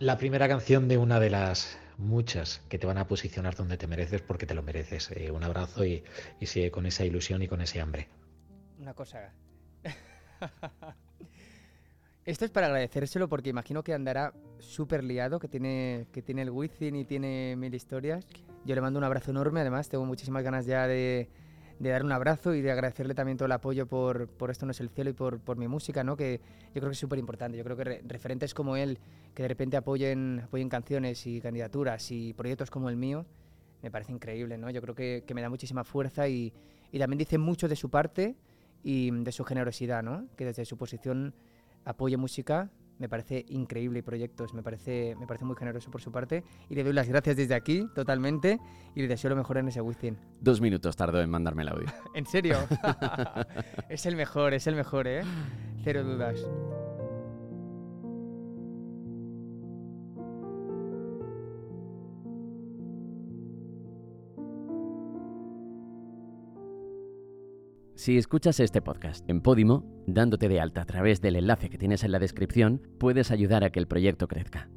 la 0.00 0.18
primera 0.18 0.48
canción 0.48 0.88
de 0.88 0.98
una 0.98 1.20
de 1.20 1.30
las 1.30 1.78
muchas 1.98 2.62
que 2.68 2.78
te 2.78 2.86
van 2.86 2.98
a 2.98 3.06
posicionar 3.06 3.54
donde 3.54 3.76
te 3.76 3.86
mereces 3.86 4.22
porque 4.22 4.46
te 4.46 4.54
lo 4.54 4.62
mereces. 4.62 5.10
Eh, 5.12 5.30
un 5.30 5.44
abrazo 5.44 5.84
y, 5.84 6.02
y 6.40 6.46
sigue 6.46 6.70
con 6.70 6.86
esa 6.86 7.04
ilusión 7.04 7.42
y 7.42 7.48
con 7.48 7.60
ese 7.60 7.80
hambre. 7.80 8.08
Una 8.78 8.94
cosa. 8.94 9.32
Esto 12.24 12.44
es 12.44 12.52
para 12.52 12.66
agradecérselo 12.66 13.28
porque 13.28 13.50
imagino 13.50 13.82
que 13.82 13.94
andará 13.94 14.32
súper 14.58 15.02
liado, 15.02 15.40
que 15.40 15.48
tiene, 15.48 16.06
que 16.12 16.22
tiene 16.22 16.42
el 16.42 16.50
Wizzing 16.50 16.94
y 16.94 17.04
tiene 17.04 17.56
mil 17.56 17.74
historias. 17.74 18.24
Yo 18.64 18.76
le 18.76 18.80
mando 18.80 18.98
un 18.98 19.04
abrazo 19.04 19.32
enorme, 19.32 19.60
además 19.60 19.88
tengo 19.88 20.04
muchísimas 20.04 20.44
ganas 20.44 20.64
ya 20.64 20.86
de, 20.86 21.28
de 21.80 21.90
dar 21.90 22.04
un 22.04 22.12
abrazo 22.12 22.54
y 22.54 22.62
de 22.62 22.70
agradecerle 22.70 23.14
también 23.14 23.36
todo 23.38 23.46
el 23.46 23.52
apoyo 23.52 23.88
por, 23.88 24.28
por 24.28 24.52
Esto 24.52 24.66
no 24.66 24.70
es 24.70 24.78
el 24.78 24.88
cielo 24.90 25.10
y 25.10 25.14
por, 25.14 25.40
por 25.40 25.56
mi 25.56 25.66
música, 25.66 26.04
¿no? 26.04 26.16
que 26.16 26.40
yo 26.66 26.74
creo 26.80 26.90
que 26.90 26.92
es 26.92 26.98
súper 26.98 27.18
importante. 27.18 27.58
Yo 27.58 27.64
creo 27.64 27.76
que 27.76 27.84
re- 27.84 28.02
referentes 28.06 28.54
como 28.54 28.76
él, 28.76 29.00
que 29.34 29.42
de 29.42 29.48
repente 29.48 29.76
apoyen, 29.76 30.42
apoyen 30.44 30.68
canciones 30.68 31.26
y 31.26 31.40
candidaturas 31.40 32.08
y 32.12 32.34
proyectos 32.34 32.70
como 32.70 32.88
el 32.88 32.96
mío, 32.96 33.26
me 33.82 33.90
parece 33.90 34.12
increíble. 34.12 34.58
¿no? 34.58 34.70
Yo 34.70 34.80
creo 34.80 34.94
que, 34.94 35.24
que 35.26 35.34
me 35.34 35.42
da 35.42 35.50
muchísima 35.50 35.82
fuerza 35.82 36.28
y, 36.28 36.52
y 36.92 37.00
también 37.00 37.18
dice 37.18 37.36
mucho 37.36 37.66
de 37.66 37.74
su 37.74 37.90
parte 37.90 38.36
y 38.84 39.10
de 39.10 39.32
su 39.32 39.42
generosidad, 39.42 40.04
¿no? 40.04 40.28
que 40.36 40.44
desde 40.44 40.64
su 40.64 40.76
posición 40.76 41.34
apoye 41.84 42.16
música. 42.16 42.70
Me 42.98 43.08
parece 43.08 43.44
increíble 43.48 43.98
y 43.98 44.02
proyectos, 44.02 44.54
me 44.54 44.62
parece, 44.62 45.16
me 45.18 45.26
parece 45.26 45.44
muy 45.44 45.56
generoso 45.56 45.90
por 45.90 46.00
su 46.00 46.12
parte 46.12 46.44
y 46.68 46.76
le 46.76 46.84
doy 46.84 46.92
las 46.92 47.08
gracias 47.08 47.36
desde 47.36 47.54
aquí 47.54 47.84
totalmente 47.96 48.60
y 48.94 49.02
le 49.02 49.08
deseo 49.08 49.30
lo 49.30 49.36
mejor 49.36 49.58
en 49.58 49.66
ese 49.66 49.80
Wizzing. 49.80 50.16
Dos 50.40 50.60
minutos 50.60 50.94
tardó 50.94 51.20
en 51.20 51.28
mandarme 51.28 51.62
el 51.62 51.70
audio. 51.70 51.86
¿En 52.14 52.26
serio? 52.26 52.58
es 53.88 54.06
el 54.06 54.14
mejor, 54.14 54.54
es 54.54 54.68
el 54.68 54.76
mejor, 54.76 55.08
¿eh? 55.08 55.22
Cero 55.82 56.04
dudas. 56.04 56.46
Si 68.02 68.18
escuchas 68.18 68.58
este 68.58 68.82
podcast 68.82 69.24
en 69.30 69.40
Podimo, 69.40 69.84
dándote 70.08 70.48
de 70.48 70.60
alta 70.60 70.82
a 70.82 70.86
través 70.86 71.20
del 71.20 71.36
enlace 71.36 71.70
que 71.70 71.78
tienes 71.78 72.02
en 72.02 72.10
la 72.10 72.18
descripción, 72.18 72.82
puedes 72.98 73.30
ayudar 73.30 73.62
a 73.62 73.70
que 73.70 73.78
el 73.78 73.86
proyecto 73.86 74.26
crezca. 74.26 74.68